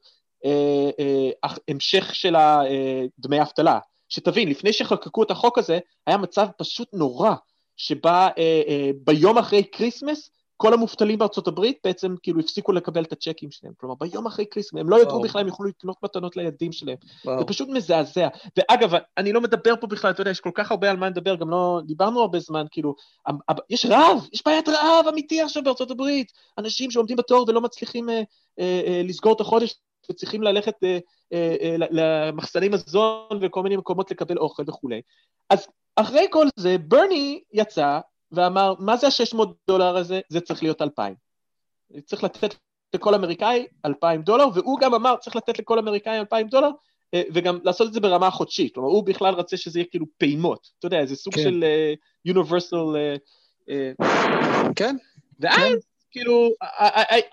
אה, 0.46 0.90
אה, 1.00 1.54
המשך 1.68 2.16
של 2.16 2.36
אה, 2.36 3.02
דמי 3.20 3.42
אבטלה. 3.42 3.80
שתבין, 4.10 4.50
לפני 4.50 4.74
שחוקקו 4.74 5.24
את 5.24 5.32
החוק 5.32 5.58
הזה, 5.58 5.80
היה 6.08 6.18
מצב 6.18 6.48
פשוט 6.58 6.88
נורא, 6.94 7.34
שבה 7.78 8.30
אה, 8.38 8.62
אה, 8.68 8.90
ביום 9.04 9.38
אחרי 9.38 9.64
כריסמס, 9.72 10.30
כל 10.64 10.74
המובטלים 10.74 11.20
בארצות 11.20 11.48
הברית 11.48 11.78
בעצם 11.84 12.16
כאילו 12.24 12.40
הפסיקו 12.40 12.72
לקבל 12.72 13.04
את 13.04 13.12
הצ'קים 13.12 13.52
שלהם. 13.52 13.74
כלומר, 13.78 13.96
ביום 13.96 14.26
אחרי 14.26 14.46
כריסמס, 14.46 14.80
הם 14.80 14.90
לא 14.90 15.02
ידעו 15.02 15.22
בכלל 15.22 15.42
אם 15.42 15.48
יוכלו 15.48 15.70
לקנות 15.70 15.98
מתנות 16.04 16.38
לילדים 16.38 16.72
שלהם. 16.72 16.96
וואו. 17.26 17.40
זה 17.40 17.46
פשוט 17.46 17.70
מזעזע. 17.70 18.28
ואגב, 18.58 18.94
אני 19.18 19.34
לא 19.34 19.42
מדבר 19.42 19.74
פה 19.80 19.88
בכלל, 19.88 20.12
אתה 20.12 20.22
יודע, 20.22 20.32
יש 20.32 20.40
כל 20.40 20.52
כך 20.54 20.72
הרבה 20.72 20.92
על 20.92 20.98
מה 20.98 21.10
לדבר, 21.10 21.36
גם 21.36 21.50
לא 21.50 21.82
דיברנו 21.86 22.22
הרבה 22.22 22.40
זמן, 22.40 22.66
כאילו, 22.72 22.96
יש 23.70 23.86
רעב, 23.86 24.28
יש 24.34 24.44
בעיית 24.46 24.70
רעב 24.70 25.08
אמיתי 25.10 25.42
עכשיו 25.42 25.64
בארצות 25.64 25.92
הברית. 25.92 26.32
אנשים 26.58 26.92
שעומדים 26.92 27.18
בתור 27.18 27.46
ולא 27.48 27.62
מצליחים 27.62 28.10
אה, 28.10 28.22
אה, 28.60 28.82
אה, 28.88 29.02
לסגור 29.04 29.34
את 29.34 29.42
החודש, 29.42 29.76
וצריכים 30.12 30.44
ללכת 30.44 30.76
אה, 30.84 30.98
אה, 31.34 31.56
אה, 31.62 31.76
למחסני 31.92 32.70
מזון 32.70 33.40
וכל 33.42 33.64
מיני 33.64 33.78
מקומות 33.78 34.12
לקבל 34.12 34.38
אוכל 34.38 34.64
וכולי. 34.68 35.02
אז 35.50 35.68
אחרי 35.96 36.26
כל 36.30 36.48
זה, 36.56 36.78
ברני 36.78 37.42
יצא 37.54 38.00
ואמר, 38.34 38.74
מה 38.80 38.98
זה 38.98 39.08
ה-600 39.08 39.44
דולר 39.68 39.98
הזה? 39.98 40.20
זה 40.30 40.42
צריך 40.42 40.64
להיות 40.64 40.82
2,000. 40.82 41.16
צריך 42.06 42.24
לתת 42.24 42.56
לכל 42.94 43.16
אמריקאי 43.16 43.68
2,000 43.86 44.22
דולר, 44.22 44.46
והוא 44.54 44.80
גם 44.80 44.94
אמר, 44.94 45.16
צריך 45.16 45.36
לתת 45.36 45.60
לכל 45.60 45.80
אמריקאי 45.80 46.20
2,000 46.20 46.48
דולר, 46.48 46.70
אה, 47.14 47.22
וגם 47.34 47.60
לעשות 47.64 47.88
את 47.88 47.94
זה 47.94 48.00
ברמה 48.00 48.32
חודשית, 48.32 48.74
כלומר 48.74 48.90
הוא 48.90 49.06
בכלל 49.06 49.34
רצה 49.34 49.58
שזה 49.58 49.80
יהיה 49.80 49.88
כאילו 49.92 50.06
פעימות, 50.18 50.68
אתה 50.80 50.86
יודע, 50.86 51.06
זה 51.06 51.16
סוג 51.16 51.34
כן. 51.34 51.42
של 51.42 51.64
uh, 52.28 52.32
universal... 52.32 52.96
Uh, 52.96 54.02
uh, 54.02 54.04
כן, 54.76 54.96
ואז 55.40 55.72
כן. 55.72 55.78
כאילו 56.12 56.50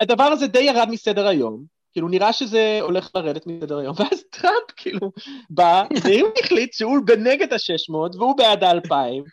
הדבר 0.01 0.23
הזה 0.23 0.47
די 0.47 0.61
ירד 0.61 0.87
מסדר 0.91 1.27
היום, 1.27 1.65
כאילו 1.93 2.07
נראה 2.07 2.33
שזה 2.33 2.79
הולך 2.81 3.09
לרדת 3.15 3.47
מסדר 3.47 3.77
היום, 3.77 3.95
ואז 3.99 4.23
טראמפ 4.29 4.71
כאילו 4.75 5.11
בא, 5.49 5.83
והוא 6.03 6.29
החליט 6.43 6.73
שהוא 6.73 6.97
בנגד 7.05 7.53
ה-600 7.53 8.17
והוא 8.17 8.37
בעד 8.37 8.63
ה-2000, 8.63 9.23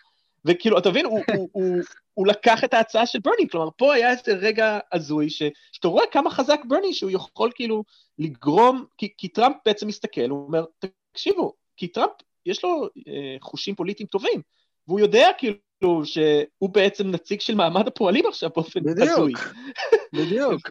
וכאילו, 0.45 0.79
אתה 0.79 0.91
מבין, 0.91 1.05
הוא, 1.05 1.21
הוא, 1.37 1.49
הוא, 1.53 1.77
הוא 2.15 2.27
לקח 2.27 2.65
את 2.65 2.75
ההצעה 2.75 3.07
של 3.07 3.19
ברני, 3.19 3.49
כלומר, 3.51 3.69
פה 3.77 3.95
היה 3.95 4.11
איזה 4.11 4.33
רגע 4.33 4.79
הזוי, 4.93 5.31
ש, 5.31 5.43
שאתה 5.73 5.89
רואה 5.89 6.05
כמה 6.11 6.31
חזק 6.31 6.61
ברני, 6.69 6.95
שהוא 6.95 7.11
יכול 7.11 7.51
כאילו 7.55 7.85
לגרום, 8.19 8.85
כי, 8.99 9.09
כי 9.19 9.29
טראמפ 9.29 9.57
בעצם 9.67 9.87
מסתכל, 9.87 10.31
הוא 10.31 10.47
אומר, 10.47 10.65
תקשיבו, 11.13 11.53
כי 11.77 11.89
טראמפ, 11.89 12.13
יש 12.47 12.65
לו 12.65 12.89
אה, 13.09 13.37
חושים 13.41 13.75
פוליטיים 13.75 14.07
טובים, 14.07 14.43
והוא 14.89 15.01
יודע 15.01 15.29
כאילו 15.39 15.55
שהוא 16.05 16.71
בעצם 16.73 17.11
נציג 17.11 17.41
של 17.41 17.55
מעמד 17.55 17.89
הפועלים 17.89 18.27
עכשיו 18.27 18.51
באופן 18.55 18.81
הזוי. 18.89 19.33
בדיוק, 20.13 20.71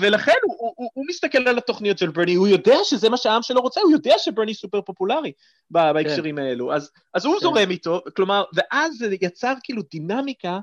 ולכן 0.00 0.32
הוא, 0.44 0.72
הוא, 0.76 0.90
הוא, 0.94 1.04
מסתכל 1.08 1.48
על 1.48 1.58
התוכניות 1.58 1.98
של 1.98 2.10
ברני, 2.10 2.34
הוא 2.34 2.48
יודע 2.48 2.76
שזה 2.84 3.08
מה 3.08 3.16
שהעם 3.16 3.42
שלו 3.42 3.60
רוצה, 3.60 3.80
הוא 3.80 3.92
יודע 3.92 4.14
שברני 4.18 4.54
סופר 4.54 4.80
פופולרי 4.80 5.32
בהקשרים 5.70 6.38
האלו, 6.38 6.72
אז, 6.74 6.90
אז 7.14 7.24
הוא 7.24 7.34
כן. 7.34 7.40
זורם 7.40 7.70
איתו, 7.70 8.00
כלומר, 8.16 8.44
ואז 8.54 8.94
זה 8.98 9.16
יצר 9.20 9.54
כאילו 9.62 9.82
דינמיקה 9.90 10.58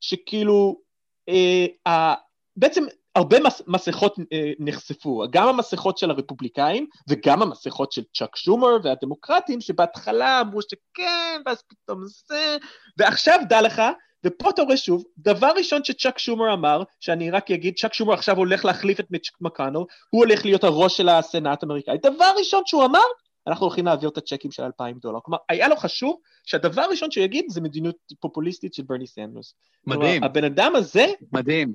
שכאילו, 0.00 0.80
אה, 1.28 1.92
ה- 1.92 2.14
בעצם 2.56 2.84
הרבה 3.14 3.40
מס, 3.40 3.62
מסכות 3.66 4.16
אה, 4.32 4.52
נחשפו, 4.58 5.24
גם 5.30 5.48
המסכות 5.48 5.98
של 5.98 6.10
הרפובליקאים 6.10 6.86
וגם 7.08 7.42
המסכות 7.42 7.92
של 7.92 8.02
צ'אק 8.14 8.36
שומר 8.36 8.76
והדמוקרטים, 8.82 9.60
שבהתחלה 9.60 10.40
אמרו 10.40 10.62
שכן, 10.62 11.40
ואז 11.46 11.62
פתאום 11.68 12.04
זה, 12.28 12.56
ועכשיו 12.98 13.38
דע 13.48 13.62
לך, 13.62 13.82
ופה 14.24 14.50
אתה 14.50 14.62
רואה 14.62 14.76
שוב, 14.76 15.04
דבר 15.18 15.50
ראשון 15.56 15.84
שצ'אק 15.84 16.18
שומר 16.18 16.54
אמר, 16.54 16.82
שאני 17.00 17.30
רק 17.30 17.50
אגיד, 17.50 17.74
צ'אק 17.78 17.94
שומר 17.94 18.14
עכשיו 18.14 18.36
הולך 18.36 18.64
להחליף 18.64 19.00
את 19.00 19.10
מיץ' 19.10 19.30
מקאנל, 19.40 19.76
הוא 19.76 19.86
הולך 20.10 20.44
להיות 20.44 20.64
הראש 20.64 20.96
של 20.96 21.08
הסנאט 21.08 21.62
האמריקאי. 21.62 21.98
דבר 22.02 22.30
ראשון 22.38 22.62
שהוא 22.66 22.84
אמר, 22.84 23.04
אנחנו 23.46 23.66
הולכים 23.66 23.84
להעביר 23.86 24.08
את 24.08 24.18
הצ'קים 24.18 24.50
של 24.50 24.62
2,000 24.62 24.98
דולר. 24.98 25.18
כלומר, 25.22 25.38
היה 25.48 25.68
לו 25.68 25.76
חשוב 25.76 26.20
שהדבר 26.44 26.82
הראשון 26.82 27.10
שהוא 27.10 27.24
יגיד 27.24 27.44
זה 27.48 27.60
מדיניות 27.60 27.96
פופוליסטית 28.20 28.74
של 28.74 28.82
ברני 28.82 29.06
סנדרס. 29.06 29.54
מדהים, 29.86 30.20
כלומר, 30.20 30.26
הבן 30.26 30.44
אדם 30.44 30.76
הזה 30.76 31.06
מדהים. 31.32 31.74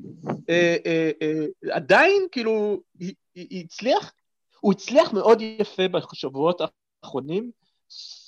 אה, 0.50 0.76
אה, 0.86 1.12
אה, 1.22 1.46
עדיין, 1.76 2.28
כאילו, 2.32 2.82
היא- 3.00 3.14
היא- 3.36 3.48
היא 3.50 3.64
הצליח, 3.66 4.14
הוא 4.60 4.72
הצליח 4.72 5.14
מאוד 5.14 5.42
יפה 5.42 5.88
בשבועות 5.88 6.62
האחרונים, 7.04 7.52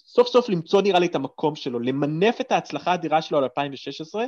סוף 0.05 0.27
סוף 0.27 0.49
למצוא 0.49 0.81
נראה 0.81 0.99
לי 0.99 1.05
את 1.05 1.15
המקום 1.15 1.55
שלו, 1.55 1.79
למנף 1.79 2.41
את 2.41 2.51
ההצלחה 2.51 2.91
האדירה 2.91 3.21
שלו 3.21 3.37
על 3.37 3.43
2016, 3.43 4.25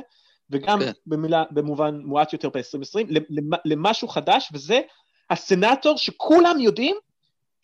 וגם 0.50 0.78
כן. 0.80 0.92
במילה, 1.06 1.44
במובן 1.50 2.00
מועט 2.04 2.32
יותר 2.32 2.48
ב-2020, 2.48 3.20
למשהו 3.64 4.08
חדש, 4.08 4.48
וזה 4.52 4.80
הסנאטור 5.30 5.96
שכולם 5.98 6.60
יודעים 6.60 6.96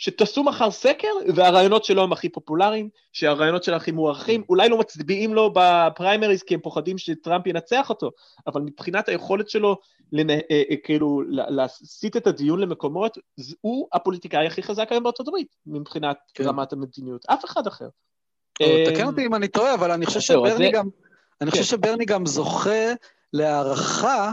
שתעשו 0.01 0.43
מחר 0.45 0.71
סקר, 0.71 1.09
והרעיונות 1.35 1.85
שלו 1.85 2.03
הם 2.03 2.13
הכי 2.13 2.29
פופולריים, 2.29 2.89
שהרעיונות 3.13 3.65
שלו 3.65 3.77
הכי 3.77 3.91
מוערכים, 3.93 4.43
אולי 4.49 4.69
לא 4.69 4.79
מצביעים 4.79 5.35
לו 5.35 5.53
בפריימריז 5.55 6.43
כי 6.43 6.55
הם 6.55 6.61
פוחדים 6.61 6.99
שטראמפ 6.99 7.47
ינצח 7.47 7.91
אותו, 7.91 8.11
אבל 8.47 8.61
מבחינת 8.61 9.09
היכולת 9.09 9.49
שלו 9.51 9.77
לנה, 10.13 10.33
אה, 10.33 10.63
אה, 10.71 10.77
כאילו 10.85 11.23
לה- 11.29 11.51
להסיט 11.51 12.17
את 12.17 12.27
הדיון 12.27 12.61
למקומות, 12.61 13.19
הוא 13.61 13.89
הפוליטיקאי 13.93 14.47
הכי 14.47 14.63
חזק 14.63 14.87
היום 14.93 15.03
בארצות 15.05 15.29
הברית, 15.29 15.57
מבחינת 15.67 16.17
כן. 16.35 16.45
רמת 16.45 16.73
המדיניות, 16.73 17.27
אף 17.27 17.45
אחד 17.45 17.67
אחר. 17.67 17.89
אה, 18.63 18.85
תקן 18.95 19.07
אותי 19.07 19.27
אם 19.27 19.35
אני 19.35 19.49
טועה, 19.49 19.75
אבל 19.75 19.91
אני 19.91 20.07
חושב 20.07 20.21
זהו, 20.21 20.47
אז 20.47 20.51
שברני 20.53 20.67
זה- 20.67 20.73
גם, 20.73 20.89
אני 21.41 21.51
חושב 21.51 21.63
כן. 21.63 21.69
שברני 21.69 22.05
גם 22.05 22.27
זוכה 22.27 22.93
להערכה, 23.33 24.33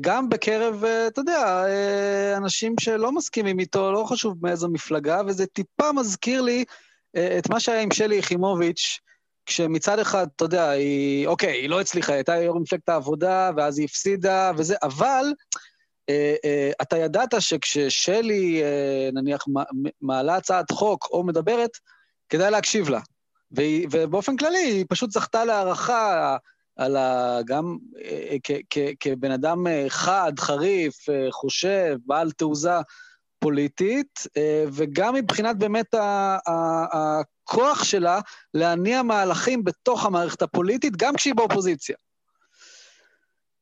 גם 0.00 0.28
בקרב, 0.28 0.84
אה, 0.84 1.06
אתה 1.06 1.20
יודע, 1.20 1.64
אה, 1.66 2.36
אנשים 2.36 2.74
שלא 2.80 3.12
מסכימים 3.12 3.58
איתו, 3.58 3.92
לא 3.92 4.04
חשוב 4.04 4.36
מאיזו 4.42 4.68
מפלגה, 4.68 5.20
וזה 5.26 5.46
טיפה 5.46 5.92
מזכיר 5.92 6.42
לי 6.42 6.64
אה, 7.16 7.38
את 7.38 7.50
מה 7.50 7.60
שהיה 7.60 7.80
עם 7.80 7.90
שלי 7.90 8.16
יחימוביץ', 8.16 9.00
כשמצד 9.46 9.98
אחד, 9.98 10.26
אתה 10.36 10.44
יודע, 10.44 10.70
היא, 10.70 11.26
אוקיי, 11.26 11.52
היא 11.52 11.70
לא 11.70 11.80
הצליחה, 11.80 12.12
היא 12.12 12.16
הייתה 12.16 12.36
יו"ר 12.36 12.58
מפלגת 12.58 12.88
העבודה, 12.88 13.50
ואז 13.56 13.78
היא 13.78 13.84
הפסידה 13.84 14.52
וזה, 14.56 14.74
אבל 14.82 15.24
אה, 16.10 16.34
אה, 16.44 16.70
אתה 16.82 16.96
ידעת 16.96 17.34
שכששלי, 17.38 18.62
אה, 18.62 19.10
נניח, 19.12 19.44
מעלה 20.00 20.36
הצעת 20.36 20.70
חוק 20.70 21.08
או 21.10 21.24
מדברת, 21.24 21.70
כדאי 22.28 22.50
להקשיב 22.50 22.88
לה. 22.88 23.00
והיא, 23.50 23.88
ובאופן 23.90 24.36
כללי, 24.36 24.58
היא 24.58 24.84
פשוט 24.88 25.10
זכתה 25.10 25.44
להערכה 25.44 26.36
על 26.80 26.96
ה... 26.96 27.38
גם 27.44 27.76
אה, 28.04 28.36
כ, 28.44 28.50
כ, 28.70 28.78
כבן 29.00 29.30
אדם 29.30 29.66
אה, 29.66 29.84
חד, 29.88 30.32
חריף, 30.38 31.08
אה, 31.08 31.26
חושב, 31.30 31.96
בעל 32.06 32.30
תעוזה 32.30 32.80
פוליטית, 33.38 34.26
אה, 34.36 34.64
וגם 34.72 35.14
מבחינת 35.14 35.56
באמת 35.58 35.94
ה, 35.94 36.38
ה, 36.48 36.86
הכוח 36.92 37.84
שלה 37.84 38.20
להניע 38.54 39.02
מהלכים 39.02 39.64
בתוך 39.64 40.06
המערכת 40.06 40.42
הפוליטית, 40.42 40.96
גם 40.96 41.14
כשהיא 41.16 41.34
באופוזיציה. 41.34 41.96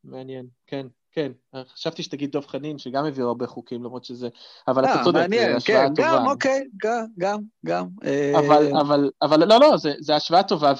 מעניין, 0.03 0.45
כן, 0.67 0.87
כן. 1.11 1.31
חשבתי 1.73 2.03
שתגיד 2.03 2.31
דב 2.31 2.47
חנין, 2.47 2.77
שגם 2.77 3.05
הביאו 3.05 3.27
הרבה 3.27 3.47
חוקים, 3.47 3.83
למרות 3.83 4.05
שזה... 4.05 4.29
אבל 4.67 4.85
אתה 4.85 4.93
אה, 4.93 5.03
צודק, 5.03 5.27
זו 5.29 5.35
השוואה 5.35 5.87
כן, 5.87 5.95
טובה. 5.95 6.07
גם, 6.07 6.27
אוקיי, 6.27 6.67
גם, 6.83 7.05
גם, 7.17 7.39
גם. 7.65 7.87
אה, 8.05 8.39
אבל, 8.39 8.77
אבל, 8.77 9.09
אבל 9.21 9.49
לא, 9.49 9.59
לא, 9.59 9.77
זה 9.99 10.15
השוואה 10.15 10.43
טובה, 10.43 10.73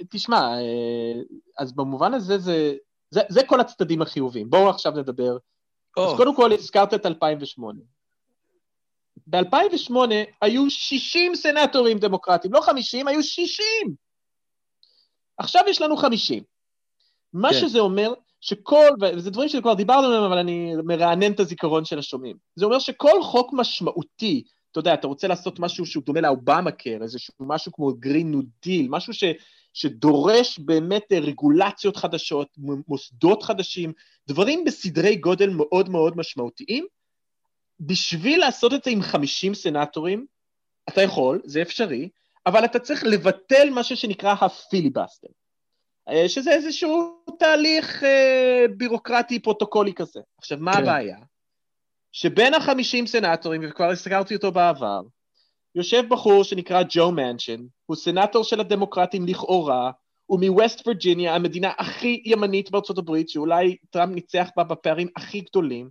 ותשמע, 0.00 0.36
אה, 0.36 1.20
אז 1.58 1.72
במובן 1.72 2.14
הזה 2.14 2.38
זה, 2.38 2.74
זה, 3.10 3.20
זה 3.28 3.40
כל 3.46 3.60
הצדדים 3.60 4.02
החיוביים. 4.02 4.50
בואו 4.50 4.70
עכשיו 4.70 4.92
נדבר. 4.92 5.36
או, 5.96 6.10
אז 6.10 6.16
קודם 6.16 6.36
כל 6.36 6.52
הזכרת 6.52 6.94
את 6.94 7.06
2008. 7.06 7.80
ב-2008 9.26 9.94
היו 10.42 10.70
60 10.70 11.34
סנטורים 11.34 11.98
דמוקרטים, 11.98 12.52
לא 12.52 12.60
50, 12.60 13.08
היו 13.08 13.22
60. 13.22 13.66
עכשיו 15.38 15.62
יש 15.68 15.82
לנו 15.82 15.96
50. 15.96 16.42
מה 17.32 17.50
כן. 17.50 17.60
שזה 17.60 17.78
אומר, 17.78 18.14
שכל, 18.40 18.86
וזה 19.00 19.30
דברים 19.30 19.48
שכבר 19.48 19.74
דיברנו 19.74 20.06
עליהם, 20.06 20.22
אבל 20.22 20.38
אני 20.38 20.72
מרענן 20.84 21.32
את 21.32 21.40
הזיכרון 21.40 21.84
של 21.84 21.98
השומעים. 21.98 22.36
זה 22.56 22.64
אומר 22.64 22.78
שכל 22.78 23.22
חוק 23.22 23.50
משמעותי, 23.52 24.42
אתה 24.70 24.78
יודע, 24.78 24.94
אתה 24.94 25.06
רוצה 25.06 25.28
לעשות 25.28 25.58
משהו 25.58 25.86
שהוא 25.86 26.02
דומה 26.06 26.20
לאובמה 26.20 26.70
קר, 26.70 27.02
איזשהו 27.02 27.34
משהו 27.40 27.72
כמו 27.72 27.94
Green 27.94 28.30
New 28.30 28.40
Deal, 28.62 28.86
משהו 28.88 29.14
ש, 29.14 29.24
שדורש 29.72 30.58
באמת 30.58 31.12
אה, 31.12 31.18
רגולציות 31.18 31.96
חדשות, 31.96 32.48
מוסדות 32.88 33.42
חדשים, 33.42 33.92
דברים 34.28 34.64
בסדרי 34.64 35.16
גודל 35.16 35.50
מאוד 35.50 35.88
מאוד 35.88 36.16
משמעותיים. 36.16 36.86
בשביל 37.80 38.40
לעשות 38.40 38.74
את 38.74 38.84
זה 38.84 38.90
עם 38.90 39.02
50 39.02 39.54
סנטורים, 39.54 40.26
אתה 40.88 41.02
יכול, 41.02 41.40
זה 41.44 41.62
אפשרי, 41.62 42.08
אבל 42.46 42.64
אתה 42.64 42.78
צריך 42.78 43.04
לבטל 43.04 43.68
משהו 43.72 43.96
שנקרא 43.96 44.34
ה 44.40 44.47
filibuster, 44.47 45.28
אה, 46.08 46.28
שזה 46.28 46.50
איזשהו 46.50 47.24
תהליך 47.38 48.04
אה, 48.04 48.64
בירוקרטי 48.76 49.38
פרוטוקולי 49.38 49.94
כזה. 49.94 50.20
עכשיו, 50.38 50.58
מה 50.60 50.72
כן. 50.72 50.82
הבעיה? 50.82 51.18
שבין 52.12 52.54
החמישים 52.54 53.06
סנטורים, 53.06 53.60
וכבר 53.64 53.90
הזכרתי 53.90 54.34
אותו 54.34 54.52
בעבר, 54.52 55.00
יושב 55.74 56.02
בחור 56.08 56.44
שנקרא 56.44 56.82
ג'ו 56.88 57.12
מנצ'ין, 57.12 57.60
הוא 57.86 57.96
סנטור 57.96 58.44
של 58.44 58.60
הדמוקרטים 58.60 59.26
לכאורה, 59.26 59.90
הוא 60.26 60.40
מווסט 60.40 60.86
וירג'יניה, 60.86 61.34
המדינה 61.34 61.72
הכי 61.78 62.22
ימנית 62.24 62.70
בארצות 62.70 62.98
הברית, 62.98 63.28
שאולי 63.28 63.76
טראמפ 63.90 64.14
ניצח 64.14 64.48
בה 64.56 64.64
בפערים 64.64 65.08
הכי 65.16 65.40
גדולים. 65.40 65.90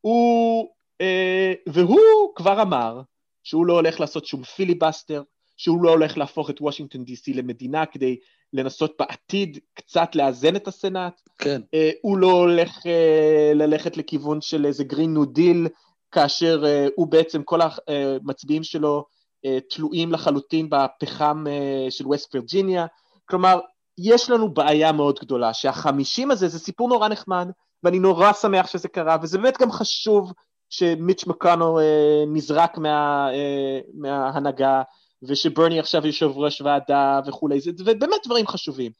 הוא, 0.00 0.68
אה, 1.00 1.52
והוא 1.68 2.34
כבר 2.34 2.62
אמר 2.62 3.00
שהוא 3.44 3.66
לא 3.66 3.72
הולך 3.72 4.00
לעשות 4.00 4.26
שום 4.26 4.42
filibuster, 4.42 5.22
שהוא 5.56 5.82
לא 5.82 5.90
הולך 5.90 6.18
להפוך 6.18 6.50
את 6.50 6.60
וושינגטון 6.60 7.04
די.סי 7.04 7.32
למדינה 7.34 7.86
כדי 7.86 8.16
לנסות 8.52 8.94
בעתיד 8.98 9.58
קצת 9.74 10.14
לאזן 10.14 10.56
את 10.56 10.68
הסנאט. 10.68 11.20
כן, 11.38 11.60
אה, 11.74 11.90
הוא 12.02 12.18
לא 12.18 12.30
הולך 12.30 12.86
אה, 12.86 13.52
ללכת 13.54 13.96
לכיוון 13.96 14.40
של 14.40 14.66
איזה 14.66 14.84
Green 14.84 15.14
New 15.14 15.24
Deal, 15.24 15.66
כאשר 16.12 16.62
אה, 16.66 16.86
הוא 16.96 17.06
בעצם, 17.06 17.42
כל 17.42 17.60
המצביעים 17.60 18.62
שלו 18.62 19.04
אה, 19.44 19.58
תלויים 19.70 20.12
לחלוטין 20.12 20.70
בפחם 20.70 21.44
אה, 21.48 21.86
של 21.90 22.06
ווסט 22.06 22.34
וירג'יניה. 22.34 22.86
כלומר, 23.24 23.60
יש 23.98 24.30
לנו 24.30 24.54
בעיה 24.54 24.92
מאוד 24.92 25.18
גדולה, 25.20 25.54
שהחמישים 25.54 26.30
הזה 26.30 26.48
זה 26.48 26.58
סיפור 26.58 26.88
נורא 26.88 27.08
נחמד, 27.08 27.48
ואני 27.82 27.98
נורא 27.98 28.32
שמח 28.32 28.66
שזה 28.66 28.88
קרה, 28.88 29.16
וזה 29.22 29.38
באמת 29.38 29.58
גם 29.58 29.72
חשוב 29.72 30.32
שמיץ' 30.70 31.26
מקאנו 31.26 31.78
אה, 31.80 32.24
נזרק 32.26 32.78
מה, 32.78 33.28
אה, 33.32 33.80
מההנהגה, 33.94 34.82
ושברני 35.22 35.80
עכשיו 35.80 36.06
יושב 36.06 36.30
ראש 36.34 36.60
ועדה 36.60 37.20
וכולי, 37.26 37.60
זה, 37.60 37.70
ובאמת 37.78 38.20
דברים 38.24 38.46
חשובים. 38.46 38.92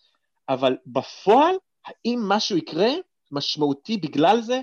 אבל 0.49 0.77
בפועל, 0.87 1.55
האם 1.87 2.21
משהו 2.29 2.57
יקרה 2.57 2.91
משמעותי 3.33 3.97
בגלל 3.97 4.41
זה? 4.41 4.61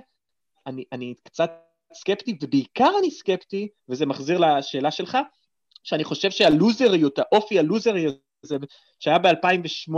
אני, 0.68 0.84
אני 0.92 1.14
קצת 1.24 1.52
סקפטי, 1.96 2.38
ובעיקר 2.42 2.92
אני 3.00 3.12
סקפטי, 3.12 3.68
וזה 3.90 4.06
מחזיר 4.06 4.40
לשאלה 4.40 4.92
שלך, 4.92 5.18
שאני 5.84 6.04
חושב 6.04 6.32
שהלוזריות, 6.32 7.20
האופי 7.20 7.60
הלוזרי 7.60 8.06
הזה, 8.44 8.58
שהיה 9.00 9.20
ב-2008 9.20 9.94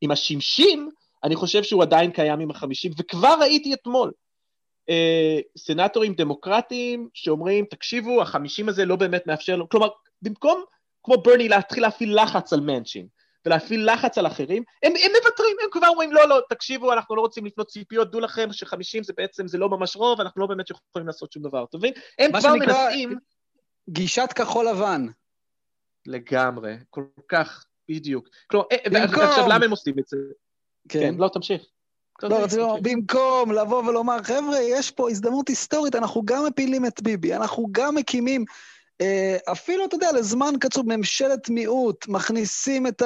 עם 0.00 0.10
השמשים, 0.10 0.90
אני 1.24 1.36
חושב 1.36 1.62
שהוא 1.62 1.82
עדיין 1.82 2.10
קיים 2.10 2.40
עם 2.40 2.50
החמישים, 2.50 2.92
וכבר 2.98 3.36
ראיתי 3.40 3.74
אתמול 3.74 4.12
אה, 4.88 5.38
סנטורים 5.58 6.14
דמוקרטיים 6.14 7.08
שאומרים, 7.14 7.64
תקשיבו, 7.64 8.22
החמישים 8.22 8.68
הזה 8.68 8.84
לא 8.84 8.96
באמת 8.96 9.26
מאפשר 9.26 9.56
לו, 9.56 9.68
כלומר, 9.68 9.88
במקום, 10.22 10.64
כמו 11.02 11.16
ברני, 11.22 11.48
להתחיל 11.48 11.82
להפעיל 11.82 12.22
לחץ 12.22 12.52
על 12.52 12.60
מנצ'ין, 12.60 13.06
ולהפעיל 13.46 13.92
לחץ 13.92 14.18
על 14.18 14.26
אחרים, 14.26 14.62
הם, 14.82 14.92
הם 15.04 15.10
מוותרים, 15.22 15.56
הם 15.62 15.70
כבר 15.70 15.88
אומרים, 15.88 16.12
לא, 16.12 16.28
לא, 16.28 16.40
תקשיבו, 16.48 16.92
אנחנו 16.92 17.16
לא 17.16 17.20
רוצים 17.20 17.46
לפנות 17.46 17.66
ציפיות, 17.66 18.10
דעו 18.10 18.20
לכם 18.20 18.52
שחמישים 18.52 19.02
זה 19.02 19.12
בעצם, 19.16 19.48
זה 19.48 19.58
לא 19.58 19.68
ממש 19.68 19.96
רוב, 19.96 20.20
אנחנו 20.20 20.40
לא 20.40 20.46
באמת 20.46 20.70
יכולים 20.70 21.06
לעשות 21.06 21.32
שום 21.32 21.42
דבר, 21.42 21.64
אתה 21.64 21.78
מבין? 21.78 21.92
הם 22.18 22.30
כבר 22.30 22.40
שנקרא, 22.40 22.84
מנסים... 22.86 23.14
גישת 23.90 24.32
כחול 24.34 24.68
לבן. 24.68 25.06
לגמרי, 26.06 26.74
כל 26.90 27.04
כך, 27.28 27.64
בדיוק. 27.88 28.28
כלומר, 28.46 28.66
אה, 28.72 28.90
במקום... 28.90 29.22
עכשיו, 29.22 29.44
למה 29.48 29.64
הם 29.64 29.70
עושים 29.70 29.94
את 29.98 30.06
זה? 30.06 30.16
כן, 30.88 31.00
כן 31.00 31.14
לא, 31.18 31.28
תמשיך. 31.28 31.62
לא, 32.22 32.44
רציתי 32.44 32.60
לומר, 32.60 32.80
במקום 32.82 33.52
לבוא 33.52 33.84
ולומר, 33.84 34.22
חבר'ה, 34.22 34.58
יש 34.60 34.90
פה 34.90 35.10
הזדמנות 35.10 35.48
היסטורית, 35.48 35.94
אנחנו 35.94 36.22
גם 36.24 36.44
מפילים 36.46 36.86
את 36.86 37.02
ביבי, 37.02 37.34
אנחנו 37.34 37.66
גם 37.72 37.94
מקימים, 37.94 38.40
אה, 38.40 38.54
אפילו, 39.52 39.84
אתה 39.84 39.94
יודע, 39.94 40.12
לזמן 40.12 40.54
קצוב, 40.60 40.96
ממשלת 40.96 41.48
מיעוט, 41.48 42.08
מכניסים 42.08 42.86
את 42.86 43.02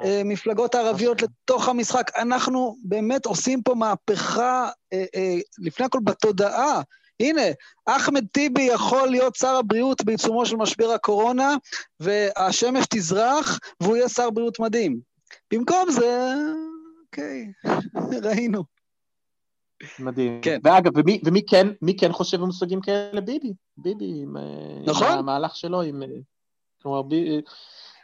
המפלגות 0.00 0.74
הערביות 0.74 1.22
לתוך 1.22 1.68
המשחק. 1.68 2.10
אנחנו 2.16 2.76
באמת 2.84 3.26
עושים 3.26 3.62
פה 3.62 3.74
מהפכה, 3.74 4.68
אה, 4.92 5.04
אה, 5.14 5.36
לפני 5.58 5.86
הכל 5.86 5.98
בתודעה. 6.04 6.82
הנה, 7.20 7.42
אחמד 7.86 8.26
טיבי 8.32 8.62
יכול 8.62 9.08
להיות 9.08 9.36
שר 9.36 9.56
הבריאות 9.56 10.04
בעיצומו 10.04 10.46
של 10.46 10.56
משבר 10.56 10.90
הקורונה, 10.90 11.56
והשמש 12.00 12.86
תזרח, 12.90 13.58
והוא 13.80 13.96
יהיה 13.96 14.08
שר 14.08 14.30
בריאות 14.30 14.60
מדהים. 14.60 15.00
במקום 15.52 15.90
זה, 15.90 16.34
אוקיי, 17.04 17.52
ראינו. 18.26 18.77
מדהים. 19.98 20.40
כן. 20.42 20.58
ואגב, 20.64 20.92
ומי, 20.96 21.20
ומי 21.24 21.42
כן, 21.46 21.66
מי 21.82 21.96
כן 21.96 22.12
חושב 22.12 22.40
במושגים 22.40 22.80
כאלה? 22.80 23.20
ביבי. 23.20 23.52
ביבי, 23.76 24.12
עם, 24.22 24.36
נכון. 24.86 25.06
עם 25.06 25.18
המהלך 25.18 25.56
שלו, 25.56 25.82
עם... 25.82 26.02
כלומר, 26.82 27.02
ביבי... 27.02 27.40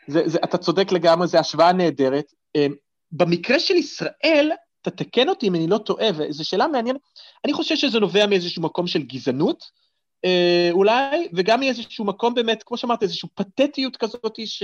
זה, 0.06 0.22
זה, 0.28 0.38
אתה 0.44 0.58
צודק 0.58 0.92
לגמרי, 0.92 1.26
זו 1.26 1.38
השוואה 1.38 1.72
נהדרת. 1.72 2.32
במקרה 3.12 3.58
של 3.58 3.74
ישראל, 3.74 4.50
אתה 4.82 4.90
תקן 4.90 5.28
אותי 5.28 5.48
אם 5.48 5.54
אני 5.54 5.66
לא 5.66 5.78
טועה, 5.78 6.08
וזו 6.16 6.44
שאלה 6.44 6.68
מעניינת, 6.68 7.00
אני 7.44 7.52
חושב 7.52 7.76
שזה 7.76 8.00
נובע 8.00 8.26
מאיזשהו 8.26 8.62
מקום 8.62 8.86
של 8.86 9.02
גזענות, 9.02 9.64
אה, 10.24 10.68
אולי, 10.70 11.28
וגם 11.32 11.60
מאיזשהו 11.60 12.04
מקום 12.04 12.34
באמת, 12.34 12.62
כמו 12.62 12.76
שאמרת, 12.76 13.02
איזושהי 13.02 13.28
פתטיות 13.34 13.96
כזאת, 13.96 14.38
ש... 14.44 14.62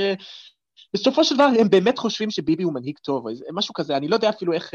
בסופו 0.95 1.25
של 1.25 1.35
דבר 1.35 1.49
הם 1.61 1.71
באמת 1.71 1.99
חושבים 1.99 2.31
שביבי 2.31 2.63
הוא 2.63 2.75
מנהיג 2.75 2.99
טוב, 2.99 3.27
משהו 3.53 3.75
כזה, 3.75 3.97
אני 3.97 4.09
לא 4.09 4.15
יודע 4.15 4.29
אפילו 4.29 4.53
איך... 4.53 4.75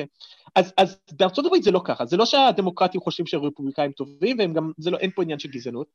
אז, 0.56 0.74
אז 0.78 0.98
בארצות 1.12 1.46
הברית 1.46 1.64
זה 1.64 1.72
לא 1.72 1.82
ככה, 1.86 2.06
זה 2.06 2.18
לא 2.18 2.26
שהדמוקרטים 2.26 3.02
חושבים 3.02 3.26
שהרפובליקאים 3.26 3.92
טובים, 3.92 4.40
והם 4.40 4.54
גם, 4.54 4.72
לא, 4.86 4.98
אין 4.98 5.12
פה 5.16 5.24
עניין 5.24 5.40
של 5.40 5.50
גזענות. 5.50 5.88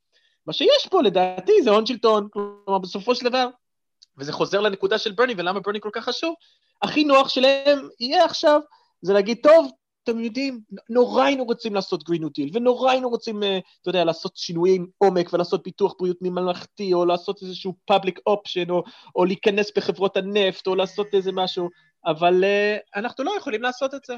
מה 0.47 0.53
שיש 0.53 0.89
פה 0.91 1.03
לדעתי 1.03 1.53
זה 1.65 1.71
הון 1.71 1.87
שלטון, 1.87 2.29
כלומר 2.31 2.79
בסופו 2.79 3.15
של 3.15 3.25
דבר, 3.25 3.49
וזה 4.19 4.33
חוזר 4.33 4.61
לנקודה 4.61 4.99
של 4.99 5.13
ברני 5.13 5.35
ולמה 5.37 5.61
ברני 5.61 5.81
כל 5.81 5.91
כך 5.93 6.05
חשוב, 6.05 6.35
הכי 6.83 7.05
נוח 7.05 7.29
שלהם 7.29 7.89
יהיה 8.01 8.25
עכשיו, 8.25 8.61
זה 9.03 9.13
להגיד, 9.13 9.39
טוב, 9.43 9.71
אתם 10.05 10.21
יודעים, 10.21 10.61
נורא 10.91 11.25
היינו 11.25 11.45
רוצים 11.45 11.75
לעשות 11.75 12.05
Green 12.05 12.29
Deal, 12.35 12.51
ונורא 12.53 12.91
היינו 12.91 13.09
רוצים, 13.09 13.43
אה, 13.43 13.59
אתה 13.83 13.89
יודע, 13.91 14.05
לעשות 14.05 14.37
שינויים 14.37 14.87
עומק 14.99 15.33
ולעשות 15.33 15.63
ביטוח 15.63 15.95
בריאות 15.99 16.19
ממלכתי, 16.21 16.95
או 16.95 17.05
לעשות 17.05 17.43
איזשהו 17.43 17.75
public 17.91 18.19
option, 18.29 18.71
או, 18.71 18.83
או 19.17 19.25
להיכנס 19.25 19.73
בחברות 19.77 20.17
הנפט, 20.17 20.67
או 20.67 20.75
לעשות 20.75 21.07
איזה 21.13 21.33
משהו, 21.33 21.69
אבל 22.07 22.45
אה, 22.45 22.99
אנחנו 23.01 23.25
לא 23.25 23.33
יכולים 23.39 23.63
לעשות 23.63 23.95
את 23.95 24.05
זה. 24.05 24.15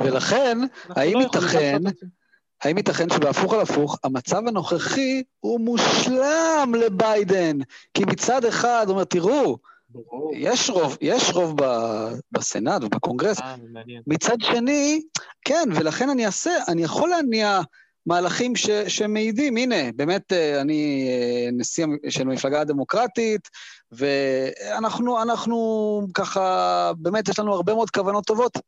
ולכן, 0.00 0.58
האם 0.88 1.14
לא 1.14 1.20
ייתכן, 1.20 1.78
האם 2.62 2.76
ייתכן 2.76 3.10
שבהפוך 3.10 3.54
על 3.54 3.60
הפוך, 3.60 3.98
המצב 4.04 4.46
הנוכחי 4.46 5.22
הוא 5.40 5.60
מושלם 5.60 6.72
לביידן? 6.80 7.58
כי 7.94 8.04
מצד 8.04 8.44
אחד, 8.44 8.84
הוא 8.86 8.92
אומר, 8.92 9.04
תראו, 9.04 9.58
יש 10.32 10.70
רוב, 10.70 10.96
יש 11.00 11.30
רוב 11.30 11.56
בסנאט 12.32 12.84
ובקונגרס. 12.84 13.40
אה, 13.40 13.54
מצד 14.06 14.36
שני, 14.40 15.02
כן, 15.44 15.68
ולכן 15.74 16.10
אני 16.10 16.26
אעשה, 16.26 16.50
אני 16.68 16.82
יכול 16.82 17.08
להניע 17.08 17.60
מהלכים 18.06 18.56
ש, 18.56 18.70
שמעידים, 18.70 19.56
הנה, 19.56 19.92
באמת, 19.96 20.32
אה, 20.32 20.60
אני 20.60 21.08
אה, 21.08 21.50
נשיא 21.52 21.86
של 22.08 22.22
המפלגה 22.22 22.60
הדמוקרטית, 22.60 23.48
ואנחנו, 23.92 25.22
אנחנו 25.22 26.00
ככה, 26.14 26.92
באמת, 26.98 27.28
יש 27.28 27.38
לנו 27.38 27.54
הרבה 27.54 27.74
מאוד 27.74 27.90
כוונות 27.90 28.24
טובות. 28.26 28.58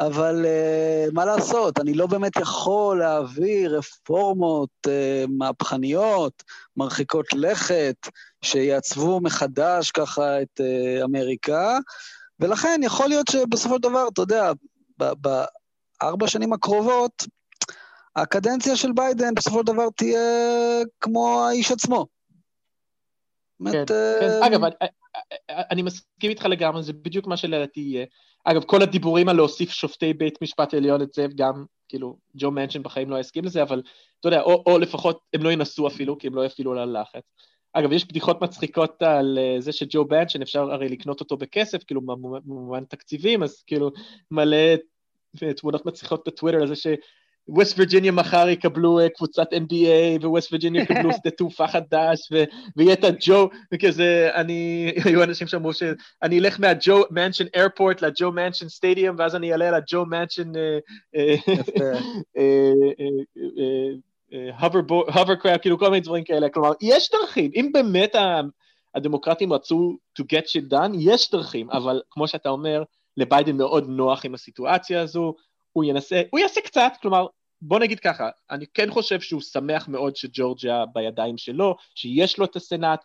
אבל 0.00 0.44
uh, 0.44 1.14
מה 1.14 1.24
לעשות, 1.24 1.80
אני 1.80 1.94
לא 1.94 2.06
באמת 2.06 2.36
יכול 2.36 2.98
להעביר 2.98 3.78
רפורמות 3.78 4.70
uh, 4.86 4.90
מהפכניות, 5.28 6.42
מרחיקות 6.76 7.26
לכת, 7.34 7.96
שיעצבו 8.42 9.20
מחדש 9.20 9.90
ככה 9.90 10.42
את 10.42 10.60
uh, 10.60 11.04
אמריקה, 11.04 11.78
ולכן 12.40 12.80
יכול 12.84 13.08
להיות 13.08 13.26
שבסופו 13.30 13.74
של 13.74 13.82
דבר, 13.82 14.08
אתה 14.12 14.22
יודע, 14.22 14.52
בארבע 14.98 16.26
שנים 16.26 16.52
הקרובות, 16.52 17.24
הקדנציה 18.16 18.76
של 18.76 18.92
ביידן 18.92 19.34
בסופו 19.34 19.58
של 19.58 19.66
דבר 19.66 19.88
תהיה 19.96 20.20
כמו 21.00 21.40
האיש 21.40 21.72
עצמו. 21.72 22.06
כן, 23.64 23.72
באמת, 23.72 23.90
כן. 23.90 24.42
אגב, 24.42 24.64
אני, 24.64 24.88
אני 25.70 25.82
מסכים 25.82 26.30
איתך 26.30 26.44
לגמרי, 26.44 26.82
זה 26.82 26.92
בדיוק 26.92 27.26
מה 27.26 27.36
שלדעתי 27.36 27.80
יהיה. 27.80 28.06
אגב, 28.44 28.64
כל 28.64 28.82
הדיבורים 28.82 29.28
על 29.28 29.36
להוסיף 29.36 29.70
שופטי 29.70 30.14
בית 30.14 30.42
משפט 30.42 30.74
עליון 30.74 31.02
את 31.02 31.12
זה, 31.12 31.26
גם, 31.36 31.64
כאילו, 31.88 32.18
ג'ו 32.36 32.50
מנשן 32.50 32.82
בחיים 32.82 33.10
לא 33.10 33.20
יסכים 33.20 33.44
לזה, 33.44 33.62
אבל 33.62 33.82
אתה 34.20 34.28
יודע, 34.28 34.40
או, 34.40 34.64
או 34.66 34.78
לפחות 34.78 35.20
הם 35.34 35.42
לא 35.42 35.52
ינסו 35.52 35.88
אפילו, 35.88 36.18
כי 36.18 36.26
הם 36.26 36.34
לא 36.34 36.44
יפעילו 36.44 36.72
על 36.72 36.78
הלחץ. 36.78 37.22
אגב, 37.78 37.92
יש 37.92 38.04
בדיחות 38.04 38.42
מצחיקות 38.42 39.02
על 39.02 39.38
אה, 39.40 39.60
זה 39.60 39.72
שג'ו 39.72 40.04
מנשן, 40.10 40.42
אפשר 40.42 40.72
הרי 40.72 40.88
לקנות 40.88 41.20
אותו 41.20 41.36
בכסף, 41.36 41.84
כאילו, 41.84 42.00
במובן 42.00 42.84
תקציבים, 42.84 43.42
אז 43.42 43.62
כאילו, 43.66 43.90
מלא 44.30 44.74
תמונות 45.56 45.86
מצחיקות 45.86 46.28
בטוויטר 46.28 46.60
על 46.60 46.66
זה 46.68 46.74
ווסט 47.48 47.78
וירג'יניה 47.78 48.12
מחר 48.12 48.48
יקבלו 48.48 49.00
uh, 49.00 49.08
קבוצת 49.08 49.52
NBA, 49.52 50.26
וווסט 50.26 50.52
וירג'יניה 50.52 50.82
יקבלו 50.82 51.12
שדה 51.12 51.30
תעופה 51.30 51.68
חדש, 51.68 52.28
ו- 52.32 52.44
ויהיה 52.76 52.92
את 52.92 53.04
הג'ו, 53.04 53.48
וכזה, 53.74 54.30
אני, 54.34 54.92
היו 55.04 55.22
אנשים 55.22 55.46
שאמרו 55.46 55.72
שאני 55.72 56.38
אלך 56.38 56.60
מהג'ו 56.60 57.04
מנשן 57.10 57.44
airport 57.56 58.02
לג'ו 58.02 58.32
מנשן 58.32 58.68
stadium, 58.68 59.16
ואז 59.18 59.34
אני 59.34 59.52
אעלה 59.52 59.70
לג'ו 59.70 60.06
מנשן 60.06 60.52
hovercraft, 65.14 65.62
כאילו 65.62 65.78
כל 65.78 65.88
מיני 65.90 66.00
דברים 66.00 66.24
כאלה, 66.24 66.48
כלומר, 66.48 66.72
יש 66.80 67.10
דרכים, 67.10 67.50
אם 67.54 67.70
באמת 67.72 68.14
הדמוקרטים 68.94 69.52
רצו 69.52 69.96
to 70.20 70.22
get 70.22 70.44
shit 70.44 70.72
done, 70.72 70.96
יש 70.98 71.30
דרכים, 71.30 71.70
אבל 71.70 72.02
כמו 72.10 72.28
שאתה 72.28 72.48
אומר, 72.48 72.82
לביידן 73.16 73.56
מאוד 73.56 73.88
נוח 73.88 74.24
עם 74.24 74.34
הסיטואציה 74.34 75.00
הזו, 75.00 75.34
הוא 75.72 75.84
ינסה, 75.84 76.22
הוא 76.30 76.40
יעשה 76.40 76.60
קצת, 76.60 76.92
כלומר, 77.02 77.26
בוא 77.62 77.78
נגיד 77.78 78.00
ככה, 78.00 78.28
אני 78.50 78.64
כן 78.74 78.90
חושב 78.90 79.20
שהוא 79.20 79.40
שמח 79.40 79.88
מאוד 79.88 80.16
שג'ורג'יה 80.16 80.84
בידיים 80.94 81.38
שלו, 81.38 81.76
שיש 81.94 82.38
לו 82.38 82.44
את 82.44 82.56
הסנאט, 82.56 83.04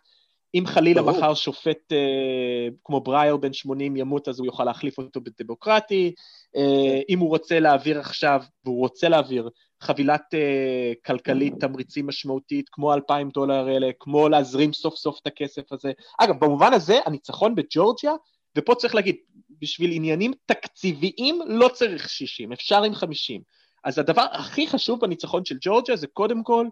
אם 0.54 0.66
חלילה 0.66 1.02
ברור. 1.02 1.18
מחר 1.18 1.34
שופט 1.34 1.92
אה, 1.92 2.68
כמו 2.84 3.00
ברייר 3.00 3.36
בן 3.36 3.52
80 3.52 3.96
ימות, 3.96 4.28
אז 4.28 4.38
הוא 4.38 4.46
יוכל 4.46 4.64
להחליף 4.64 4.98
אותו 4.98 5.20
בדמוקרטי. 5.20 6.14
אה, 6.56 7.00
אם 7.08 7.18
הוא 7.18 7.28
רוצה 7.28 7.60
להעביר 7.60 8.00
עכשיו, 8.00 8.42
והוא 8.64 8.80
רוצה 8.80 9.08
להעביר 9.08 9.48
חבילת 9.84 10.34
אה, 10.34 10.92
כלכלית 11.06 11.54
תמריצים 11.60 12.06
משמעותית, 12.06 12.68
כמו 12.68 12.94
2,000 12.94 13.30
דולר 13.30 13.68
האלה, 13.68 13.90
כמו 14.00 14.28
להזרים 14.28 14.72
סוף 14.72 14.96
סוף 14.96 15.18
את 15.22 15.26
הכסף 15.26 15.72
הזה. 15.72 15.92
אגב, 16.18 16.44
במובן 16.44 16.72
הזה, 16.72 16.98
הניצחון 17.06 17.54
בג'ורג'יה, 17.54 18.12
ופה 18.58 18.74
צריך 18.74 18.94
להגיד, 18.94 19.16
בשביל 19.60 19.92
עניינים 19.92 20.32
תקציביים 20.46 21.38
לא 21.46 21.68
צריך 21.68 22.08
60, 22.08 22.52
אפשר 22.52 22.82
עם 22.82 22.94
50. 22.94 23.40
אז 23.84 23.98
הדבר 23.98 24.26
הכי 24.32 24.66
חשוב 24.66 25.00
בניצחון 25.00 25.44
של 25.44 25.56
ג'ורג'יה 25.60 25.96
זה 25.96 26.06
קודם 26.06 26.42
כל 26.42 26.66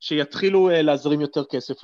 שיתחילו 0.00 0.70
uh, 0.70 0.72
להזרים 0.72 1.20
יותר 1.20 1.44
כסף 1.44 1.74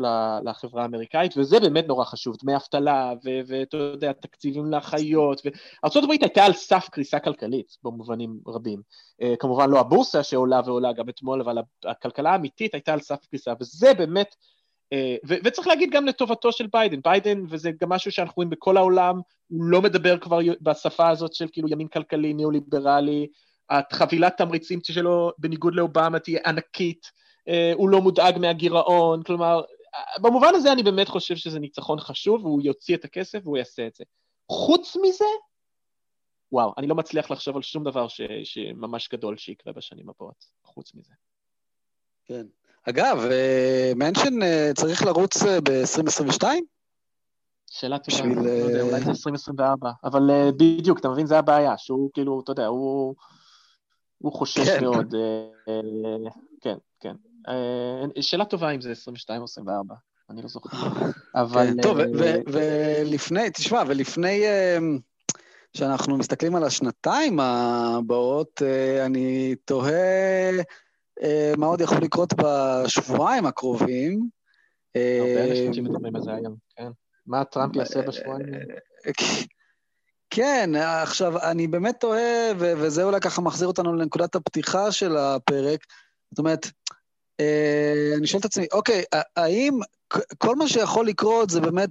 לחברה 0.45 0.83
האמריקאית, 0.83 1.37
וזה 1.37 1.61
באמת 1.61 1.87
נורא 1.89 2.05
חשוב, 2.05 2.37
דמי 2.43 2.57
אבטלה, 2.57 3.13
ואתה 3.47 3.77
יודע, 3.77 4.13
תקציבים 4.13 4.71
לאחיות, 4.71 5.43
וארה"ב 5.45 6.11
הייתה 6.11 6.45
על 6.45 6.53
סף 6.53 6.89
קריסה 6.93 7.19
כלכלית 7.19 7.77
במובנים 7.83 8.39
רבים. 8.47 8.81
Uh, 9.23 9.37
כמובן 9.39 9.71
לא 9.71 9.81
הבורסה 9.81 10.23
שעולה 10.23 10.61
ועולה 10.65 10.93
גם 10.93 11.09
אתמול, 11.09 11.41
אבל 11.41 11.59
הכלכלה 11.85 12.31
האמיתית 12.31 12.75
הייתה 12.75 12.93
על 12.93 13.01
סף 13.01 13.27
קריסה, 13.31 13.53
וזה 13.61 13.95
באמת, 13.95 14.35
uh, 14.95 14.97
ו- 15.29 15.37
וצריך 15.45 15.69
להגיד 15.69 15.91
גם 15.91 16.07
לטובתו 16.07 16.53
של 16.53 16.67
ביידן, 16.73 17.01
ביידן, 17.05 17.45
וזה 17.49 17.71
גם 17.81 17.89
משהו 17.89 18.13
שאנחנו 18.13 18.35
רואים 18.37 18.51
בכל 18.51 18.77
העולם, 18.77 19.21
הוא 19.49 19.65
לא 19.65 19.83
מדבר 19.83 20.19
כבר 20.19 20.39
בשפה 20.61 21.09
הזאת 21.09 21.35
של 21.35 21.47
כאילו 21.53 21.69
ימין 21.71 21.89
כלכלי, 21.89 22.35
ניאו-ליברלי, 22.35 23.27
החבילת 23.71 24.37
תמריצים 24.37 24.81
שלו, 24.83 25.33
בניגוד 25.39 25.75
לאובמה, 25.75 26.19
תהיה 26.19 26.41
ענקית, 26.47 27.07
אה, 27.07 27.24
הוא 27.75 27.89
לא 27.89 28.01
מודאג 28.01 28.39
מהגירעון, 28.39 29.23
כלומר, 29.23 29.63
במובן 30.19 30.55
הזה 30.55 30.73
אני 30.73 30.83
באמת 30.83 31.09
חושב 31.09 31.37
שזה 31.37 31.59
ניצחון 31.59 32.01
חשוב, 32.01 32.45
והוא 32.45 32.63
יוציא 32.63 32.97
את 32.97 33.05
הכסף 33.05 33.39
והוא 33.45 33.57
יעשה 33.57 33.87
את 33.87 33.95
זה. 33.95 34.05
חוץ 34.49 34.97
מזה, 35.03 35.25
וואו, 36.53 36.75
אני 36.79 36.87
לא 36.87 36.95
מצליח 36.95 37.31
לחשוב 37.31 37.57
על 37.57 37.63
שום 37.63 37.85
דבר 37.85 38.09
ש, 38.09 38.21
שממש 38.45 39.09
גדול 39.13 39.37
שיקרה 39.37 39.73
בשנים 39.73 40.09
הבאות, 40.09 40.45
חוץ 40.65 40.95
מזה. 40.95 41.13
כן. 42.25 42.47
אגב, 42.89 43.19
אה, 43.31 43.93
מנשן 43.97 44.43
אה, 44.43 44.71
צריך 44.75 45.07
לרוץ 45.07 45.43
ב-2022? 45.43 46.45
שאלה 47.71 47.99
טובה, 47.99 48.17
בשביל... 48.19 48.39
לא 48.39 48.51
יודע, 48.51 48.83
אולי 48.83 49.01
זה 49.01 49.11
2024, 49.11 49.91
אבל 50.05 50.31
בדיוק, 50.57 50.99
אתה 50.99 51.09
מבין, 51.09 51.27
זה 51.27 51.39
הבעיה, 51.39 51.79
שהוא 51.79 52.11
כאילו, 52.15 52.41
אתה 52.41 52.53
יודע, 52.53 52.67
הוא, 52.67 53.15
הוא 54.19 54.33
חושש 54.33 54.69
כן. 54.69 54.81
מאוד, 54.81 55.15
כן, 56.61 56.77
כן. 57.01 57.15
שאלה 58.21 58.45
טובה 58.45 58.71
אם 58.71 58.81
זה 58.81 58.91
22 58.91 59.41
או 59.41 59.45
24, 59.45 59.95
אני 60.31 60.43
לא 60.43 60.49
זוכר. 60.49 60.77
אבל... 61.35 61.67
כן, 61.67 61.83
טוב, 61.83 61.99
ולפני, 62.47 63.51
תשמע, 63.51 63.83
ולפני 63.87 64.45
שאנחנו 65.77 66.17
מסתכלים 66.19 66.57
על 66.57 66.65
השנתיים 66.65 67.41
הבאות, 67.41 68.63
אני 69.07 69.55
תוהה 69.65 70.51
מה 71.57 71.67
עוד 71.67 71.81
יכול 71.81 71.99
לקרות 71.99 72.35
בשבועיים 72.37 73.47
הקרובים. 73.47 74.29
הרבה 74.95 75.51
אנשים 75.51 75.75
שמדברים 75.75 76.17
על 76.17 76.23
זה 76.23 76.35
היום, 76.35 76.55
כן. 76.77 76.89
מה 77.27 77.45
טראמפ 77.45 77.77
יעשה 77.77 78.03
בשבועיים? 78.03 78.47
כן, 80.31 80.71
עכשיו, 81.03 81.39
אני 81.51 81.67
באמת 81.67 82.01
תוהה, 82.01 82.53
וזה 82.59 83.05
אולי 83.05 83.21
ככה 83.21 83.43
מחזיר 83.43 83.69
אותנו 83.69 83.95
לנקודת 83.95 84.35
הפתיחה 84.35 84.93
של 84.93 85.17
הפרק, 85.17 85.85
זאת 86.31 86.39
אומרת, 86.39 86.67
אה, 86.67 86.71
אני 88.19 88.27
שואל 88.27 88.41
את 88.41 88.45
עצמי, 88.45 88.67
אוקיי, 88.73 89.05
האם 89.37 89.79
כל 90.39 90.57
מה 90.57 90.69
שיכול 90.69 91.07
לקרות 91.07 91.51
זה 91.51 91.61
באמת 91.61 91.89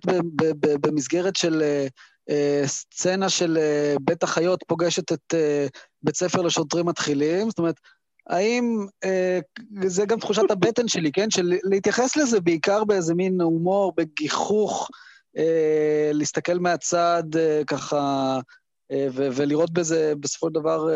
במסגרת 0.61 1.35
של 1.35 1.61
אה, 1.61 1.87
אה, 2.29 2.63
סצנה 2.65 3.29
של 3.29 3.57
בית 4.01 4.23
החיות 4.23 4.63
פוגשת 4.67 5.11
את 5.11 5.33
בית 6.03 6.15
ספר 6.15 6.41
לשוטרים 6.41 6.85
מתחילים? 6.85 7.49
זאת 7.49 7.59
אומרת, 7.59 7.75
האם, 8.27 8.87
זה 9.85 10.05
גם 10.05 10.19
תחושת 10.19 10.51
הבטן 10.51 10.87
שלי, 10.87 11.11
כן? 11.11 11.29
של 11.29 11.53
להתייחס 11.63 12.17
לזה 12.17 12.41
בעיקר 12.41 12.83
באיזה 12.83 13.13
מין 13.13 13.41
הומור, 13.41 13.93
בגיחוך, 13.97 14.89
להסתכל 16.13 16.59
מהצד 16.59 17.23
ככה, 17.67 18.39
ולראות 19.13 19.73
בזה 19.73 20.13
בסופו 20.19 20.47
של 20.47 20.53
דבר 20.53 20.87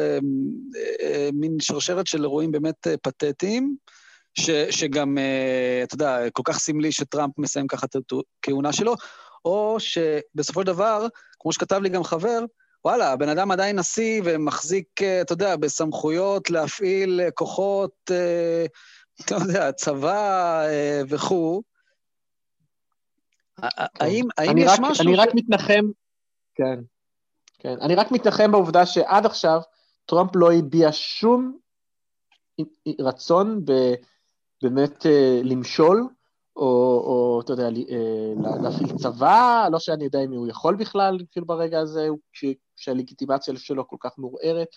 מין 1.34 1.58
שרשרת 1.60 2.08
של 2.08 2.24
אירועים 2.24 2.52
באמת 2.52 2.88
פתטיים. 3.02 3.76
ש, 4.40 4.50
שגם, 4.50 5.18
uh, 5.18 5.84
אתה 5.84 5.96
יודע, 5.96 6.30
כל 6.30 6.44
כך 6.46 6.60
סמלי 6.60 6.92
שטראמפ 6.92 7.38
מסיים 7.38 7.68
ככה 7.68 7.86
את 7.86 7.96
הכהונה 8.40 8.74
שלו, 8.74 8.96
או 9.46 9.78
שבסופו 9.80 10.62
של 10.62 10.68
דבר, 10.68 11.08
כמו 11.40 11.54
שכתב 11.54 11.80
לי 11.82 11.90
גם 11.90 12.04
חבר, 12.04 12.40
וואלה, 12.86 13.12
הבן 13.12 13.30
אדם 13.30 13.52
עדיין 13.52 13.80
נשיא 13.80 14.22
ומחזיק, 14.26 14.88
uh, 15.00 15.04
אתה 15.22 15.34
יודע, 15.34 15.56
בסמכויות 15.56 16.50
להפעיל 16.50 17.22
כוחות, 17.34 17.92
uh, 18.10 19.26
אתה 19.26 19.36
יודע, 19.36 19.72
צבא 19.72 20.66
וכו'. 21.10 21.62
האם, 24.00 24.26
האם 24.38 24.58
יש 24.58 24.72
רק, 24.72 24.80
משהו... 24.82 25.06
אני 25.06 25.16
ש... 25.16 25.20
רק 25.20 25.30
מתנחם, 25.36 25.86
כן, 26.56 26.80
כן, 27.60 27.76
אני 27.82 27.96
רק 27.96 28.12
מתנחם 28.12 28.52
בעובדה 28.52 28.86
שעד 28.86 29.26
עכשיו 29.26 29.60
טראמפ 30.06 30.32
לא 30.36 30.54
הביע 30.54 30.90
שום 30.92 31.58
רצון 33.00 33.66
ב... 33.66 33.72
באמת 34.62 35.06
אה, 35.06 35.42
למשול, 35.44 36.08
או, 36.56 36.64
או 37.06 37.42
אתה 37.44 37.54
יודע, 37.54 37.66
אה, 37.66 38.58
להפעיל 38.62 38.98
צבא, 38.98 39.68
לא 39.72 39.80
שאני 39.80 40.04
יודע 40.04 40.24
אם 40.24 40.32
הוא 40.32 40.48
יכול 40.48 40.76
בכלל, 40.76 41.18
כאילו 41.32 41.46
ברגע 41.46 41.80
הזה, 41.80 42.08
כשהלגיטימציה 42.76 43.54
שלו 43.58 43.88
כל 43.88 43.96
כך 44.00 44.12
מעורערת. 44.18 44.68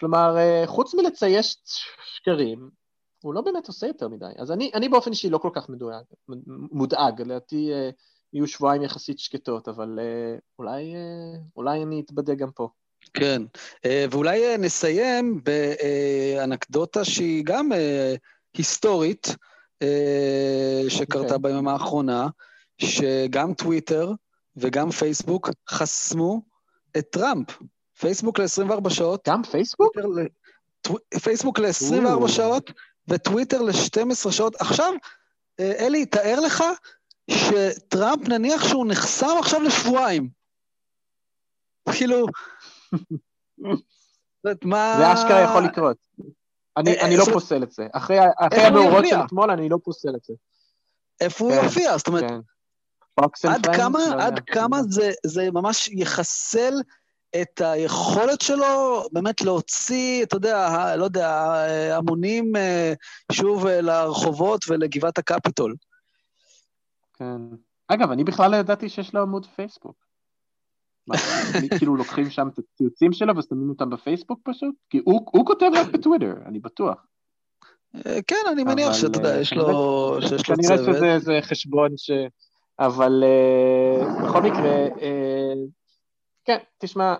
כלומר, 0.00 0.36
אה, 0.36 0.62
חוץ 0.66 0.94
מלצייש 0.94 1.56
שקרים, 2.04 2.70
הוא 3.22 3.34
לא 3.34 3.40
באמת 3.40 3.68
עושה 3.68 3.86
יותר 3.86 4.08
מדי. 4.08 4.32
אז 4.38 4.50
אני, 4.50 4.70
אני 4.74 4.88
באופן 4.88 5.10
אישי 5.10 5.30
לא 5.30 5.38
כל 5.38 5.50
כך 5.52 5.68
מדואג, 5.68 6.04
מודאג, 6.72 7.22
לדעתי 7.22 7.70
יהיו 8.32 8.46
שבועיים 8.46 8.82
יחסית 8.82 9.18
שקטות, 9.18 9.68
אבל 9.68 9.98
אולי, 10.58 10.94
אולי 11.56 11.82
אני 11.82 12.00
אתבדה 12.00 12.34
גם 12.34 12.50
פה. 12.50 12.68
כן, 13.14 13.42
ואולי 14.10 14.58
נסיים 14.58 15.40
באנקדוטה 15.44 17.04
שהיא 17.04 17.44
גם 17.44 17.70
היסטורית 18.56 19.36
אה, 19.82 20.84
שקרתה 20.88 21.18
okay. 21.18 21.34
אוקיי. 21.34 21.38
בימים 21.38 21.68
האחרונה, 21.68 22.28
שגם 22.78 23.54
טוויטר 23.54 24.12
וגם 24.56 24.90
פייסבוק 24.90 25.50
חסמו 25.68 26.42
את 26.98 27.06
טראמפ. 27.10 27.48
פייסבוק 27.98 28.38
ל-24 28.38 28.90
שעות. 28.90 29.28
גם 29.28 29.42
פייסבוק? 29.42 29.96
ל... 29.96 30.26
פייסבוק 31.22 31.58
ל-24 31.58 32.28
שעות 32.28 32.70
וטוויטר 33.08 33.62
ל-12 33.62 34.30
שעות. 34.30 34.56
עכשיו, 34.60 34.92
אה, 35.60 35.72
אלי, 35.86 36.06
תאר 36.06 36.40
לך 36.40 36.64
שטראמפ, 37.30 38.28
נניח 38.28 38.68
שהוא 38.68 38.86
נחסם 38.86 39.36
עכשיו 39.38 39.62
לשבועיים. 39.62 40.28
כאילו... 41.92 42.26
מה... 44.64 44.94
זה 44.98 45.12
אשכרה 45.12 45.40
יכול 45.40 45.64
לקרות. 45.64 45.96
אני, 46.76 46.96
אה, 46.96 47.06
אני 47.06 47.16
לא 47.16 47.24
פוסל 47.32 47.62
את 47.62 47.72
זה. 47.72 47.86
אחרי, 47.92 48.18
אחרי 48.38 48.62
המאורות 48.62 49.04
של 49.06 49.16
אתמול, 49.26 49.50
אני 49.50 49.68
לא 49.68 49.78
פוסל 49.84 50.14
את 50.16 50.24
זה. 50.24 50.34
איפה 51.20 51.44
הוא 51.44 51.52
כן, 51.54 51.64
יופיע? 51.64 51.98
זאת 51.98 52.08
אומרת, 52.08 52.24
כן. 52.30 52.40
עד 53.48 53.66
כמה, 53.76 53.98
לא 54.16 54.22
עד 54.22 54.40
כמה 54.40 54.82
זה, 54.88 55.12
זה 55.26 55.50
ממש 55.50 55.88
יחסל 55.88 56.74
את 57.42 57.60
היכולת 57.60 58.40
שלו 58.40 59.04
באמת 59.12 59.40
להוציא, 59.40 60.22
אתה 60.22 60.36
יודע, 60.36 60.96
לא 60.96 61.04
יודע, 61.04 61.54
המונים 61.96 62.56
אה, 62.56 62.92
שוב 63.32 63.66
אה, 63.66 63.80
לרחובות 63.80 64.64
ולגבעת 64.68 65.18
הקפיטול. 65.18 65.74
כן. 67.14 67.40
אגב, 67.88 68.10
אני 68.10 68.24
בכלל 68.24 68.50
לא 68.50 68.56
ידעתי 68.56 68.88
שיש 68.88 69.14
לו 69.14 69.22
עמוד 69.22 69.46
פייסבוק. 69.46 70.03
כאילו 71.78 71.96
לוקחים 71.96 72.30
שם 72.30 72.48
את 72.48 72.58
הציוצים 72.58 73.12
שלו 73.12 73.36
ושמים 73.36 73.70
אותם 73.70 73.90
בפייסבוק 73.90 74.40
פשוט? 74.44 74.74
כי 74.90 75.00
הוא, 75.04 75.20
הוא 75.24 75.46
כותב 75.46 75.70
רק 75.74 75.86
בטוויטר, 75.86 76.34
אני 76.46 76.58
בטוח. 76.58 77.06
אה, 78.06 78.22
כן, 78.26 78.42
אני 78.52 78.64
מניח 78.64 78.92
שאתה 78.92 79.18
יודע, 79.18 79.40
יש 79.40 79.52
לו, 79.52 80.16
שיש 80.20 80.32
לו 80.32 80.38
צוות. 80.38 80.58
כנראה 80.58 80.78
שזה 80.78 81.14
איזה 81.14 81.38
חשבון 81.42 81.90
ש... 81.96 82.10
אבל 82.78 83.24
uh, 83.24 84.24
בכל 84.24 84.42
מקרה, 84.42 84.88
כן, 86.44 86.58
תשמע, 86.78 87.14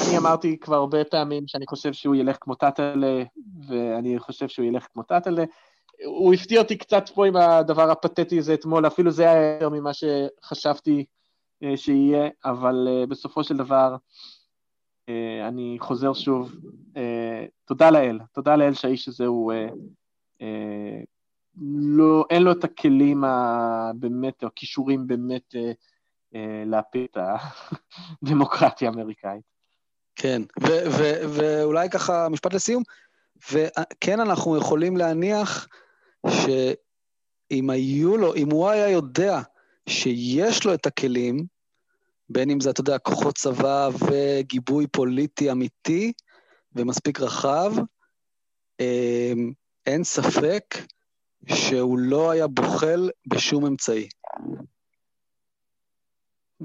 אני 0.00 0.18
אמרתי 0.18 0.58
כבר 0.60 0.76
הרבה 0.76 1.04
פעמים 1.04 1.44
שאני 1.46 1.66
חושב 1.66 1.92
שהוא 1.92 2.14
ילך 2.14 2.36
כמו 2.40 2.54
טאטלה, 2.54 3.22
ואני 3.68 4.18
חושב 4.18 4.48
שהוא 4.48 4.66
ילך 4.66 4.86
כמו 4.92 5.02
טאטלה. 5.02 5.44
הוא 6.04 6.34
הפתיע 6.34 6.60
אותי 6.60 6.78
קצת 6.78 7.08
פה 7.08 7.26
עם 7.26 7.36
הדבר 7.36 7.90
הפתטי 7.90 8.38
הזה 8.38 8.54
אתמול, 8.54 8.86
אפילו 8.86 9.10
זה 9.10 9.30
היה 9.30 9.52
יותר 9.54 9.68
ממה 9.68 9.90
שחשבתי 9.94 10.98
אה, 10.98 11.04
שיהיה, 11.76 12.28
אבל 12.44 12.88
אה, 12.90 13.06
בסופו 13.06 13.44
של 13.44 13.56
דבר 13.56 13.96
אה, 15.08 15.48
אני 15.48 15.76
חוזר 15.80 16.12
שוב, 16.12 16.54
תודה 17.64 17.90
לאל, 17.90 18.20
תודה 18.32 18.56
לאל 18.56 18.74
שהאיש 18.74 19.08
הזה 19.08 19.26
הוא, 19.26 19.52
לא, 21.96 22.24
אין 22.30 22.42
לו 22.42 22.52
את 22.52 22.64
הכלים 22.64 23.24
הבאמת, 23.24 24.42
או 24.42 24.48
הכישורים 24.48 25.06
באמת 25.06 25.54
להפיל 26.66 27.06
את 27.10 27.16
הדמוקרטיה 28.22 28.90
האמריקאית. 28.90 29.42
כן, 30.16 30.42
ואולי 31.28 31.90
ככה 31.90 32.28
משפט 32.28 32.54
לסיום, 32.54 32.82
וכן 33.52 34.20
אנחנו 34.20 34.56
יכולים 34.56 34.96
להניח 34.96 35.68
שאם 36.26 37.70
היו 37.70 38.16
לו, 38.16 38.34
אם 38.34 38.50
הוא 38.50 38.68
היה 38.68 38.88
יודע 38.90 39.40
שיש 39.88 40.64
לו 40.64 40.74
את 40.74 40.86
הכלים, 40.86 41.46
בין 42.28 42.50
אם 42.50 42.60
זה, 42.60 42.70
אתה 42.70 42.80
יודע, 42.80 42.98
כוחות 42.98 43.34
צבא 43.34 43.88
וגיבוי 44.08 44.86
פוליטי 44.86 45.52
אמיתי 45.52 46.12
ומספיק 46.74 47.20
רחב, 47.20 47.72
אמ, 48.80 49.52
אין 49.86 50.04
ספק 50.04 50.74
שהוא 51.46 51.98
לא 51.98 52.30
היה 52.30 52.46
בוחל 52.46 53.10
בשום 53.26 53.66
אמצעי. 53.66 54.08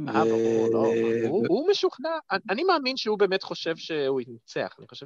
אה, 0.07 0.23
לא, 0.71 0.85
הוא 1.47 1.69
משוכנע, 1.69 2.09
אני 2.49 2.63
מאמין 2.63 2.97
שהוא 2.97 3.19
באמת 3.19 3.43
חושב 3.43 3.75
שהוא 3.75 4.21
ינצח, 4.21 4.75
אני 4.79 4.87
חושב 4.87 5.05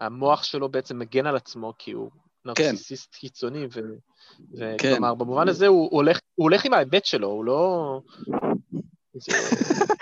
שהמוח 0.00 0.42
שלו 0.42 0.68
בעצם 0.68 0.98
מגן 0.98 1.26
על 1.26 1.36
עצמו 1.36 1.72
כי 1.78 1.92
הוא 1.92 2.10
נרקסיסט 2.44 3.14
קיצוני, 3.14 3.66
וכלומר, 3.70 4.76
כן. 4.78 5.18
במובן 5.18 5.48
הזה 5.48 5.66
הוא 5.66 6.02
הולך 6.34 6.64
עם 6.64 6.74
ההיבט 6.74 7.04
שלו, 7.04 7.28
הוא 7.28 7.44
לא... 7.44 8.00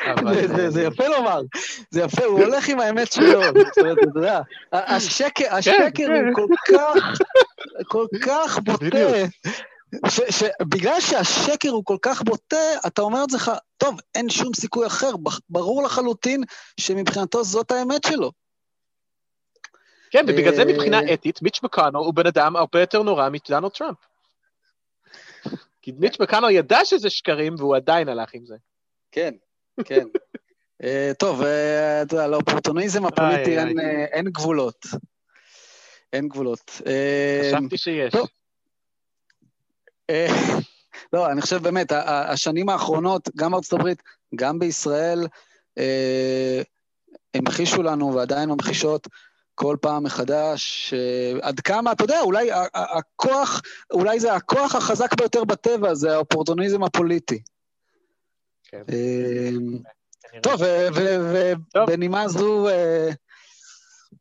אבל, 0.04 0.34
זה- 0.34 0.48
זה- 0.56 0.70
זה 0.70 0.82
יפה 0.82 1.08
לומר, 1.08 1.40
זה 1.90 2.00
יפה, 2.00 2.24
הוא 2.24 2.40
הולך 2.40 2.68
עם 2.68 2.80
האמת 2.80 3.12
שלו, 3.12 3.40
זאת 3.42 3.78
אומרת, 3.78 3.98
אתה 3.98 4.18
יודע, 4.18 4.40
השקר 4.72 5.44
השקר 5.54 5.76
הוא 6.06 6.34
כל 6.34 6.46
כך, 6.68 7.18
כל 7.88 8.06
כך 8.26 8.58
בוטה, 8.58 8.86
שבגלל 10.30 11.00
שהשקר 11.00 11.70
הוא 11.70 11.84
כל 11.84 11.96
כך 12.02 12.22
בוטה, 12.22 12.56
אתה 12.86 13.02
אומר 13.02 13.24
את 13.24 13.30
זה 13.30 13.36
לך, 13.36 13.50
טוב, 13.76 13.94
אין 14.14 14.30
שום 14.30 14.54
סיכוי 14.54 14.86
אחר, 14.86 15.10
ברור 15.50 15.82
לחלוטין 15.82 16.42
שמבחינתו 16.80 17.44
זאת 17.44 17.70
האמת 17.70 18.04
שלו. 18.06 18.32
כן, 20.10 20.24
ובגלל 20.28 20.54
זה 20.54 20.62
אה, 20.62 20.66
מבחינה 20.66 21.00
אתית, 21.14 21.42
מיץ' 21.42 21.62
מקאנל 21.62 21.96
הוא 21.96 22.14
בן 22.14 22.26
אדם 22.26 22.56
הרבה 22.56 22.80
יותר 22.80 23.02
נורא 23.02 23.28
מדונלד 23.28 23.70
טראמפ. 23.70 23.96
כי 25.82 25.92
מיץ' 25.98 26.20
מקאנל 26.20 26.50
ידע 26.50 26.84
שזה 26.84 27.10
שקרים 27.10 27.54
והוא 27.58 27.76
עדיין 27.76 28.08
הלך 28.08 28.34
עם 28.34 28.46
זה. 28.46 28.56
כן, 29.12 29.34
כן. 29.84 30.06
אה, 30.82 31.12
טוב, 31.18 31.42
אה, 31.42 32.02
אתה 32.02 32.14
יודע, 32.14 32.26
לאופורטוניזם 32.26 33.06
הפוליטי 33.06 33.58
אין, 33.58 33.78
אה, 33.78 34.22
גבולות. 34.22 34.86
אין 36.12 36.28
גבולות. 36.28 36.80
אה, 36.86 37.50
חשבתי 37.56 37.78
שיש. 37.78 38.14
אה, 40.10 40.26
לא, 41.12 41.30
אני 41.30 41.40
חושב 41.40 41.62
באמת, 41.62 41.92
השנים 42.06 42.68
האחרונות, 42.68 43.28
גם 43.36 43.50
בארצות 43.50 43.80
הברית, 43.80 44.02
גם 44.34 44.58
בישראל, 44.58 45.26
אה, 45.78 46.62
המחישו 47.34 47.82
לנו 47.82 48.14
ועדיין 48.14 48.48
ממחישות 48.48 49.06
כל 49.60 49.76
פעם 49.80 50.04
מחדש, 50.04 50.94
אה, 50.94 51.38
עד 51.42 51.60
כמה, 51.60 51.92
אתה 51.92 52.04
יודע, 52.04 52.20
אולי 52.20 52.50
הכוח, 52.74 53.62
אולי 53.90 54.20
זה 54.20 54.34
הכוח 54.34 54.74
החזק 54.74 55.14
ביותר 55.14 55.44
בטבע, 55.44 55.94
זה 55.94 56.14
האופורטוניזם 56.14 56.82
הפוליטי. 56.82 57.42
כן. 58.64 58.82
אה. 58.92 60.40
טוב. 60.42 60.60
ובנימה 61.74 62.28
זו, 62.28 62.68
אה, 62.68 63.10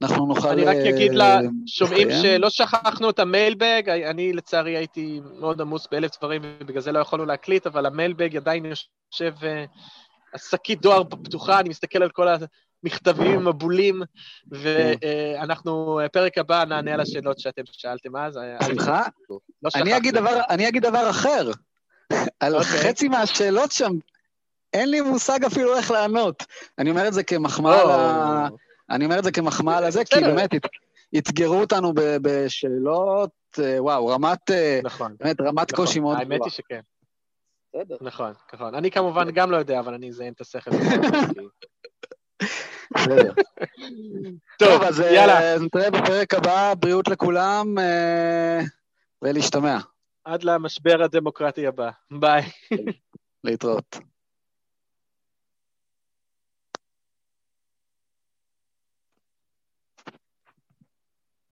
אנחנו 0.02 0.26
נוכל... 0.26 0.48
אני 0.48 0.64
רק 0.64 0.76
אגיד 0.76 1.12
לשומעים. 1.14 2.08
שלא 2.22 2.50
שכחנו 2.50 3.10
את 3.10 3.20
המיילבג, 3.20 3.90
אני 3.90 4.34
לצערי 4.34 4.78
הייתי 4.78 5.22
מאוד 5.40 5.62
עמוס 5.62 5.88
באלף 5.92 6.12
דברים 6.20 6.42
ובגלל 6.46 6.82
זה 6.82 6.92
לא 6.92 7.00
יכולנו 7.00 7.26
להקליט, 7.26 7.68
אבל 7.68 7.86
המיילבג 7.86 8.38
עדיין 8.38 8.66
יושב, 8.66 9.34
השקית 10.34 10.82
דואר 10.82 11.04
פתוחה, 11.04 11.60
אני 11.60 11.70
מסתכל 11.70 12.04
על 12.04 12.10
כל 12.10 12.28
המכתבים, 12.84 13.40
המבולים, 13.48 14.02
ואנחנו, 14.52 16.00
פרק 16.12 16.38
הבא 16.38 16.64
נענה 16.66 16.94
על 16.94 17.00
השאלות 17.02 17.40
שאתם 17.40 17.62
שאלתם 17.72 18.16
אז. 18.16 18.38
אה, 18.38 18.58
סליחה? 18.64 19.04
תדאגו, 19.28 19.40
לא 19.64 19.70
אני. 20.50 20.68
אגיד 20.68 20.84
דבר, 20.84 21.10
אחר. 21.10 21.52
על 22.40 22.56
אוקיי. 22.56 22.90
חצי 22.90 23.08
מהשאלות 23.08 23.72
שם, 23.72 23.92
אין 24.74 24.90
לי 24.92 25.02
מושג 25.02 25.46
אפילו 25.46 25.78
איך 25.78 25.92
לענות. 25.92 26.44
אני 26.80 26.90
אומר 26.90 27.08
את 27.08 27.14
זה 27.14 27.24
כמחמאה 27.24 27.84
ל... 27.84 27.90
אני 28.90 29.06
אומר 29.06 29.20
את 29.20 29.24
זה 29.24 29.32
כמחמאה 29.32 29.82
לזה, 29.82 30.06
כי. 30.06 30.20
באמת, 30.22 30.56
את- 30.56 30.66
אתגרו 31.18 31.60
אותנו 31.60 31.94
בשאלות, 31.96 33.30
אה, 33.60 33.84
וואו, 33.84 34.08
רמת, 34.08 34.52
אה, 34.52 34.80
נכון. 34.84 35.16
באמת, 35.20 35.42
רמת 35.42 35.74
נכון. 35.74 35.86
קושי 35.86 36.00
מאוד 36.00 36.18
האמת 36.18 36.28
גבוהה. 36.36 36.46
היא 36.46 36.52
שכן, 36.52 36.80
בסדר. 37.74 37.96
נכון, 38.02 38.34
נכון. 38.54 38.76
אני 38.76 38.92
כמובן 38.92 39.32
גם 39.32 39.52
לא 39.52 39.58
יודע, 39.58 39.80
אבל 39.80 39.94
אני 39.94 40.10
אזיין 40.10 40.34
את 40.34 40.42
השכל. 40.42 40.72
טוב, 44.60 44.84
אז 44.84 45.02
אה, 45.02 45.12
יאללה, 45.14 45.60
נתראה 45.60 45.92
בפרק 45.92 46.34
הבא, 46.34 46.74
בריאות 46.80 47.08
לכולם, 47.08 47.80
אה, 47.80 48.60
ולהשתמע. 49.22 49.78
עד 50.24 50.44
למשבר 50.44 51.04
הדמוקרטי 51.04 51.68
הבא. 51.68 51.90
ביי. 52.12 52.44
להתראות. 53.44 54.00